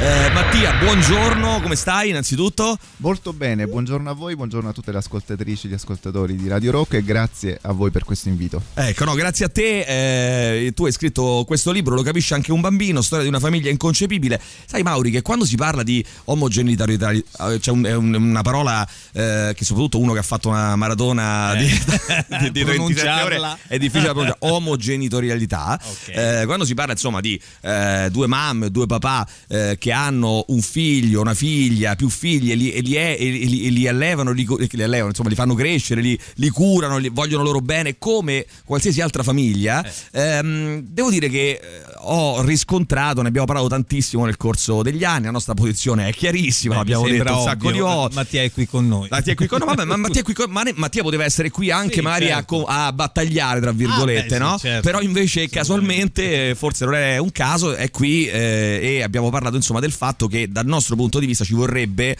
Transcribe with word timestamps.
Eh, 0.00 0.30
Mattia, 0.32 0.74
buongiorno, 0.78 1.60
come 1.60 1.74
stai 1.74 2.10
innanzitutto? 2.10 2.78
Molto 2.98 3.32
bene, 3.32 3.66
buongiorno 3.66 4.08
a 4.08 4.12
voi, 4.12 4.36
buongiorno 4.36 4.68
a 4.68 4.72
tutte 4.72 4.92
le 4.92 4.98
ascoltatrici 4.98 5.66
e 5.66 5.70
gli 5.70 5.74
ascoltatori 5.74 6.36
di 6.36 6.46
Radio 6.46 6.70
Rock 6.70 6.94
e 6.94 7.02
grazie 7.02 7.58
a 7.60 7.72
voi 7.72 7.90
per 7.90 8.04
questo 8.04 8.28
invito. 8.28 8.62
Ecco, 8.74 9.04
no, 9.04 9.14
grazie 9.14 9.46
a 9.46 9.48
te. 9.48 10.66
Eh, 10.66 10.72
tu 10.72 10.86
hai 10.86 10.92
scritto 10.92 11.42
questo 11.44 11.72
libro, 11.72 11.96
lo 11.96 12.02
capisce 12.02 12.34
anche 12.34 12.52
un 12.52 12.60
bambino, 12.60 13.02
storia 13.02 13.24
di 13.24 13.28
una 13.28 13.40
famiglia 13.40 13.70
inconcepibile. 13.70 14.40
Sai 14.66 14.84
Mauri 14.84 15.10
che 15.10 15.20
quando 15.20 15.44
si 15.44 15.56
parla 15.56 15.82
di 15.82 16.04
omogenitorialità, 16.26 17.10
eh, 17.50 17.58
c'è 17.58 17.72
un, 17.72 17.84
un, 17.84 18.14
una 18.14 18.42
parola 18.42 18.88
eh, 19.12 19.52
che 19.56 19.64
soprattutto 19.64 19.98
uno 19.98 20.12
che 20.12 20.20
ha 20.20 20.22
fatto 20.22 20.48
una 20.48 20.76
maratona 20.76 21.54
Eh. 21.54 21.58
di, 21.58 22.38
di, 22.38 22.52
di 22.52 22.62
27 22.62 23.22
ore 23.22 23.40
è 23.66 23.78
difficile 23.78 24.06
da 24.06 24.12
pronunciare, 24.12 24.38
omogenitorialità. 24.42 25.76
Ok. 25.82 26.08
Eh, 26.16 26.42
quando 26.46 26.64
si 26.64 26.74
parla 26.74 26.92
insomma 26.92 27.18
di 27.20 27.40
eh, 27.62 28.08
due 28.12 28.28
mamme, 28.28 28.70
due 28.70 28.86
papà 28.86 29.26
eh, 29.48 29.76
che 29.88 29.94
hanno 29.94 30.44
un 30.48 30.60
figlio, 30.60 31.22
una 31.22 31.32
figlia, 31.32 31.94
più 31.96 32.10
figli 32.10 32.50
e 32.52 32.54
li, 32.56 32.72
e 32.72 32.80
li, 32.82 32.94
e 32.94 33.16
li- 33.16 33.66
e 33.66 33.70
li 33.70 33.88
allevano, 33.88 34.32
li, 34.32 34.46
allevano, 34.82 35.08
insomma 35.08 35.30
li 35.30 35.34
fanno 35.34 35.54
crescere, 35.54 36.02
li, 36.02 36.48
curano, 36.50 36.98
li, 36.98 37.08
vogliono 37.08 37.42
loro 37.42 37.60
bene 37.60 37.96
come 37.96 38.44
qualsiasi 38.66 39.00
altra 39.00 39.22
famiglia, 39.22 39.82
ehm, 40.12 40.80
devo 40.82 41.08
dire 41.10 41.30
che 41.30 41.50
eh, 41.52 41.60
ho 42.00 42.42
riscontrato, 42.42 43.22
ne 43.22 43.28
abbiamo 43.28 43.46
parlato 43.46 43.68
tantissimo 43.68 44.26
nel 44.26 44.36
corso 44.36 44.82
degli 44.82 45.04
anni, 45.04 45.24
la 45.24 45.30
nostra 45.30 45.54
posizione 45.54 46.06
è 46.08 46.12
chiarissima, 46.12 46.74
Beh, 46.74 46.78
l'abbiamo 46.80 47.08
detto 47.08 47.34
un 47.34 47.42
sacco 47.42 47.72
di 47.72 47.78
volte. 47.78 48.14
Mattia 48.14 48.42
è 48.42 48.52
qui 48.52 48.66
con 48.66 48.86
noi. 48.86 49.08
Mattia 49.10 49.32
è 49.32 49.36
qui 49.36 49.46
con, 49.46 49.58
no, 49.60 49.64
vabbè, 49.64 49.84
ma 49.84 49.96
Mattia, 49.96 50.22
qui 50.22 50.34
con- 50.34 50.50
ma 50.50 50.62
ne- 50.64 50.74
Mattia 50.76 51.02
poteva 51.02 51.24
essere 51.24 51.50
qui 51.50 51.70
anche 51.70 51.94
Sì, 51.94 52.00
magari 52.02 52.26
a 52.30 52.34
certo. 52.36 52.56
co- 52.58 52.64
a, 52.66 52.92
battagliare, 52.92 53.60
tra 53.60 53.72
virgolette, 53.72 54.34
Ah, 54.36 54.38
beh, 54.38 54.44
sì, 54.44 54.50
no? 54.50 54.58
certo. 54.58 54.82
Però 54.82 55.00
invece 55.00 55.48
casualmente, 55.48 56.50
eh, 56.50 56.54
forse 56.54 56.84
non 56.84 56.94
è 56.94 57.16
un 57.16 57.32
caso, 57.32 57.74
è 57.74 57.90
qui 57.90 58.26
eh, 58.26 58.80
e 58.82 59.02
abbiamo 59.02 59.30
parlato 59.30 59.56
insomma 59.56 59.77
del 59.80 59.92
fatto 59.92 60.26
che 60.26 60.48
dal 60.50 60.66
nostro 60.66 60.96
punto 60.96 61.18
di 61.18 61.26
vista 61.26 61.44
ci 61.44 61.54
vorrebbe 61.54 62.16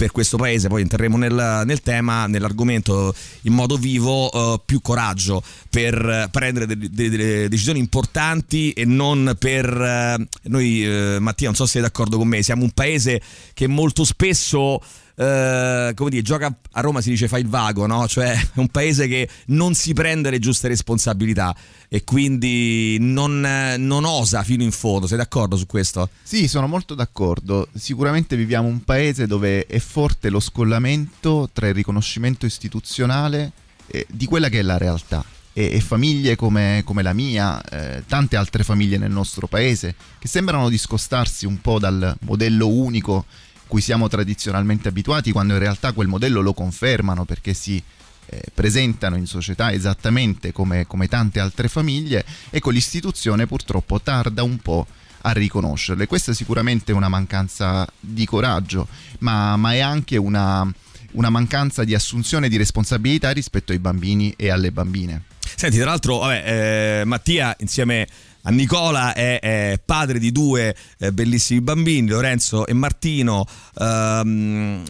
per 0.00 0.12
questo 0.12 0.38
paese, 0.38 0.68
poi 0.68 0.80
entreremo 0.80 1.18
nel, 1.18 1.62
nel 1.66 1.82
tema, 1.82 2.26
nell'argomento 2.26 3.14
in 3.42 3.52
modo 3.52 3.76
vivo, 3.76 4.32
eh, 4.32 4.60
più 4.64 4.80
coraggio 4.80 5.42
per 5.68 6.28
prendere 6.30 6.64
delle, 6.64 6.88
delle- 6.90 7.10
delle 7.10 7.48
decisioni 7.50 7.78
importanti 7.78 8.72
e 8.72 8.86
non 8.86 9.36
per... 9.38 9.66
eh, 9.66 10.26
noi, 10.44 10.84
eh, 10.84 11.18
Mattia, 11.20 11.48
non 11.48 11.56
so 11.56 11.66
se 11.66 11.72
sei 11.72 11.82
d'accordo 11.82 12.16
con 12.16 12.28
me, 12.28 12.42
siamo 12.42 12.62
un 12.62 12.70
paese 12.70 13.20
che 13.52 13.66
molto 13.66 14.04
spesso 14.04 14.80
eh, 15.20 15.92
come 15.94 16.08
dire, 16.08 16.22
gioca 16.22 16.50
a 16.72 16.80
Roma 16.80 17.02
si 17.02 17.10
dice 17.10 17.28
fa 17.28 17.36
il 17.36 17.46
vago, 17.46 17.86
no? 17.86 18.08
Cioè 18.08 18.32
è 18.32 18.48
un 18.58 18.68
paese 18.68 19.06
che 19.06 19.28
non 19.46 19.74
si 19.74 19.92
prende 19.92 20.30
le 20.30 20.38
giuste 20.38 20.68
responsabilità 20.68 21.54
e 21.88 22.04
quindi 22.04 22.96
non, 22.98 23.46
non 23.76 24.04
osa 24.06 24.42
fino 24.42 24.62
in 24.62 24.72
fondo. 24.72 25.06
Sei 25.06 25.18
d'accordo 25.18 25.56
su 25.56 25.66
questo? 25.66 26.08
Sì, 26.22 26.48
sono 26.48 26.66
molto 26.66 26.94
d'accordo. 26.94 27.68
Sicuramente 27.74 28.34
viviamo 28.34 28.66
un 28.66 28.82
paese 28.82 29.26
dove 29.26 29.66
è 29.66 29.78
forte 29.78 30.30
lo 30.30 30.40
scollamento 30.40 31.50
tra 31.52 31.68
il 31.68 31.74
riconoscimento 31.74 32.46
istituzionale 32.46 33.52
eh, 33.88 34.06
di 34.08 34.24
quella 34.24 34.48
che 34.48 34.60
è 34.60 34.62
la 34.62 34.78
realtà. 34.78 35.22
E, 35.52 35.70
e 35.72 35.80
famiglie 35.80 36.34
come, 36.36 36.80
come 36.86 37.02
la 37.02 37.12
mia, 37.12 37.62
eh, 37.62 38.04
tante 38.06 38.36
altre 38.36 38.64
famiglie 38.64 38.96
nel 38.96 39.10
nostro 39.10 39.48
paese, 39.48 39.94
che 40.18 40.28
sembrano 40.28 40.70
discostarsi 40.70 41.44
un 41.44 41.60
po' 41.60 41.78
dal 41.78 42.16
modello 42.20 42.68
unico 42.68 43.26
cui 43.70 43.80
siamo 43.80 44.08
tradizionalmente 44.08 44.88
abituati, 44.88 45.30
quando 45.30 45.52
in 45.52 45.60
realtà 45.60 45.92
quel 45.92 46.08
modello 46.08 46.40
lo 46.40 46.52
confermano 46.52 47.24
perché 47.24 47.54
si 47.54 47.80
eh, 48.26 48.42
presentano 48.52 49.14
in 49.14 49.26
società 49.26 49.72
esattamente 49.72 50.50
come, 50.50 50.88
come 50.88 51.06
tante 51.06 51.38
altre 51.38 51.68
famiglie, 51.68 52.24
ecco 52.50 52.70
l'istituzione 52.70 53.46
purtroppo 53.46 54.00
tarda 54.00 54.42
un 54.42 54.58
po' 54.58 54.86
a 55.20 55.30
riconoscerle. 55.30 56.08
Questa 56.08 56.32
è 56.32 56.34
sicuramente 56.34 56.90
una 56.90 57.08
mancanza 57.08 57.86
di 58.00 58.26
coraggio, 58.26 58.88
ma, 59.20 59.56
ma 59.56 59.72
è 59.72 59.78
anche 59.78 60.16
una, 60.16 60.68
una 61.12 61.30
mancanza 61.30 61.84
di 61.84 61.94
assunzione 61.94 62.48
di 62.48 62.56
responsabilità 62.56 63.30
rispetto 63.30 63.70
ai 63.70 63.78
bambini 63.78 64.34
e 64.36 64.50
alle 64.50 64.72
bambine. 64.72 65.22
Senti, 65.56 65.76
tra 65.76 65.86
l'altro, 65.86 66.18
vabbè, 66.18 67.00
eh, 67.00 67.04
Mattia 67.04 67.54
insieme 67.60 68.06
a 68.42 68.50
Nicola 68.50 69.12
è, 69.12 69.38
è 69.40 69.80
padre 69.84 70.18
di 70.18 70.32
due 70.32 70.74
eh, 70.98 71.12
bellissimi 71.12 71.60
bambini, 71.60 72.08
Lorenzo 72.08 72.66
e 72.66 72.72
Martino. 72.72 73.46
Ehm, 73.78 74.84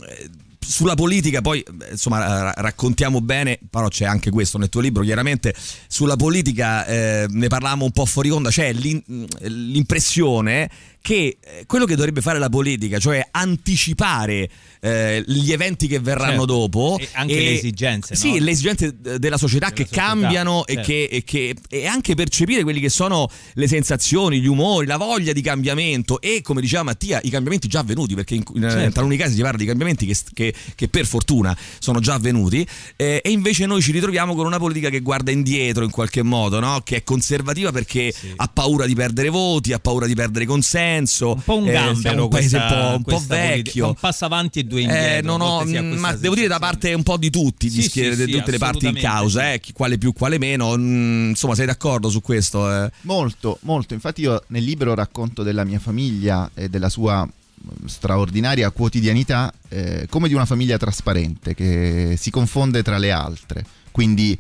sulla 0.71 0.95
politica 0.95 1.41
poi 1.41 1.65
insomma 1.91 2.19
ra- 2.21 2.55
raccontiamo 2.57 3.21
bene 3.21 3.59
però 3.69 3.89
c'è 3.89 4.05
anche 4.05 4.31
questo 4.31 4.57
nel 4.57 4.69
tuo 4.69 4.81
libro 4.81 5.03
chiaramente 5.03 5.53
sulla 5.89 6.15
politica 6.15 6.87
eh, 6.87 7.27
ne 7.29 7.49
parlavamo 7.49 7.87
un 7.87 7.91
po' 7.91 8.05
fuori 8.05 8.31
onda 8.31 8.51
c'è 8.51 8.73
l'in- 8.73 9.03
l'impressione 9.41 10.71
che 11.03 11.39
eh, 11.41 11.65
quello 11.67 11.85
che 11.87 11.97
dovrebbe 11.97 12.21
fare 12.21 12.39
la 12.39 12.49
politica 12.49 12.99
cioè 12.99 13.27
anticipare 13.31 14.49
eh, 14.83 15.23
gli 15.27 15.53
eventi 15.53 15.87
che 15.87 15.99
verranno 16.01 16.29
Certo. 16.31 16.45
dopo 16.47 16.97
E 16.99 17.09
anche 17.13 17.35
le 17.35 17.53
esigenze, 17.53 18.15
sì 18.15 18.39
no? 18.39 18.45
le 18.45 18.51
esigenze 18.51 18.97
della 19.19 19.37
società 19.37 19.67
Della 19.69 19.77
che 19.77 19.85
società, 19.85 20.03
cambiano 20.07 20.65
e, 20.67 20.75
certo. 20.75 20.89
che, 20.89 21.03
e, 21.11 21.25
che, 21.25 21.55
e 21.69 21.87
anche 21.87 22.15
percepire 22.15 22.63
quelli 22.63 22.81
che 22.81 22.89
sono 22.89 23.29
le 23.55 23.69
sensazioni, 23.69 24.41
gli 24.41 24.47
umori, 24.47 24.87
la 24.87 24.97
voglia 24.97 25.33
di 25.33 25.43
cambiamento 25.43 26.21
e 26.21 26.41
come 26.43 26.61
diceva 26.61 26.83
Mattia 26.83 27.21
i 27.23 27.31
cambiamenti 27.31 27.69
già 27.69 27.81
avvenuti 27.81 28.15
perché 28.15 28.35
in, 28.37 28.43
Certo. 28.61 28.79
in 28.79 28.93
taluni 28.93 29.17
casi 29.17 29.35
si 29.35 29.43
parla 29.43 29.59
di 29.59 29.65
cambiamenti 29.67 30.07
che, 30.07 30.17
che- 30.33 30.55
che 30.75 30.89
per 30.89 31.07
fortuna 31.07 31.57
sono 31.79 32.01
già 32.01 32.15
avvenuti 32.15 32.67
eh, 32.97 33.21
e 33.23 33.31
invece 33.31 33.67
noi 33.67 33.83
ci 33.83 33.93
ritroviamo 33.93 34.35
con 34.35 34.47
una 34.47 34.59
politica 34.59 34.89
che 34.89 35.01
guarda 35.01 35.31
indietro 35.31 35.85
in 35.85 35.91
qualche 35.91 36.23
modo, 36.23 36.59
no? 36.61 36.81
che 36.85 36.97
è 36.97 37.03
conservativa 37.05 37.71
perché 37.73 38.13
Sì. 38.13 38.33
ha 38.37 38.49
paura 38.49 38.87
di 38.87 38.95
perdere 38.95 39.29
voti, 39.29 39.73
ha 39.73 39.79
paura 39.79 40.07
di 40.07 40.15
perdere 40.15 40.45
consenso. 40.91 41.33
Un 41.35 41.43
po' 41.43 41.57
un 41.57 41.69
Eh, 41.69 41.73
gambero 41.73 41.95
siamo 42.01 42.23
un 42.25 42.29
paese 42.29 42.59
questa- 42.59 42.95
un 42.95 43.03
po', 43.03 43.15
un 43.15 43.27
po' 43.27 43.35
vecchio. 43.35 43.87
Un 43.89 43.95
passo 43.95 44.25
avanti 44.25 44.59
e 44.61 44.65
due 44.65 44.81
Eh, 44.81 44.83
indietro. 44.85 45.37
non 45.37 45.41
a 45.41 45.45
ho, 45.45 45.65
ma 45.97 46.13
devo 46.15 46.35
dire 46.35 46.49
da 46.49 46.59
parte 46.59 46.93
un 46.93 47.03
po' 47.03 47.17
di 47.17 47.31
tutti, 47.31 47.69
di 47.69 47.83
Sì, 47.83 47.89
sì, 47.89 48.31
tutte 48.31 48.51
le 48.51 48.59
parti 48.59 48.87
in 48.87 48.95
causa, 48.95 49.53
eh, 49.53 49.61
chi- 49.61 49.73
quale 49.73 49.99
più, 49.99 50.13
quale 50.13 50.39
meno. 50.39 50.77
mm, 50.77 51.31
insomma, 51.31 51.55
sei 51.55 51.67
d'accordo 51.67 52.09
su 52.11 52.21
questo? 52.21 52.71
eh? 52.71 52.91
Molto, 53.03 53.59
molto. 53.63 53.95
Infatti 53.95 54.23
io 54.23 54.43
nel 54.49 54.65
libro 54.65 54.95
racconto 54.95 55.43
della 55.43 55.65
mia 55.65 55.79
famiglia 55.79 56.51
e 56.55 56.69
della 56.69 56.89
sua 56.89 57.25
mh, 57.25 57.87
straordinaria 57.87 58.71
quotidianità 58.71 59.53
eh, 59.69 60.07
come 60.09 60.29
di 60.29 60.35
una 60.35 60.47
famiglia 60.47 60.77
trasparente 60.79 61.55
che 61.55 62.17
si 62.19 62.31
confonde 62.31 62.83
tra 62.83 62.97
le 62.99 63.11
altre, 63.11 63.65
quindi 63.91 64.39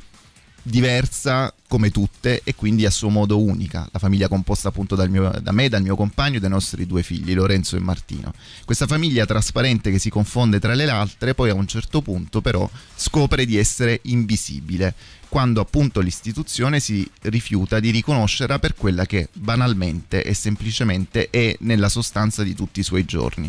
diversa 0.63 1.53
come 1.71 1.93
tutte 1.93 2.41
e 2.43 2.57
quindi 2.57 2.85
a 2.85 2.91
suo 2.91 3.11
modo 3.11 3.41
unica. 3.41 3.89
La 3.93 4.01
famiglia 4.01 4.27
composta 4.27 4.67
appunto 4.67 4.97
mio- 5.09 5.31
da 5.41 5.53
me, 5.53 5.69
dal 5.69 5.83
mio 5.83 5.95
compagno 5.95 6.39
e 6.39 6.41
dai 6.41 6.51
nostri 6.51 6.85
due 6.85 7.05
figli, 7.05 7.33
Lorenzo 7.33 7.77
e 7.77 7.79
Martino. 7.79 8.35
Questa 8.65 8.89
famiglia 8.89 9.25
trasparente 9.25 9.93
che 9.93 10.01
si 10.01 10.11
confonde 10.11 10.59
tra 10.59 10.75
le 10.75 10.91
altre, 10.91 11.33
poi 11.33 11.51
a 11.51 11.55
un 11.55 11.69
certo 11.69 12.03
punto 12.03 12.41
però 12.41 12.69
scopre 12.97 13.47
di 13.47 13.57
essere 13.57 14.01
invisibile, 14.03 14.95
quando 15.29 15.61
appunto 15.61 16.01
l'istituzione 16.01 16.81
si 16.81 17.09
rifiuta 17.23 17.79
di 17.79 17.91
riconoscerla 17.91 18.59
per 18.59 18.75
quella 18.75 19.07
che 19.07 19.29
banalmente 19.33 20.25
e 20.25 20.35
semplicemente 20.35 21.31
è 21.31 21.55
nella 21.61 21.89
sostanza 21.89 22.43
di 22.43 22.53
tutti 22.53 22.81
i 22.81 22.83
suoi 22.83 23.05
giorni. 23.05 23.49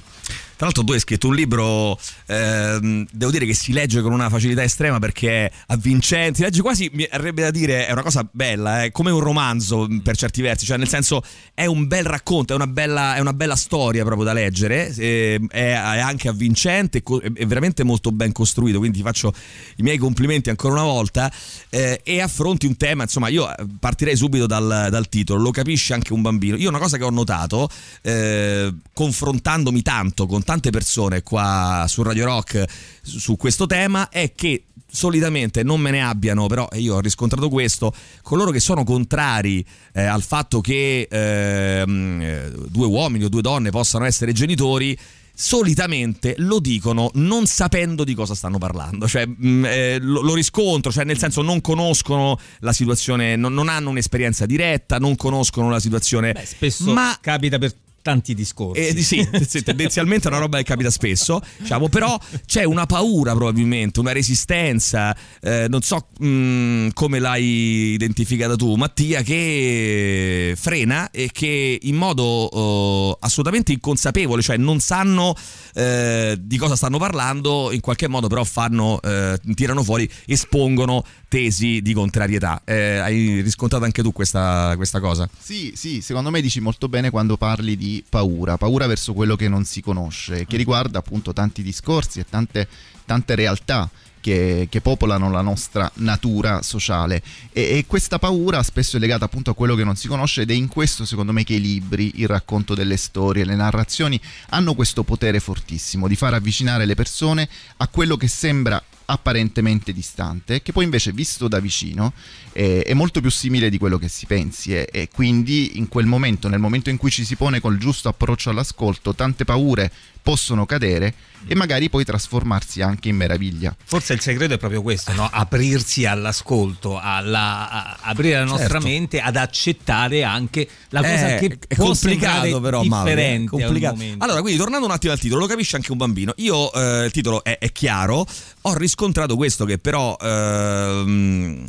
Tra 0.61 0.69
l'altro 0.69 0.83
tu 0.83 0.93
hai 0.93 0.99
scritto 0.99 1.27
un 1.27 1.33
libro, 1.33 1.99
ehm, 2.27 3.07
devo 3.11 3.31
dire 3.31 3.47
che 3.47 3.55
si 3.55 3.73
legge 3.73 4.01
con 4.01 4.13
una 4.13 4.29
facilità 4.29 4.61
estrema 4.61 4.99
perché 4.99 5.47
è 5.47 5.51
avvincente, 5.69 6.35
si 6.35 6.43
legge 6.43 6.61
quasi, 6.61 6.87
mi 6.93 7.07
arrebbe 7.09 7.41
da 7.41 7.49
dire, 7.49 7.87
è 7.87 7.91
una 7.91 8.03
cosa 8.03 8.10
bella, 8.31 8.83
è 8.83 8.91
come 8.91 9.11
un 9.11 9.19
romanzo 9.19 9.87
mh, 9.87 9.99
per 9.99 10.15
certi 10.17 10.41
versi, 10.41 10.65
cioè 10.65 10.77
nel 10.77 10.87
senso 10.87 11.23
è 11.53 11.65
un 11.65 11.87
bel 11.87 12.05
racconto, 12.05 12.53
è 12.53 12.55
una 12.55 12.67
bella, 12.67 13.15
è 13.15 13.19
una 13.19 13.33
bella 13.33 13.55
storia 13.55 14.03
proprio 14.03 14.25
da 14.25 14.33
leggere, 14.33 14.93
eh, 14.95 15.39
è, 15.49 15.71
è 15.71 15.99
anche 15.99 16.27
avvincente, 16.27 17.03
è 17.33 17.45
veramente 17.45 17.83
molto 17.83 18.11
ben 18.11 18.31
costruito, 18.31 18.79
quindi 18.79 18.97
ti 18.97 19.03
faccio 19.03 19.33
i 19.77 19.83
miei 19.83 19.97
complimenti 19.97 20.49
ancora 20.49 20.73
una 20.73 20.83
volta 20.83 21.31
eh, 21.69 22.01
e 22.03 22.21
affronti 22.21 22.65
un 22.65 22.77
tema, 22.77 23.03
insomma 23.03 23.29
io 23.29 23.49
eh, 23.49 23.65
partirei 23.79 24.15
subito 24.15 24.45
dal, 24.45 24.87
dal 24.89 25.09
titolo, 25.09 25.41
lo 25.41 25.51
capisce 25.51 25.93
anche 25.93 26.13
un 26.13 26.21
bambino. 26.21 26.55
Io 26.57 26.69
una 26.69 26.79
cosa 26.79 26.97
che 26.97 27.03
ho 27.03 27.09
notato, 27.09 27.69
eh, 28.01 28.73
confrontandomi 28.93 29.81
tanto 29.81 30.25
con 30.25 30.43
tante 30.43 30.69
persone 30.69 31.23
qua 31.23 31.85
su 31.87 32.03
Radio 32.03 32.25
Rock 32.25 32.63
su 33.01 33.35
questo 33.37 33.65
tema, 33.65 34.09
è 34.09 34.33
che 34.35 34.63
solitamente 34.91 35.63
non 35.63 35.79
me 35.79 35.91
ne 35.91 36.03
abbiano, 36.03 36.47
però 36.47 36.67
io 36.73 36.95
ho 36.95 36.99
riscontrato 36.99 37.49
questo, 37.49 37.93
coloro 38.21 38.51
che 38.51 38.59
sono 38.59 38.83
contrari 38.83 39.65
eh, 39.93 40.03
al 40.03 40.21
fatto 40.21 40.61
che 40.61 41.07
ehm, 41.09 42.21
eh, 42.21 42.51
due 42.67 42.87
uomini 42.87 43.23
o 43.23 43.29
due 43.29 43.41
donne 43.41 43.69
possano 43.69 44.05
essere 44.05 44.33
genitori, 44.33 44.97
solitamente 45.33 46.35
lo 46.37 46.59
dicono 46.59 47.09
non 47.15 47.45
sapendo 47.45 48.03
di 48.03 48.13
cosa 48.13 48.35
stanno 48.35 48.57
parlando, 48.57 49.07
cioè 49.07 49.25
mh, 49.25 49.65
eh, 49.65 49.97
lo, 49.99 50.21
lo 50.21 50.33
riscontro, 50.35 50.91
cioè 50.91 51.05
nel 51.05 51.17
senso 51.17 51.41
non 51.41 51.61
conoscono 51.61 52.37
la 52.59 52.73
situazione, 52.73 53.35
non, 53.35 53.53
non 53.53 53.69
hanno 53.69 53.89
un'esperienza 53.89 54.45
diretta, 54.45 54.97
non 54.97 55.15
conoscono 55.15 55.69
la 55.69 55.79
situazione, 55.79 56.33
Beh, 56.33 56.45
spesso 56.45 56.91
ma 56.91 57.17
capita 57.19 57.57
per 57.57 57.73
tanti 58.01 58.33
discorsi. 58.33 58.81
Eh, 58.81 59.01
sì, 59.01 59.27
sì, 59.47 59.63
tendenzialmente 59.63 60.27
è 60.27 60.31
una 60.31 60.39
roba 60.39 60.57
che 60.57 60.63
capita 60.63 60.89
spesso, 60.89 61.41
diciamo, 61.57 61.89
però 61.89 62.19
c'è 62.45 62.63
una 62.63 62.85
paura 62.85 63.33
probabilmente, 63.33 63.99
una 63.99 64.11
resistenza, 64.11 65.15
eh, 65.41 65.67
non 65.69 65.81
so 65.81 66.07
mh, 66.19 66.89
come 66.93 67.19
l'hai 67.19 67.93
identificata 67.93 68.55
tu 68.55 68.75
Mattia, 68.75 69.21
che 69.21 70.55
frena 70.57 71.11
e 71.11 71.29
che 71.31 71.79
in 71.81 71.95
modo 71.95 72.23
oh, 72.23 73.17
assolutamente 73.19 73.71
inconsapevole, 73.71 74.41
cioè 74.41 74.57
non 74.57 74.79
sanno 74.79 75.35
eh, 75.73 76.37
di 76.39 76.57
cosa 76.57 76.75
stanno 76.75 76.97
parlando, 76.97 77.71
in 77.71 77.79
qualche 77.79 78.07
modo 78.07 78.27
però 78.27 78.43
fanno, 78.43 78.99
eh, 79.01 79.39
tirano 79.53 79.83
fuori, 79.83 80.09
espongono 80.25 81.03
tesi 81.31 81.81
di 81.81 81.93
contrarietà. 81.93 82.61
Eh, 82.65 82.97
hai 82.97 83.39
riscontrato 83.39 83.85
anche 83.85 84.01
tu 84.01 84.11
questa, 84.11 84.73
questa 84.75 84.99
cosa? 84.99 85.29
Sì, 85.39 85.71
sì, 85.75 86.01
secondo 86.01 86.29
me 86.29 86.41
dici 86.41 86.59
molto 86.59 86.89
bene 86.89 87.09
quando 87.09 87.37
parli 87.37 87.77
di 87.77 88.03
paura, 88.07 88.57
paura 88.57 88.85
verso 88.85 89.13
quello 89.13 89.37
che 89.37 89.47
non 89.47 89.63
si 89.63 89.79
conosce, 89.79 90.45
che 90.45 90.57
riguarda 90.57 90.99
appunto 90.99 91.31
tanti 91.31 91.63
discorsi 91.63 92.19
e 92.19 92.25
tante, 92.29 92.67
tante 93.05 93.35
realtà. 93.35 93.89
Che, 94.21 94.67
che, 94.69 94.81
popolano 94.81 95.31
la 95.31 95.41
nostra 95.41 95.91
natura 95.95 96.61
sociale. 96.61 97.23
E, 97.51 97.77
e, 97.79 97.85
questa 97.87 98.19
paura 98.19 98.61
spesso 98.61 98.97
è 98.97 98.99
legata 98.99 99.25
appunto 99.25 99.49
a 99.49 99.55
quello 99.55 99.73
che 99.73 99.83
non 99.83 99.95
si 99.95 100.07
conosce 100.07 100.43
ed 100.43 100.51
è 100.51 100.53
in 100.53 100.67
questo 100.67 101.05
secondo 101.05 101.31
me 101.31 101.43
che 101.43 101.55
i 101.55 101.59
libri, 101.59 102.11
il 102.17 102.27
racconto 102.27 102.75
delle 102.75 102.97
storie, 102.97 103.45
le 103.45 103.55
narrazioni 103.55 104.21
hanno 104.49 104.75
questo 104.75 105.01
potere 105.03 105.39
fortissimo 105.39 106.07
di 106.07 106.15
far 106.15 106.35
avvicinare 106.35 106.85
le 106.85 106.93
persone 106.93 107.49
a 107.77 107.87
quello 107.87 108.15
che 108.15 108.27
sembra 108.27 108.81
apparentemente 109.11 109.91
distante, 109.91 110.61
che 110.61 110.71
poi 110.71 110.85
invece 110.85 111.11
visto 111.11 111.47
da 111.47 111.59
vicino 111.59 112.13
eh, 112.53 112.81
è 112.83 112.93
molto 112.93 113.19
più 113.19 113.29
simile 113.29 113.69
di 113.69 113.77
quello 113.77 113.97
che 113.97 114.07
si 114.07 114.25
pensi. 114.25 114.73
E, 114.73 114.87
e 114.91 115.09
quindi 115.13 115.77
in 115.77 115.87
quel 115.87 116.05
momento, 116.05 116.47
nel 116.47 116.59
momento 116.59 116.89
in 116.89 116.97
cui 116.97 117.11
ci 117.11 117.25
si 117.25 117.35
pone 117.35 117.59
col 117.59 117.77
giusto 117.77 118.07
approccio 118.07 118.49
all'ascolto, 118.49 119.13
tante 119.13 119.43
paure 119.43 119.91
possono 120.21 120.65
cadere 120.65 121.13
e 121.47 121.55
magari 121.55 121.89
poi 121.89 122.03
trasformarsi 122.03 122.81
anche 122.81 123.09
in 123.09 123.15
meraviglia. 123.15 123.75
Forse 123.83 124.13
il 124.13 124.19
segreto 124.19 124.53
è 124.53 124.57
proprio 124.57 124.81
questo, 124.81 125.11
no? 125.13 125.27
aprirsi 125.29 126.05
all'ascolto, 126.05 126.99
alla, 126.99 127.69
a, 127.69 127.97
aprire 128.01 128.37
la 128.37 128.45
nostra 128.45 128.79
certo. 128.79 128.87
mente 128.87 129.19
ad 129.19 129.35
accettare 129.35 130.23
anche 130.23 130.67
la 130.89 131.01
cosa 131.01 131.35
eh, 131.35 131.39
che 131.39 131.57
è 131.67 131.75
può 131.75 131.85
complicato 131.87 132.59
però 132.59 132.81
differente 132.81 133.49
complicato. 133.49 134.03
allora 134.17 134.41
quindi 134.41 134.59
tornando 134.59 134.85
un 134.85 134.91
attimo 134.91 135.13
al 135.13 135.19
titolo 135.19 135.41
lo 135.41 135.47
capisce 135.47 135.75
anche 135.75 135.91
un 135.91 135.97
bambino 135.97 136.33
io 136.37 136.71
eh, 136.73 137.05
il 137.05 137.11
titolo 137.11 137.43
è, 137.43 137.57
è, 137.57 137.71
chiaro 137.71 138.25
ho 138.61 138.73
riscontrato 138.73 139.35
questo 139.35 139.65
che 139.65 139.77
però 139.77 140.15
ehm, 140.19 141.65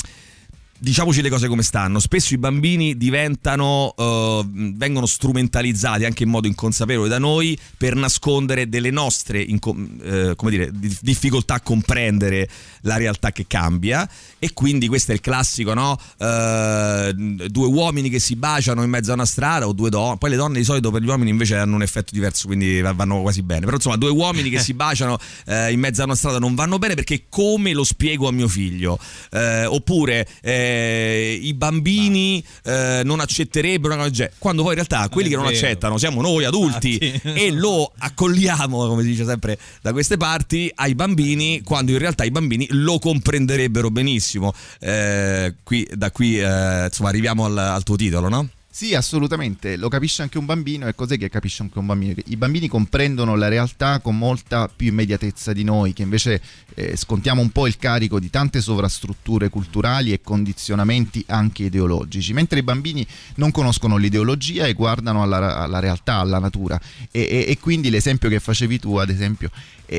diciamoci 0.83 1.23
le 1.23 1.31
cose 1.31 1.47
come 1.47 1.63
stanno. 1.63 2.01
Spesso 2.01 2.35
i 2.35 2.39
bambini 2.39 2.97
diventano, 2.97 3.95
uh, 3.97 4.45
vengono 4.75 5.07
strumentalizzati 5.07 6.05
anche 6.05 6.25
in 6.25 6.29
modo 6.29 6.49
inconsapevole 6.49 7.09
da 7.09 7.19
noi 7.19 7.57
per 7.77 7.95
nascondere 7.95 8.69
delle 8.69 8.91
nostre 8.91 9.41
inco- 9.41 9.73
come 9.73 10.51
dire, 10.51 10.71
difficoltà 10.73 11.55
a 11.55 11.61
comprendere 11.61 12.49
la 12.83 12.97
realtà 12.97 13.31
che 13.31 13.47
cambia. 13.47 14.09
E 14.41 14.53
quindi 14.53 14.89
questo 14.89 15.13
è 15.13 15.15
il 15.15 15.21
classico, 15.21 15.73
no? 15.73 15.97
Uh, 16.19 17.13
due 17.49 17.67
uomini 17.67 18.11
che 18.11 18.19
si 18.19 18.35
baciano 18.35 18.83
in 18.83 18.91
mezzo 18.91 19.13
a 19.13 19.15
una 19.15 19.25
strada 19.25 19.69
o 19.69 19.73
due 19.73 19.89
donne. 19.89 20.19
Poi 20.19 20.31
le 20.31 20.37
donne 20.37 20.59
di 20.59 20.65
solito 20.65 20.91
per 20.91 21.01
gli 21.01 21.07
uomini 21.07 21.31
invece 21.31 21.57
hanno 21.57 21.77
un 21.77 21.83
effetto 21.83 22.11
diverso, 22.13 22.49
quindi 22.49 22.81
vanno 22.81 23.21
quasi 23.21 23.43
bene. 23.43 23.61
Però 23.61 23.77
insomma, 23.77 23.97
due 23.97 24.11
uomini 24.11 24.51
che 24.51 24.59
si 24.61 24.75
baciano 24.75 25.17
in 25.47 25.79
mezzo 25.79 26.03
a 26.03 26.07
una 26.07 26.17
strada 26.17 26.41
non 26.41 26.57
vanno 26.57 26.79
bene 26.79 26.95
perché 26.95 27.27
come 27.29 27.73
lo 27.73 27.85
spiego 27.85 28.27
a 28.27 28.33
mio 28.33 28.49
figlio? 28.49 28.99
oppure 29.33 30.27
eh, 30.73 31.39
i 31.41 31.55
bambini 31.55 32.43
eh, 32.65 33.03
non 33.05 33.21
accetterebbero 33.21 33.95
una 33.95 34.09
cosa 34.09 34.31
quando 34.39 34.63
poi 34.63 34.71
in 34.73 34.77
realtà 34.77 35.09
quelli 35.09 35.29
che 35.29 35.37
non 35.37 35.45
vero. 35.45 35.57
accettano 35.57 35.99
siamo 35.99 36.21
noi 36.21 36.45
adulti 36.45 36.99
e 36.99 37.51
lo 37.51 37.93
accogliamo, 37.97 38.87
come 38.87 39.03
si 39.03 39.09
dice 39.09 39.25
sempre 39.25 39.59
da 39.81 39.93
queste 39.93 40.17
parti, 40.17 40.71
ai 40.75 40.95
bambini 40.95 41.63
quando 41.63 41.93
in 41.93 41.99
realtà 41.99 42.25
i 42.25 42.31
bambini 42.31 42.67
lo 42.71 42.99
comprenderebbero 42.99 43.91
benissimo. 43.91 44.53
Eh, 44.81 45.55
qui, 45.63 45.87
da 45.95 46.11
qui 46.11 46.39
eh, 46.39 46.85
insomma 46.87 47.09
arriviamo 47.09 47.45
al, 47.45 47.57
al 47.59 47.83
tuo 47.83 47.97
titolo, 47.97 48.29
no? 48.29 48.49
Sì, 48.75 48.95
assolutamente, 48.95 49.77
lo 49.77 49.91
capisce 49.91 50.23
anche 50.23 50.39
un 50.39 50.47
bambino 50.47 50.89
e 50.89 50.95
cos'è 50.95 51.19
che 51.19 51.29
capisce 51.29 51.61
anche 51.61 51.79
un 51.79 51.85
bambino? 51.85 52.15
I 52.25 52.37
bambini 52.39 52.69
comprendono 52.69 53.37
la 53.37 53.49
realtà 53.49 54.01
con 54.01 54.17
molta 54.17 54.67
più 54.75 54.89
immediatezza 54.89 55.53
di 55.53 55.63
noi, 55.63 55.93
che 55.93 56.01
invece 56.01 56.41
eh, 56.75 56.97
scontiamo 56.97 57.43
un 57.43 57.51
po' 57.51 57.67
il 57.67 57.77
carico 57.77 58.19
di 58.19 58.31
tante 58.31 58.63
sovrastrutture 58.63 59.51
culturali 59.51 60.11
e 60.11 60.23
condizionamenti 60.23 61.23
anche 61.29 61.65
ideologici, 61.65 62.33
mentre 62.33 62.61
i 62.61 62.63
bambini 62.63 63.07
non 63.35 63.51
conoscono 63.51 63.99
l'ideologia 63.99 64.65
e 64.65 64.73
guardano 64.73 65.23
alla, 65.23 65.59
alla 65.59 65.79
realtà, 65.79 66.15
alla 66.15 66.39
natura 66.39 66.81
e, 67.11 67.21
e, 67.21 67.45
e 67.49 67.59
quindi 67.61 67.91
l'esempio 67.91 68.31
che 68.31 68.41
facevi 68.41 68.79
tu, 68.79 68.97
ad 68.97 69.11
esempio, 69.11 69.51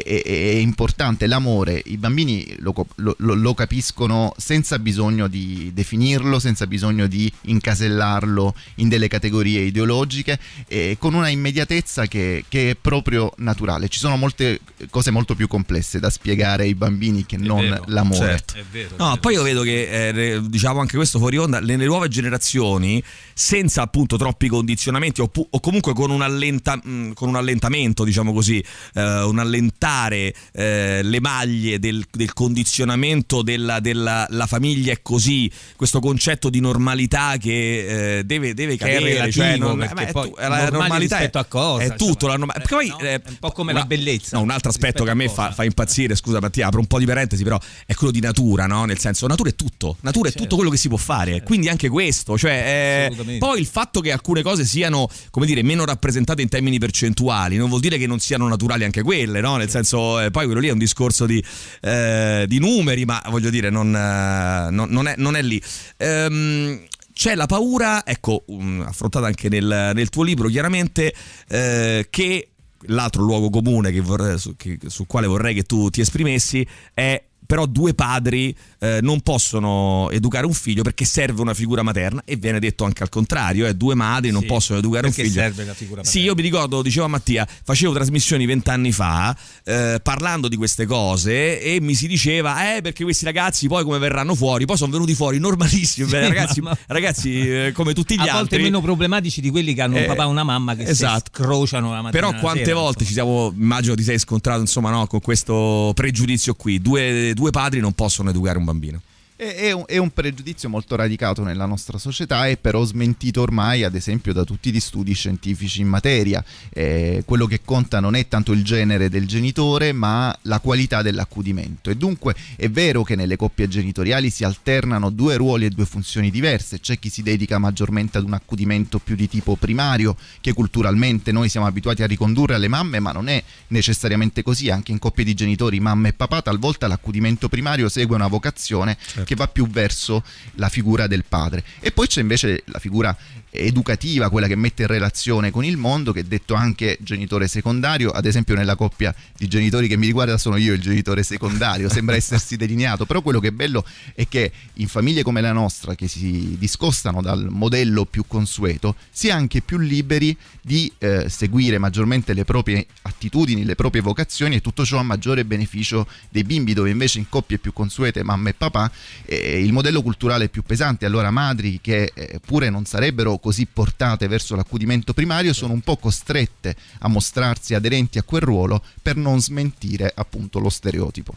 è, 0.02 0.24
è, 0.24 0.24
è 0.24 0.56
importante, 0.56 1.28
l'amore, 1.28 1.80
i 1.86 1.98
bambini 1.98 2.56
lo, 2.60 2.74
lo, 2.96 3.16
lo, 3.18 3.54
capiscono 3.54 4.34
senza 4.38 4.80
bisogno 4.80 5.28
di 5.28 5.70
definirlo, 5.72 6.40
senza 6.40 6.66
bisogno 6.66 7.06
di 7.06 7.32
incasellarlo 7.42 8.56
in 8.76 8.90
delle 8.90 9.08
categorie 9.08 9.62
ideologiche, 9.62 10.40
e 10.68 10.98
con 10.98 11.14
una 11.14 11.30
immediatezza 11.30 12.08
che, 12.08 12.46
che, 12.48 12.72
è 12.72 12.76
proprio 12.76 13.34
naturale. 13.38 13.88
Ci 13.88 14.00
sono 14.00 14.18
molte 14.18 14.62
cose 14.90 15.12
molto 15.12 15.36
più 15.36 15.48
complesse 15.48 16.00
da 16.00 16.10
spiegare 16.10 16.64
ai 16.64 16.74
bambini 16.74 17.26
che 17.28 17.38
non 17.38 17.62
vero, 17.62 17.84
l'amore. 17.88 18.18
Certo. 18.18 18.54
È 18.56 18.64
vero, 18.72 18.96
no, 18.98 19.18
poi 19.18 19.34
io 19.34 19.44
vedo 19.44 19.62
che, 19.62 20.08
eh, 20.08 20.42
diciamo 20.44 20.80
anche 20.80 20.96
questo 20.96 21.20
fuori 21.20 21.38
onda, 21.38 21.60
le, 21.60 21.76
le 21.76 21.86
nuove 21.86 22.08
generazioni, 22.08 23.04
senza 23.34 23.84
appunto 23.84 24.18
troppi 24.18 24.48
condizionamenti 24.48 25.22
o, 25.22 25.30
o 25.32 25.60
comunque 25.60 25.94
con 25.94 26.10
un, 26.10 26.24
allenta, 26.24 26.80
mh, 26.82 27.14
con 27.14 27.30
un, 27.30 27.36
allentamento, 27.36 28.04
diciamo 28.04 28.34
così, 28.34 28.64
eh, 28.94 29.22
un 29.24 29.38
allentamento 29.38 29.82
smontare 29.84 30.34
eh, 30.54 31.02
le 31.04 31.20
maglie 31.20 31.78
del, 31.80 32.06
del 32.10 32.34
condizionamento 32.34 33.42
della, 33.42 33.80
della 33.80 34.28
famiglia 34.48 34.94
è 34.94 35.02
così, 35.02 35.52
questo 35.76 36.00
concetto 36.00 36.50
di 36.50 36.62
normalità 36.62 37.36
che 37.38 38.18
eh, 38.18 38.24
deve, 38.24 38.54
deve 38.54 38.78
cadere. 38.78 39.32
Cioè, 39.32 39.58
non, 39.58 39.78
perché 39.78 40.12
poi 40.12 40.30
tu, 40.30 40.36
la 40.38 40.70
normalità 40.70 41.20
è, 41.20 41.30
a 41.34 41.46
cosa, 41.46 41.84
è 41.84 41.96
tutto. 41.96 42.26
Insomma, 42.26 42.38
norma- 42.38 42.54
poi, 42.68 42.88
no? 42.88 42.98
è 42.98 43.22
un 43.26 43.38
po' 43.40 43.52
come 43.52 43.72
una, 43.72 43.82
la 43.82 43.86
bellezza. 43.86 44.38
No, 44.38 44.44
un 44.44 44.50
altro 44.52 44.70
aspetto 44.70 45.04
che 45.04 45.10
a 45.10 45.16
me 45.16 45.28
fa, 45.28 45.52
fa, 45.52 45.64
impazzire, 45.64 46.16
scusa 46.16 46.40
Mattia, 46.40 46.68
apro 46.68 46.80
un 46.80 46.88
po' 46.88 47.00
di 47.00 47.06
parentesi, 47.06 47.44
però 47.44 47.60
è 47.86 47.94
quello 47.94 48.12
di 48.12 48.22
natura, 48.22 48.66
no? 48.68 48.86
Nel 48.86 49.00
senso, 49.00 49.28
natura 49.28 49.50
è 49.50 49.56
tutto, 49.56 49.98
natura 50.02 50.30
certo. 50.30 50.40
è 50.40 50.42
tutto 50.44 50.56
quello 50.56 50.72
che 50.72 50.78
si 50.78 50.88
può 50.88 50.98
fare, 50.98 51.32
certo. 51.32 51.46
quindi 51.46 51.68
anche 51.68 51.90
questo. 51.90 52.38
Cioè, 52.38 53.10
eh, 53.12 53.38
poi 53.38 53.60
il 53.60 53.66
fatto 53.66 54.00
che 54.00 54.12
alcune 54.12 54.42
cose 54.42 54.66
siano, 54.66 55.10
come 55.30 55.46
dire, 55.46 55.62
meno 55.64 55.84
rappresentate 55.84 56.42
in 56.42 56.50
termini 56.50 56.80
percentuali, 56.80 57.58
non 57.58 57.68
vuol 57.68 57.82
dire 57.82 57.98
che 57.98 58.08
non 58.08 58.20
siano 58.20 58.48
naturali 58.48 58.84
anche 58.84 59.02
quelle, 59.02 59.42
no? 59.42 59.58
Nel 59.58 59.70
senso, 59.74 60.20
eh, 60.20 60.32
poi 60.32 60.46
quello 60.46 60.60
lì 60.60 60.68
è 60.68 60.72
un 60.72 60.78
discorso 60.78 61.26
di, 61.26 61.44
eh, 61.82 62.46
di 62.48 62.60
numeri, 62.60 63.06
ma 63.06 63.22
voglio 63.30 63.50
dire, 63.50 63.70
non, 63.70 63.96
eh, 63.96 64.70
non, 64.72 64.90
non, 64.90 65.08
è, 65.08 65.16
non 65.18 65.36
è, 65.36 65.42
lì. 65.42 65.62
Ehm, 65.98 66.86
c'è 67.14 67.36
la 67.36 67.46
paura, 67.46 68.06
ecco, 68.06 68.44
um, 68.48 68.84
affrontata 68.86 69.28
anche 69.28 69.50
nel, 69.50 69.92
nel, 69.94 70.10
tuo 70.10 70.24
libro, 70.24 70.48
chiaramente, 70.48 71.14
eh, 71.48 72.08
che 72.10 72.50
l'altro 72.88 73.24
luogo 73.24 73.50
comune 73.50 73.92
che 73.92 74.02
vorrei, 74.02 74.38
su, 74.40 74.56
che, 74.56 74.78
sul 74.88 75.08
quale 75.08 75.28
vorrei 75.28 75.54
che 75.54 75.64
tu 75.64 75.90
ti 75.90 76.02
esprimessi 76.02 76.66
è 76.94 77.24
però 77.46 77.66
due 77.66 77.94
padri 77.94 78.56
eh, 78.84 79.00
non 79.02 79.22
possono 79.22 80.10
educare 80.12 80.46
un 80.46 80.54
figlio 80.54 80.82
perché 80.82 81.06
serve 81.06 81.40
una 81.40 81.54
figura 81.54 81.84
materna 81.84 82.22
e 82.26 82.36
viene 82.36 82.60
detto 82.60 82.84
anche 82.84 83.02
al 83.02 83.08
contrario, 83.08 83.66
eh, 83.66 83.74
due 83.76 83.96
madri 83.96 84.30
non 84.30 84.46
possono 84.46 84.80
educare 84.80 85.08
un 85.08 85.14
figlio. 85.14 85.30
serve 85.30 85.64
la 85.64 85.74
figura 85.74 86.02
materna? 86.02 86.20
Sì, 86.20 86.26
io 86.26 86.36
mi 86.36 86.42
ricordo, 86.42 86.82
diceva 86.82 87.08
Mattia, 87.08 87.48
facevo 87.64 87.94
trasmissioni 87.94 88.46
vent'anni 88.46 88.92
fa 88.92 89.34
eh, 89.64 90.02
parlando 90.04 90.50
di 90.50 90.58
queste 90.58 90.86
cose 90.86 91.62
e 91.62 91.80
mi 91.80 91.96
si 91.96 92.08
diceva, 92.08 92.76
eh 92.76 92.82
perché 92.82 93.06
questi 93.06 93.24
ragazzi 93.24 93.70
poi 93.70 93.86
come 93.86 94.00
verranno 94.00 94.36
fuori? 94.36 94.66
Poi 94.66 94.76
sono 94.76 94.92
venuti 94.92 95.16
fuori 95.16 95.40
normalissimi, 95.40 96.10
sì, 96.10 96.20
ragazzi, 96.20 96.60
ma... 96.60 96.78
ragazzi 96.88 97.40
eh, 97.40 97.72
come 97.74 97.94
tutti 97.94 98.16
gli 98.16 98.20
altri. 98.20 98.32
A 98.32 98.40
volte 98.40 98.58
meno 98.60 98.82
problematici 98.82 99.40
di 99.40 99.50
quelli 99.50 99.74
che 99.74 99.82
hanno 99.82 99.96
un 99.96 100.04
eh, 100.04 100.08
papà 100.08 100.24
e 100.24 100.28
una 100.28 100.44
mamma 100.44 100.76
che 100.76 100.84
esatto. 100.84 101.32
scrociano 101.34 101.92
la 101.92 102.02
mattina. 102.02 102.28
Però 102.28 102.38
quante 102.38 102.66
sera, 102.66 102.80
volte 102.80 103.04
insomma. 103.04 103.08
ci 103.08 103.14
siamo, 103.14 103.54
immagino 103.56 103.96
ti 103.96 104.04
sei 104.04 104.20
scontrato 104.20 104.60
insomma 104.60 104.90
no, 104.90 105.08
con 105.08 105.22
questo 105.22 105.94
pregiudizio 105.96 106.54
qui, 106.56 106.82
due, 106.82 107.34
due 107.34 107.52
padri 107.52 107.80
non 107.80 107.94
possono 107.94 108.30
educare 108.30 108.58
un 108.58 108.66
bambino 108.66 108.72
bambino. 108.74 109.02
È 109.36 109.72
un, 109.72 109.84
è 109.88 109.98
un, 109.98 110.12
pregiudizio 110.12 110.70
molto 110.70 110.96
radicato 110.96 111.44
nella 111.44 111.66
nostra 111.66 111.98
società 111.98 112.48
e 112.48 112.56
però 112.56 112.84
smentito 112.84 113.42
ormai 113.42 113.84
ad 113.84 113.96
esempio 113.96 114.32
da 114.32 114.44
tutti 114.44 114.72
gli 114.72 114.80
studi 114.80 115.14
scientifici 115.14 115.82
in 115.82 115.88
materia. 115.88 116.44
Eh, 116.70 117.24
quello 117.26 117.48
che 117.48 117.62
conta 117.66 118.00
non 118.00 118.14
è 118.14 118.28
tanto 118.28 118.52
il 118.52 118.64
genere 118.64 119.10
del 119.10 119.26
genitore 119.26 119.92
ma 119.92 120.38
la 120.44 120.60
qualità 120.60 121.02
dell'accudimento. 121.02 121.90
E 121.90 121.98
dunque 121.98 122.36
è 122.56 122.70
vero 122.70 123.02
che 123.02 123.16
nelle 123.16 123.36
coppie 123.36 123.68
genitoriali 123.68 124.30
si 124.30 124.44
alternano 124.44 125.10
due 125.10 125.36
ruoli 125.36 125.66
e 125.66 125.70
due 125.70 125.86
funzioni 125.86 126.30
diverse, 126.30 126.80
c'è 126.80 127.00
chi 127.00 127.10
si 127.10 127.24
dedica 127.24 127.58
maggiormente 127.58 128.20
ad 128.20 128.26
un 128.26 128.34
accudimento 128.34 129.00
più 129.00 129.16
di 129.16 129.28
tipo 129.28 129.56
primario 129.56 130.16
che 130.42 130.54
culturalmente 130.54 131.32
noi 131.32 131.50
siamo 131.50 131.66
abituati 131.66 132.04
a 132.04 132.08
ricondurre 132.08 132.54
alle 132.54 132.68
mamme 132.68 133.00
ma 133.00 133.12
non 133.12 133.30
è 133.30 133.44
necessariamente 133.70 134.44
così, 134.44 134.70
anche 134.70 134.92
in 134.92 135.00
coppie 135.00 135.26
di 135.26 135.34
genitori 135.34 135.80
mamma 135.80 136.10
e 136.10 136.14
papà 136.14 136.44
talvolta 136.44 136.88
l'accudimento 136.88 137.50
primario 137.50 137.90
segue 137.90 138.16
una 138.16 138.28
vocazione 138.28 138.96
certo 139.04 139.23
certo. 139.26 139.34
che 139.34 139.36
va 139.36 139.48
più 139.48 139.68
verso 139.68 140.24
la 140.56 140.70
figura 140.70 141.08
del 141.08 141.24
padre. 141.28 141.64
E 141.80 141.92
poi 141.92 142.08
c'è 142.08 142.22
invece 142.22 142.64
la 142.66 142.80
figura 142.80 143.16
educativa, 143.56 144.30
quella 144.30 144.48
che 144.48 144.56
mette 144.56 144.82
in 144.82 144.88
relazione 144.88 145.52
con 145.52 145.64
il 145.64 145.78
mondo, 145.78 146.12
che 146.12 146.22
è 146.22 146.24
detto 146.24 146.56
anche 146.56 146.98
genitore 147.02 147.48
secondario, 147.48 148.10
ad 148.10 148.26
esempio 148.26 148.56
nella 148.56 148.76
coppia 148.76 149.14
di 149.38 149.48
genitori 149.48 149.88
che 149.88 149.96
mi 149.96 150.08
riguarda 150.08 150.38
sono 150.38 150.58
io 150.58 150.74
il 150.74 150.82
genitore 150.82 151.22
secondario, 151.22 151.88
sembra 151.94 152.16
essersi 152.16 152.56
delineato, 152.58 153.06
però 153.06 153.22
quello 153.22 153.40
che 153.40 153.50
è 153.50 153.52
bello 153.52 153.86
è 154.16 154.28
che 154.28 154.52
in 154.76 154.88
famiglie 154.88 155.22
come 155.22 155.42
la 155.42 155.52
nostra, 155.52 155.94
che 155.94 156.08
si 156.08 156.56
discostano 156.58 157.22
dal 157.22 157.48
modello 157.50 158.06
più 158.06 158.26
consueto, 158.28 158.96
si 159.12 159.28
è 159.28 159.32
anche 159.32 159.62
più 159.62 159.78
liberi 159.78 160.36
di 160.62 160.92
eh, 160.98 161.30
seguire 161.30 161.78
maggiormente 161.78 162.34
le 162.34 162.46
proprie 162.46 162.86
attitudini, 163.04 163.66
le 163.66 163.76
proprie 163.76 164.02
vocazioni 164.02 164.56
e 164.56 164.62
tutto 164.62 164.84
ciò 164.84 164.98
a 164.98 165.04
maggiore 165.04 165.46
beneficio 165.46 166.08
dei 166.30 166.44
bimbi, 166.44 166.74
dove 166.74 166.90
invece 166.90 167.20
in 167.20 167.30
coppie 167.30 167.60
più 167.60 167.72
consuete, 167.72 168.24
mamma 168.24 168.50
e 168.50 168.54
papà, 168.54 168.92
eh, 169.26 169.62
il 169.62 169.72
modello 169.72 170.02
culturale 170.02 170.46
è 170.46 170.50
più 170.50 170.64
pesante, 170.64 171.06
allora 171.06 171.32
madri 171.32 171.80
che 171.82 172.12
eh, 172.14 172.40
pure 172.46 172.70
non 172.70 172.86
sarebbero 172.86 173.38
così 173.38 173.66
portate 173.66 174.28
verso 174.28 174.56
l'accudimento 174.56 175.14
primario 175.14 175.54
sono 175.54 175.74
un 175.74 175.82
po' 175.82 175.98
costrette 175.98 176.76
a 177.00 177.08
mostrarsi 177.08 177.74
aderenti 177.74 178.18
a 178.18 178.24
quel 178.24 178.42
ruolo 178.42 178.84
per 179.02 179.16
non 179.16 179.40
smentire 179.40 180.12
appunto 180.14 180.60
lo 180.60 180.70
stereotipo. 180.70 181.36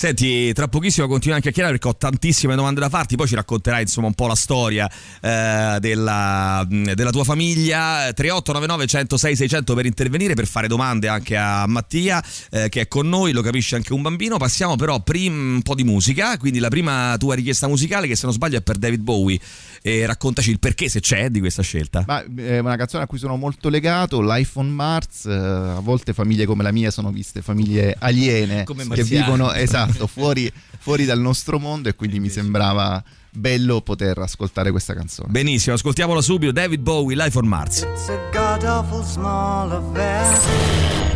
Senti, 0.00 0.50
tra 0.54 0.66
pochissimo 0.66 1.06
continuiamo 1.06 1.40
a 1.40 1.42
chiacchierare 1.42 1.74
perché 1.76 1.88
ho 1.88 1.94
tantissime 1.94 2.54
domande 2.54 2.80
da 2.80 2.88
farti, 2.88 3.16
poi 3.16 3.28
ci 3.28 3.34
racconterai 3.34 3.82
insomma 3.82 4.06
un 4.06 4.14
po' 4.14 4.26
la 4.26 4.34
storia 4.34 4.90
eh, 5.20 5.76
della, 5.78 6.66
della, 6.66 7.10
tua 7.10 7.22
famiglia. 7.22 8.10
3899 8.14 8.86
106 8.86 9.36
600 9.36 9.74
per 9.74 9.84
intervenire, 9.84 10.32
per 10.32 10.46
fare 10.46 10.68
domande 10.68 11.06
anche 11.08 11.36
a 11.36 11.66
Mattia 11.66 12.24
eh, 12.48 12.70
che 12.70 12.80
è 12.80 12.88
con 12.88 13.10
noi, 13.10 13.32
lo 13.32 13.42
capisce 13.42 13.76
anche 13.76 13.92
un 13.92 14.00
bambino. 14.00 14.38
Passiamo 14.38 14.74
però 14.76 15.00
prima 15.00 15.36
un 15.36 15.60
po' 15.60 15.74
di 15.74 15.84
musica, 15.84 16.38
quindi 16.38 16.60
la 16.60 16.70
prima 16.70 17.14
tua 17.18 17.34
richiesta 17.34 17.68
musicale 17.68 18.06
che 18.06 18.16
se 18.16 18.24
non 18.24 18.32
sbaglio 18.32 18.56
è 18.56 18.62
per 18.62 18.78
David 18.78 19.02
Bowie. 19.02 19.38
E 19.82 20.04
raccontaci 20.04 20.50
il 20.50 20.58
perché, 20.58 20.90
se 20.90 21.00
c'è, 21.00 21.30
di 21.30 21.40
questa 21.40 21.62
scelta. 21.62 22.04
Ma, 22.06 22.22
è 22.36 22.58
una 22.58 22.76
canzone 22.76 23.04
a 23.04 23.06
cui 23.06 23.18
sono 23.18 23.36
molto 23.36 23.70
legato, 23.70 24.20
Life 24.20 24.58
on 24.58 24.70
Mars. 24.70 25.24
Eh, 25.26 25.32
a 25.32 25.80
volte 25.80 26.12
famiglie 26.12 26.44
come 26.44 26.62
la 26.62 26.70
mia 26.70 26.90
sono 26.90 27.10
viste 27.10 27.40
famiglie 27.40 27.96
aliene 27.98 28.64
come 28.64 28.86
che 28.88 29.04
vivono 29.04 29.52
esatto, 29.52 29.89
fuori, 30.06 30.52
fuori 30.78 31.04
dal 31.04 31.20
nostro 31.20 31.58
mondo 31.58 31.88
e 31.88 31.94
quindi 31.94 32.20
mi 32.20 32.28
sembrava 32.28 33.02
bello 33.30 33.80
poter 33.80 34.18
ascoltare 34.18 34.70
questa 34.70 34.94
canzone. 34.94 35.30
Benissimo, 35.30 35.74
ascoltiamola 35.74 36.20
subito. 36.20 36.52
David 36.52 36.80
Bowie, 36.80 37.16
Life 37.16 37.38
on 37.38 37.46
Mars. 37.46 37.82
It's 37.82 38.08
a 38.08 38.18
god 38.32 38.64
awful 38.64 39.04
small 39.04 39.70
affair. 39.72 41.09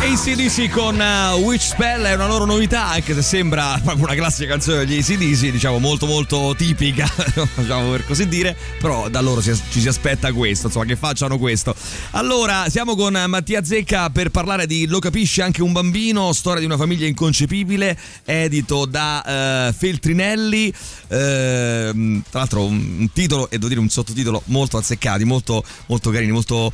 ACDC 0.00 0.70
con 0.70 0.98
uh, 0.98 1.38
Witch 1.40 1.62
Spell 1.62 2.04
è 2.04 2.14
una 2.14 2.26
loro 2.26 2.44
novità, 2.44 2.86
anche 2.86 3.14
se 3.14 3.22
sembra 3.22 3.78
proprio 3.82 4.04
una 4.04 4.14
classica 4.14 4.48
canzone 4.48 4.84
degli 4.84 4.98
ACDC, 4.98 5.50
diciamo 5.50 5.78
molto 5.78 6.06
molto 6.06 6.54
tipica, 6.56 7.08
diciamo 7.54 7.90
per 7.90 8.06
così 8.06 8.26
dire, 8.26 8.56
però 8.80 9.08
da 9.08 9.20
loro 9.20 9.40
si, 9.40 9.54
ci 9.70 9.80
si 9.80 9.88
aspetta 9.88 10.32
questo, 10.32 10.66
insomma 10.66 10.86
che 10.86 10.96
facciano 10.96 11.38
questo. 11.38 11.74
Allora, 12.12 12.68
siamo 12.68 12.96
con 12.96 13.22
Mattia 13.26 13.62
Zecca 13.62 14.08
per 14.10 14.30
parlare 14.30 14.66
di 14.66 14.86
Lo 14.86 14.98
capisce 14.98 15.42
anche 15.42 15.62
un 15.62 15.72
bambino, 15.72 16.32
storia 16.32 16.60
di 16.60 16.66
una 16.66 16.78
famiglia 16.78 17.06
inconcepibile, 17.06 17.96
edito 18.24 18.86
da 18.86 19.68
uh, 19.68 19.72
Feltrinelli, 19.72 20.68
uh, 20.68 20.72
tra 21.08 22.38
l'altro 22.38 22.64
un, 22.64 22.96
un, 23.00 23.12
titolo 23.12 23.50
e 23.50 23.56
devo 23.56 23.68
dire 23.68 23.80
un 23.80 23.90
sottotitolo 23.90 24.42
molto 24.46 24.78
azzeccati, 24.78 25.24
molto, 25.24 25.62
molto 25.86 26.10
carini, 26.10 26.32
molto 26.32 26.72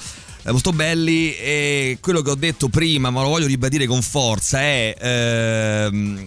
molto 0.53 0.73
belli 0.73 1.35
e 1.37 1.99
quello 2.01 2.23
che 2.23 2.31
ho 2.31 2.35
detto 2.35 2.69
prima, 2.69 3.11
ma 3.11 3.23
lo 3.23 3.29
voglio 3.29 3.47
ribadire 3.47 3.87
con 3.87 4.03
forza, 4.03 4.61
è... 4.61 4.95
Ehm, 4.99 6.27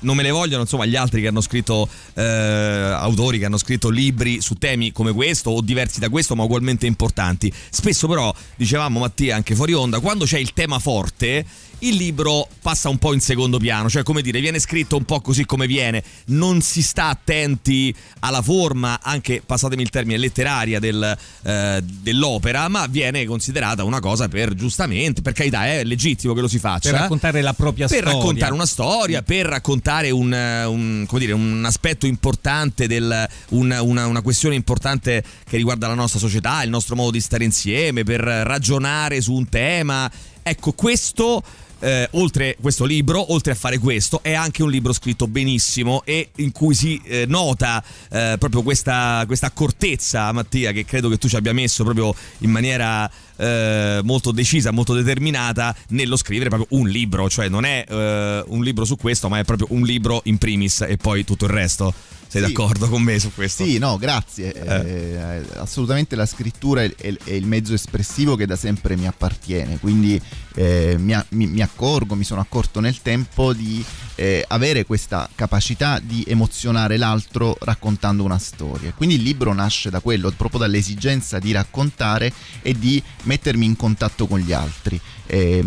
non 0.00 0.14
me 0.14 0.22
ne 0.22 0.30
vogliono 0.30 0.62
insomma 0.62 0.84
gli 0.84 0.94
altri 0.94 1.20
che 1.20 1.26
hanno 1.26 1.40
scritto 1.40 1.88
eh, 2.14 2.22
autori 2.22 3.38
che 3.38 3.46
hanno 3.46 3.58
scritto 3.58 3.88
libri 3.88 4.40
su 4.40 4.54
temi 4.54 4.92
come 4.92 5.12
questo 5.12 5.50
o 5.50 5.60
diversi 5.60 5.98
da 5.98 6.08
questo 6.08 6.36
ma 6.36 6.44
ugualmente 6.44 6.86
importanti. 6.86 7.52
Spesso 7.70 8.06
però 8.06 8.32
dicevamo 8.54 9.00
Mattia 9.00 9.34
anche 9.34 9.54
fuori 9.54 9.72
onda 9.72 10.00
quando 10.00 10.24
c'è 10.24 10.38
il 10.38 10.52
tema 10.52 10.78
forte 10.78 11.44
il 11.80 11.94
libro 11.94 12.48
passa 12.62 12.88
un 12.88 12.98
po' 12.98 13.12
in 13.12 13.20
secondo 13.20 13.58
piano, 13.58 13.90
cioè 13.90 14.02
come 14.02 14.22
dire, 14.22 14.40
viene 14.40 14.58
scritto 14.58 14.96
un 14.96 15.04
po' 15.04 15.20
così 15.20 15.44
come 15.44 15.66
viene, 15.66 16.02
non 16.26 16.62
si 16.62 16.82
sta 16.82 17.08
attenti 17.08 17.94
alla 18.20 18.40
forma, 18.42 19.00
anche 19.02 19.42
passatemi 19.44 19.82
il 19.82 19.90
termine, 19.90 20.18
letteraria 20.18 20.78
del, 20.78 21.16
eh, 21.42 21.82
dell'opera, 21.84 22.68
ma 22.68 22.86
viene 22.86 23.24
considerata 23.26 23.84
una 23.84 24.00
cosa 24.00 24.28
per 24.28 24.54
giustamente, 24.54 25.22
per 25.22 25.32
carità, 25.32 25.66
è 25.66 25.84
legittimo 25.84 26.32
che 26.32 26.40
lo 26.40 26.48
si 26.48 26.58
faccia. 26.58 26.90
Per 26.90 27.00
raccontare 27.00 27.42
la 27.42 27.52
propria 27.52 27.86
per 27.86 27.98
storia. 27.98 28.12
Per 28.12 28.20
raccontare 28.20 28.52
una 28.52 28.66
storia, 28.66 29.22
per 29.22 29.46
raccontare 29.46 30.10
un, 30.10 30.32
un, 30.32 31.06
dire, 31.18 31.32
un 31.32 31.64
aspetto 31.64 32.06
importante, 32.06 32.86
del, 32.86 33.28
un, 33.50 33.76
una, 33.80 34.06
una 34.06 34.22
questione 34.22 34.54
importante 34.54 35.22
che 35.44 35.56
riguarda 35.56 35.86
la 35.88 35.94
nostra 35.94 36.18
società, 36.18 36.62
il 36.62 36.70
nostro 36.70 36.96
modo 36.96 37.10
di 37.10 37.20
stare 37.20 37.44
insieme, 37.44 38.02
per 38.02 38.20
ragionare 38.20 39.20
su 39.20 39.34
un 39.34 39.48
tema. 39.48 40.10
Ecco, 40.42 40.72
questo 40.72 41.42
eh, 41.80 42.08
oltre 42.12 42.56
questo 42.60 42.84
libro, 42.84 43.32
oltre 43.32 43.52
a 43.52 43.54
fare 43.54 43.78
questo, 43.78 44.20
è 44.22 44.32
anche 44.32 44.62
un 44.62 44.70
libro 44.70 44.92
scritto 44.92 45.26
benissimo 45.26 46.02
e 46.04 46.30
in 46.36 46.52
cui 46.52 46.74
si 46.74 47.00
eh, 47.04 47.24
nota 47.26 47.82
eh, 48.10 48.36
proprio 48.38 48.62
questa, 48.62 49.22
questa, 49.26 49.46
accortezza, 49.46 50.32
Mattia, 50.32 50.72
che 50.72 50.84
credo 50.84 51.08
che 51.08 51.18
tu 51.18 51.28
ci 51.28 51.36
abbia 51.36 51.52
messo 51.52 51.84
proprio 51.84 52.14
in 52.38 52.50
maniera 52.50 53.10
eh, 53.36 54.00
molto 54.02 54.32
decisa, 54.32 54.70
molto 54.70 54.94
determinata 54.94 55.74
nello 55.88 56.16
scrivere 56.16 56.48
proprio 56.48 56.78
un 56.78 56.88
libro, 56.88 57.28
cioè 57.28 57.48
non 57.48 57.64
è 57.64 57.84
eh, 57.88 58.44
un 58.46 58.62
libro 58.62 58.84
su 58.84 58.96
questo, 58.96 59.28
ma 59.28 59.38
è 59.38 59.44
proprio 59.44 59.68
un 59.70 59.82
libro 59.82 60.22
in 60.24 60.38
primis 60.38 60.80
e 60.82 60.96
poi 60.96 61.24
tutto 61.24 61.44
il 61.44 61.50
resto. 61.50 61.94
Sei 62.28 62.42
sì. 62.42 62.48
d'accordo 62.48 62.88
con 62.88 63.02
me 63.02 63.18
su 63.18 63.32
questo? 63.34 63.64
Sì, 63.64 63.78
no, 63.78 63.96
grazie. 63.96 64.52
Eh. 64.52 65.14
Eh, 65.14 65.42
assolutamente 65.56 66.16
la 66.16 66.26
scrittura 66.26 66.82
è, 66.82 66.94
è, 66.94 67.14
è, 67.24 67.32
il 67.32 67.46
mezzo 67.46 67.74
espressivo 67.74 68.36
che 68.36 68.46
da 68.46 68.56
sempre 68.56 68.96
mi 68.96 69.06
appartiene, 69.06 69.78
quindi 69.78 70.20
eh, 70.54 70.96
mi, 70.98 71.16
mi, 71.30 71.46
mi, 71.46 71.60
accorgo, 71.60 72.14
mi 72.14 72.24
sono 72.24 72.40
accorto 72.40 72.80
nel 72.80 73.00
tempo 73.00 73.52
di 73.52 73.84
eh, 74.16 74.44
avere 74.48 74.84
questa 74.84 75.28
capacità 75.34 76.00
di 76.00 76.24
emozionare 76.26 76.96
l'altro 76.96 77.56
raccontando 77.60 78.24
una 78.24 78.38
storia. 78.38 78.92
Quindi 78.92 79.16
il 79.16 79.22
libro 79.22 79.52
nasce 79.52 79.90
da 79.90 80.00
quello, 80.00 80.32
proprio 80.32 80.60
dall'esigenza 80.60 81.38
di 81.38 81.52
raccontare 81.52 82.32
e 82.62 82.76
di 82.76 83.00
mettermi 83.22 83.64
in 83.64 83.76
contatto 83.76 84.26
con 84.26 84.40
gli 84.40 84.52
altri. 84.52 85.00
Eh, 85.28 85.62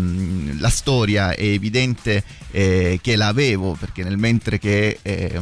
la 0.58 0.70
storia 0.70 1.34
è 1.34 1.44
evidente 1.44 2.24
eh, 2.50 2.98
che 3.02 3.14
la 3.16 3.26
avevo 3.26 3.76
perché 3.78 4.02
nel 4.02 4.16
mentre 4.16 4.58
che 4.58 4.98
eh, 5.02 5.40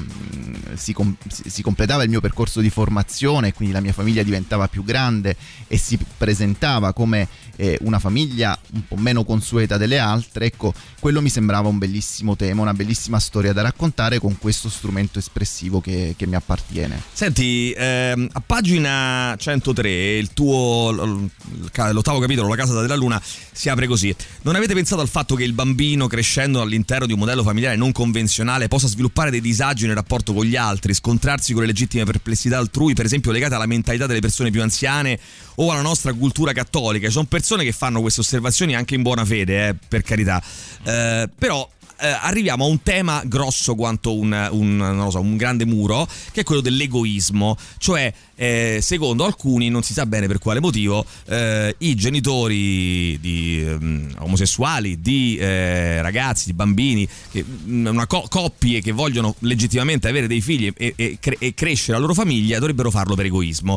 si, 0.75 0.93
com- 0.93 1.17
si, 1.29 1.63
completava 1.63 2.03
il 2.03 2.09
mio 2.09 2.21
percorso 2.21 2.61
di 2.61 2.69
formazione, 2.69 3.53
quindi 3.53 3.73
la 3.73 3.81
mia 3.81 3.93
famiglia 3.93 4.23
diventava 4.23 4.67
più 4.69 4.83
grande 4.83 5.37
e 5.69 5.79
si 5.79 5.99
presentava 6.17 6.93
come 6.93 7.29
eh, 7.59 7.77
una 7.83 7.99
famiglia 7.99 8.57
un 8.73 8.87
po' 8.87 8.97
meno 8.97 9.25
consueta 9.25 9.77
delle 9.77 9.99
altre, 9.99 10.47
ecco, 10.47 10.73
quello 11.01 11.21
mi 11.21 11.29
sembrava 11.29 11.69
un 11.69 11.77
bellissimo 11.77 12.37
tema, 12.37 12.63
una 12.63 12.73
bellissima 12.73 13.19
storia 13.19 13.53
da 13.53 13.63
raccontare 13.63 14.21
con 14.21 14.39
questo 14.39 14.69
strumento 14.69 15.19
espressivo 15.19 15.81
che, 15.81 16.15
che 16.17 16.27
mi 16.29 16.37
appartiene. 16.37 17.03
Senti, 17.13 17.75
ehm, 17.77 18.29
a 18.33 18.41
pagina 18.41 19.35
103, 19.37 20.19
il 20.19 20.33
tuo 20.33 20.93
l'ottavo 20.93 22.21
capitolo, 22.21 22.49
La 22.49 22.57
casa 22.57 22.81
della 22.81 22.95
luna, 22.95 23.21
si 23.53 23.69
apre 23.69 23.89
così. 23.89 24.15
Non 24.43 24.55
avete 24.55 24.73
pensato 24.75 25.01
al 25.01 25.09
fatto 25.09 25.35
che 25.35 25.43
il 25.43 25.53
bambino 25.53 26.07
crescendo 26.07 26.61
all'interno 26.61 27.07
di 27.07 27.13
un 27.13 27.19
modello 27.19 27.43
familiare 27.43 27.75
non 27.75 27.91
convenzionale 27.91 28.69
possa 28.69 28.87
sviluppare 28.87 29.31
dei 29.31 29.41
disagi 29.41 29.87
nel 29.87 29.97
rapporto 29.97 30.33
con 30.33 30.45
gli 30.45 30.55
altri, 30.57 30.95
scontrarsi 30.95 31.53
con 31.53 31.63
le 31.63 31.69
legittime 31.69 32.05
perplessità 32.05 32.57
altrui, 32.57 32.95
per 32.95 33.05
esempio 33.05 33.33
legate 33.33 33.57
alla 33.57 33.67
mentalità 33.67 34.07
delle 34.07 34.21
persone 34.21 34.51
più 34.51 34.63
anziane 34.63 35.19
o 35.57 35.73
alla 35.73 35.83
nostra 35.83 36.13
cultura 36.13 36.53
cattolica? 36.53 37.11
Sono 37.11 37.25
persone 37.25 37.48
che 37.57 37.73
fanno 37.73 38.01
queste 38.01 38.21
osservazioni 38.21 38.75
anche 38.75 38.95
in 38.95 39.03
buona 39.03 39.25
fede, 39.25 39.69
eh, 39.69 39.75
per 39.89 40.03
carità. 40.03 40.43
Eh, 40.85 41.29
però 41.37 41.69
eh, 42.01 42.07
arriviamo 42.07 42.65
a 42.65 42.69
un 42.69 42.83
tema 42.83 43.23
grosso 43.25 43.75
quanto 43.75 44.17
un, 44.17 44.49
un, 44.53 45.09
so, 45.11 45.21
un, 45.21 45.37
grande 45.37 45.65
muro, 45.65 46.09
che 46.33 46.41
è 46.41 46.45
quello 46.45 46.61
dell'egoismo. 46.61 47.57
Cioè, 47.79 48.13
eh, 48.37 48.79
secondo 48.81 49.25
alcuni, 49.25 49.69
non 49.69 49.83
si 49.83 49.93
sa 49.93 50.07
bene 50.07 50.27
per 50.27 50.39
quale 50.39 50.61
motivo, 50.61 51.05
eh, 51.27 51.75
i 51.79 51.95
genitori 51.97 53.19
di, 53.21 53.65
um, 53.67 54.09
omosessuali, 54.19 55.01
di 55.01 55.37
eh, 55.39 56.01
ragazzi, 56.01 56.47
di 56.47 56.53
bambini, 56.53 57.09
che, 57.31 57.45
mm, 57.45 57.87
una 57.87 58.07
co- 58.07 58.27
coppie 58.29 58.81
che 58.81 58.93
vogliono 58.93 59.35
legittimamente 59.41 60.09
avere 60.09 60.29
dei 60.29 60.41
figli 60.41 60.73
e, 60.77 60.93
e, 60.95 61.19
cre- 61.21 61.37
e 61.39 61.55
crescere 61.55 61.95
la 61.95 61.99
loro 61.99 62.15
famiglia, 62.15 62.59
dovrebbero 62.59 62.91
farlo 62.91 63.15
per 63.15 63.27
egoismo 63.27 63.77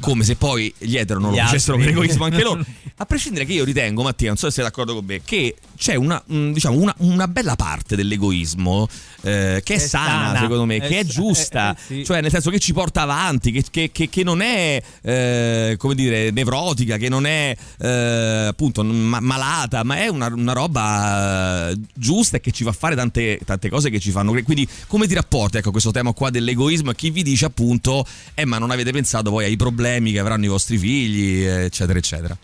come 0.00 0.24
se 0.24 0.36
poi 0.36 0.72
gli 0.78 0.96
etero 0.96 1.20
non 1.20 1.30
lo 1.30 1.36
facessero 1.36 1.76
per 1.76 1.88
egoismo 1.88 2.24
anche 2.24 2.42
loro. 2.42 2.64
A 3.00 3.06
prescindere 3.06 3.44
che 3.44 3.52
io 3.52 3.64
ritengo, 3.64 4.02
Mattia, 4.02 4.28
non 4.28 4.36
so 4.36 4.46
se 4.48 4.54
sei 4.54 4.64
d'accordo 4.64 4.94
con 4.94 5.04
me, 5.04 5.20
che 5.24 5.54
c'è 5.76 5.94
una, 5.94 6.20
diciamo, 6.26 6.76
una, 6.76 6.92
una 6.98 7.28
bella 7.28 7.54
parte 7.54 7.94
dell'egoismo 7.94 8.88
eh, 9.22 9.60
che 9.62 9.74
è, 9.74 9.76
è 9.76 9.78
sana, 9.78 10.26
sana, 10.26 10.40
secondo 10.40 10.64
me, 10.64 10.76
è 10.76 10.88
che 10.88 10.98
è 10.98 11.04
giusta, 11.04 11.74
eh, 11.74 11.78
sì. 11.86 12.04
cioè 12.04 12.20
nel 12.20 12.30
senso 12.30 12.50
che 12.50 12.58
ci 12.58 12.72
porta 12.72 13.02
avanti, 13.02 13.52
che, 13.52 13.64
che, 13.70 13.90
che, 13.92 14.08
che 14.08 14.24
non 14.24 14.40
è 14.40 14.82
eh, 15.02 15.76
come 15.78 15.94
dire 15.94 16.32
nevrotica, 16.32 16.96
che 16.96 17.08
non 17.08 17.24
è 17.24 17.56
eh, 17.78 18.46
appunto 18.48 18.82
ma- 18.82 19.20
malata, 19.20 19.84
ma 19.84 19.98
è 19.98 20.08
una, 20.08 20.26
una, 20.26 20.52
roba 20.52 21.72
giusta 21.94 22.38
e 22.38 22.40
che 22.40 22.50
ci 22.50 22.64
fa 22.64 22.72
fare 22.72 22.96
tante, 22.96 23.38
tante 23.44 23.68
cose 23.68 23.90
che 23.90 24.00
ci 24.00 24.10
fanno. 24.10 24.32
Quindi 24.42 24.66
come 24.88 25.06
ti 25.06 25.14
rapporti 25.14 25.58
ecco, 25.58 25.68
a 25.68 25.72
questo 25.72 25.92
tema 25.92 26.12
qua 26.12 26.30
dell'egoismo 26.30 26.90
e 26.90 26.94
chi 26.96 27.10
vi 27.10 27.22
dice 27.22 27.44
appunto, 27.44 28.04
eh 28.34 28.44
ma 28.44 28.58
non 28.58 28.72
avete 28.72 28.90
pensato 28.90 29.30
poi 29.30 29.44
ai 29.44 29.56
problemi 29.56 29.87
che 30.12 30.18
avranno 30.18 30.44
i 30.44 30.48
vostri 30.48 30.78
figli, 30.78 31.44
eccetera, 31.44 31.98
eccetera. 31.98 32.36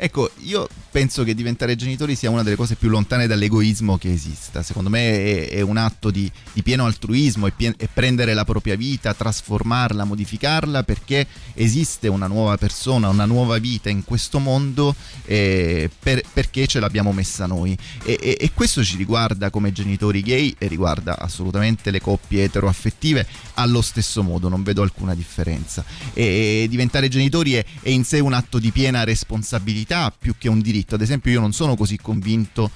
Ecco, 0.00 0.30
io 0.42 0.68
penso 0.92 1.24
che 1.24 1.34
diventare 1.34 1.74
genitori 1.74 2.14
sia 2.14 2.30
una 2.30 2.44
delle 2.44 2.54
cose 2.54 2.76
più 2.76 2.88
lontane 2.88 3.26
dall'egoismo 3.26 3.98
che 3.98 4.12
esista. 4.12 4.62
Secondo 4.62 4.88
me 4.88 5.48
è, 5.48 5.48
è 5.50 5.60
un 5.60 5.76
atto 5.76 6.12
di, 6.12 6.30
di, 6.52 6.62
pieno 6.62 6.84
altruismo 6.86 7.48
e, 7.48 7.50
pien- 7.50 7.74
e, 7.76 7.88
prendere 7.92 8.32
la 8.32 8.44
propria 8.44 8.76
vita, 8.76 9.12
trasformarla, 9.12 10.04
modificarla 10.04 10.84
perché 10.84 11.26
esiste 11.54 12.06
una 12.06 12.28
nuova 12.28 12.56
persona, 12.58 13.08
una 13.08 13.24
nuova 13.24 13.58
vita 13.58 13.90
in 13.90 14.04
questo 14.04 14.38
mondo 14.38 14.94
eh, 15.24 15.90
per, 15.98 16.22
perché 16.32 16.68
ce 16.68 16.78
l'abbiamo 16.78 17.10
messa 17.10 17.46
noi. 17.46 17.76
E, 18.04 18.18
e, 18.22 18.36
e, 18.38 18.52
questo 18.54 18.84
ci 18.84 18.96
riguarda 18.96 19.50
come 19.50 19.72
genitori 19.72 20.22
gay 20.22 20.54
e 20.58 20.68
riguarda 20.68 21.18
assolutamente 21.18 21.90
le 21.90 22.00
coppie 22.00 22.44
eteroaffettive 22.44 23.26
allo 23.54 23.82
stesso 23.82 24.22
modo, 24.22 24.48
non 24.48 24.62
vedo 24.62 24.82
alcuna 24.82 25.16
differenza. 25.16 25.84
E, 26.12 26.68
diventare 26.70 27.08
genitori 27.08 27.54
è, 27.54 27.64
è 27.82 27.88
in 27.88 28.04
sé 28.04 28.20
un 28.20 28.32
atto 28.32 28.60
di 28.60 28.70
piena 28.70 29.02
responsabilità 29.02 29.86
necessità 29.88 30.12
più 30.16 30.34
che 30.36 30.48
un 30.48 30.60
diritto. 30.60 30.94
Ad 30.94 31.00
esempio 31.00 31.32
io 31.32 31.40
non 31.40 31.52
sono 31.52 31.74
così 31.74 31.96
convinto 31.96 32.70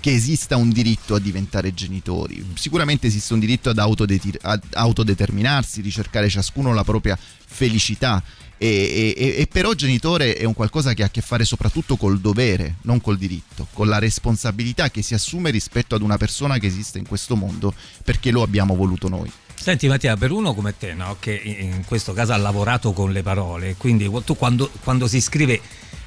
che 0.00 0.12
esista 0.12 0.56
un 0.56 0.70
diritto 0.70 1.14
a 1.14 1.20
diventare 1.20 1.72
genitori. 1.72 2.44
Sicuramente 2.54 3.06
esiste 3.06 3.32
un 3.32 3.40
diritto 3.40 3.70
ad, 3.70 3.78
autodetir- 3.78 4.38
ad 4.42 4.62
autodeterminarsi, 4.72 5.80
ricercare 5.80 6.28
ciascuno 6.28 6.74
la 6.74 6.84
propria 6.84 7.16
felicità. 7.16 8.22
E, 8.58 9.14
e, 9.16 9.34
e, 9.38 9.46
però 9.48 9.72
genitore 9.74 10.34
è 10.34 10.44
un 10.44 10.54
qualcosa 10.54 10.92
che 10.94 11.02
ha 11.02 11.06
a 11.06 11.10
che 11.10 11.20
fare 11.20 11.44
soprattutto 11.44 11.96
col 11.96 12.20
dovere, 12.20 12.76
non 12.82 13.00
col 13.00 13.18
diritto, 13.18 13.66
con 13.72 13.88
la 13.88 13.98
responsabilità 13.98 14.88
che 14.88 15.02
si 15.02 15.14
assume 15.14 15.50
rispetto 15.50 15.96
ad 15.96 16.02
una 16.02 16.16
persona 16.16 16.58
che 16.58 16.66
esiste 16.66 16.98
in 16.98 17.06
questo 17.06 17.34
mondo 17.34 17.74
perché 18.04 18.30
lo 18.30 18.42
abbiamo 18.42 18.76
voluto 18.76 19.08
noi. 19.08 19.30
Senti 19.54 19.86
Mattia, 19.86 20.16
per 20.16 20.32
uno 20.32 20.54
come 20.54 20.76
te, 20.76 20.92
no, 20.92 21.16
che 21.20 21.32
in 21.32 21.84
questo 21.84 22.12
caso 22.12 22.32
ha 22.32 22.36
lavorato 22.36 22.92
con 22.92 23.12
le 23.12 23.22
parole, 23.22 23.76
quindi 23.76 24.10
tu 24.24 24.36
quando, 24.36 24.68
quando 24.82 25.06
si 25.06 25.20
scrive 25.20 25.60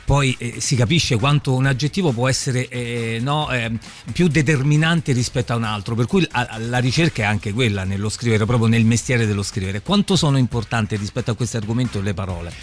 poi 0.05 0.35
eh, 0.38 0.62
si 0.62 0.75
capisce 0.75 1.17
quanto 1.17 1.53
un 1.53 1.65
aggettivo 1.65 2.12
può 2.12 2.29
essere 2.29 2.67
eh, 2.67 3.17
no, 3.21 3.50
eh, 3.51 3.71
più 4.13 4.27
determinante 4.27 5.12
rispetto 5.12 5.53
a 5.53 5.55
un 5.55 5.63
altro, 5.63 5.95
per 5.95 6.05
cui 6.05 6.25
a, 6.31 6.57
la 6.59 6.77
ricerca 6.77 7.24
è 7.24 7.25
anche 7.25 7.51
quella 7.51 7.83
nello 7.83 8.09
scrivere, 8.09 8.45
proprio 8.45 8.67
nel 8.67 8.85
mestiere 8.85 9.25
dello 9.25 9.43
scrivere. 9.43 9.81
Quanto 9.81 10.15
sono 10.15 10.38
importanti 10.38 10.95
rispetto 10.95 11.31
a 11.31 11.35
questo 11.35 11.57
argomento 11.57 12.00
le 12.01 12.13
parole? 12.13 12.53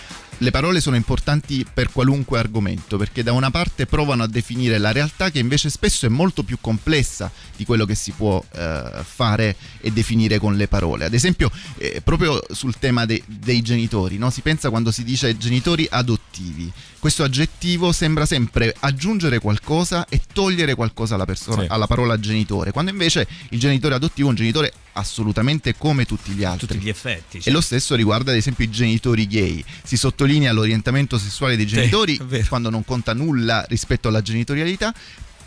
Le 0.43 0.51
parole 0.51 0.81
sono 0.81 0.97
importanti 0.97 1.65
per 1.73 1.93
qualunque 1.93 2.37
argomento 2.37 2.97
perché 2.97 3.23
da 3.23 3.31
una 3.31 3.53
parte 3.53 3.87
provano 3.87 4.25
a 4.25 4.27
definire 4.27 4.79
la 4.79 4.91
realtà 4.91 5.31
che 5.31 5.39
invece 5.39 5.71
spesso 5.71 6.05
è 6.05 6.09
molto 6.09 6.43
più 6.43 6.59
complessa 6.61 7.31
di 7.57 7.65
quello 7.65 7.85
che 7.85 7.95
si 7.95 8.11
può 8.11 8.43
eh, 8.51 9.05
fare 9.05 9.55
e 9.81 9.93
definire 9.93 10.41
con 10.41 10.57
le 10.57 10.67
parole. 10.67 11.05
Ad 11.05 11.15
esempio, 11.15 11.49
eh, 11.77 12.01
proprio 12.03 12.43
sul 12.51 12.77
tema 12.81 13.07
de- 13.07 13.23
dei 13.25 13.63
genitori, 13.63 14.19
no? 14.19 14.31
si 14.31 14.41
pensa 14.41 14.69
quando 14.69 14.91
si 14.91 15.05
dice 15.05 15.37
genitori 15.37 15.87
adottivi 15.89 16.73
questo 17.03 17.25
aggettivo 17.25 17.91
sembra 17.91 18.27
sempre 18.27 18.73
aggiungere 18.79 19.41
qualcosa 19.41 20.07
e 20.09 20.21
togliere 20.33 20.77
qualcosa 20.77 21.17
alla, 21.17 21.25
persona, 21.25 21.63
sì. 21.63 21.67
alla 21.69 21.89
parola 21.89 22.17
genitore, 22.21 22.71
quando 22.71 22.93
invece 22.93 23.27
il 23.49 23.59
genitore 23.59 23.97
adottivo 23.97 24.29
è 24.29 24.31
un 24.31 24.37
genitore 24.37 24.73
assolutamente 24.93 25.77
come 25.77 26.05
tutti 26.05 26.33
gli 26.33 26.45
altri. 26.45 26.67
Tutti 26.67 26.81
gli 26.81 26.89
effetti. 26.89 27.41
Sì. 27.41 27.49
E 27.49 27.53
lo 27.53 27.61
stesso 27.61 27.95
riguarda 27.95 28.31
ad 28.31 28.37
esempio 28.37 28.65
i 28.65 28.71
genitori 28.71 29.27
gay. 29.27 29.65
Si 29.83 29.97
sottolinea 29.97 30.53
l'orientamento 30.53 31.19
sessuale 31.19 31.57
dei 31.57 31.67
genitori 31.67 32.19
sì, 32.29 32.47
quando 32.49 32.71
non 32.71 32.85
conta 32.85 33.15
nulla 33.15 33.65
rispetto 33.69 34.09
alla 34.09 34.23
genitorialità, 34.23 34.95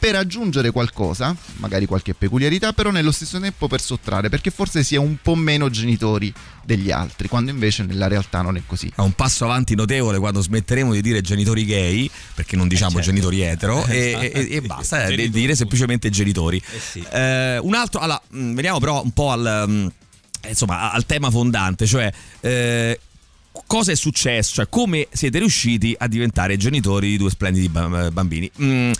per 0.05 0.15
aggiungere 0.15 0.69
qualcosa, 0.69 1.35
magari 1.55 1.87
qualche 1.87 2.13
peculiarità, 2.13 2.73
però 2.73 2.91
nello 2.91 3.11
stesso 3.11 3.39
tempo 3.39 3.67
per 3.67 3.81
sottrarre, 3.81 4.29
perché 4.29 4.51
forse 4.51 4.83
si 4.83 4.93
è 4.93 4.99
un 4.99 5.17
po' 5.19 5.33
meno 5.33 5.67
genitori 5.71 6.31
degli 6.63 6.91
altri, 6.91 7.27
quando 7.27 7.49
invece 7.49 7.81
nella 7.85 8.07
realtà 8.07 8.43
non 8.43 8.55
è 8.55 8.61
così. 8.67 8.91
Ha 8.97 9.01
un 9.01 9.13
passo 9.13 9.45
avanti 9.45 9.73
notevole 9.73 10.19
quando 10.19 10.41
smetteremo 10.41 10.93
di 10.93 11.01
dire 11.01 11.21
genitori 11.21 11.65
gay, 11.65 12.07
perché 12.35 12.55
non 12.55 12.67
diciamo 12.67 12.99
eh 12.99 13.03
certo. 13.03 13.09
genitori 13.09 13.41
etero, 13.41 13.83
eh, 13.87 14.31
e, 14.31 14.31
e, 14.31 14.55
e, 14.57 14.61
basta 14.61 15.07
eh, 15.07 15.27
dire 15.27 15.55
semplicemente 15.55 16.11
genitori. 16.11 16.57
Eh 16.57 16.79
sì. 16.79 17.03
Eh, 17.11 17.57
un 17.57 17.73
altro, 17.73 17.99
allora, 17.99 18.21
mm, 18.35 18.53
veniamo 18.53 18.77
però 18.77 19.01
un 19.01 19.11
po' 19.11 19.31
al, 19.31 19.65
mm, 19.67 19.87
insomma, 20.49 20.91
al 20.91 21.07
tema 21.07 21.31
fondante, 21.31 21.87
cioè 21.87 22.13
eh, 22.41 22.99
cosa 23.65 23.91
è 23.91 23.95
successo, 23.95 24.53
cioè 24.53 24.69
come 24.69 25.07
siete 25.11 25.39
riusciti 25.39 25.95
a 25.97 26.07
diventare 26.07 26.57
genitori 26.57 27.09
di 27.09 27.17
due 27.17 27.31
splendidi 27.31 27.69
bambini. 27.69 28.51
Mm, 28.61 28.91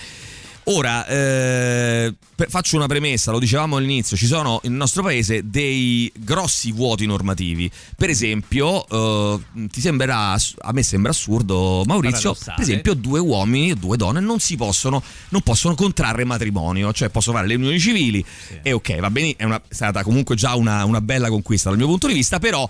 Ora, 0.68 1.06
eh, 1.06 2.16
faccio 2.48 2.76
una 2.76 2.88
premessa, 2.88 3.32
lo 3.32 3.38
dicevamo 3.38 3.78
all'inizio, 3.78 4.18
ci 4.18 4.26
sono 4.26 4.60
nel 4.64 4.72
nostro 4.72 5.04
paese 5.04 5.48
dei 5.48 6.12
grossi 6.16 6.72
vuoti 6.72 7.06
normativi. 7.06 7.70
Per 7.96 8.10
esempio, 8.10 8.88
eh, 8.88 9.40
ti 9.70 9.80
sembrerà, 9.80 10.32
a 10.34 10.72
me 10.72 10.82
sembra 10.82 11.12
assurdo, 11.12 11.84
Maurizio, 11.86 12.34
per 12.34 12.62
esempio 12.62 12.96
due 12.96 13.20
uomini 13.20 13.72
e 13.72 13.76
due 13.76 13.96
donne 13.96 14.22
non 14.22 14.40
si 14.40 14.56
possono, 14.56 15.04
non 15.30 15.42
possono 15.42 15.76
contrarre 15.76 16.26
matrimonio, 16.26 16.92
cioè 16.94 17.10
possono 17.10 17.36
fare 17.36 17.48
le 17.48 17.56
unioni 17.56 17.80
civili 17.80 18.26
sì. 18.26 18.60
e 18.64 18.72
ok, 18.72 19.00
va 19.00 19.12
bene, 19.12 19.36
è, 19.38 19.44
una, 19.44 19.58
è 19.58 19.74
stata 19.74 20.02
comunque 20.02 20.36
già 20.36 20.56
una, 20.56 20.84
una 20.84 21.02
bella 21.02 21.30
conquista 21.30 21.70
dal 21.70 21.78
mio 21.78 21.88
punto 21.88 22.08
di 22.08 22.14
vista, 22.14 22.40
però 22.40 22.68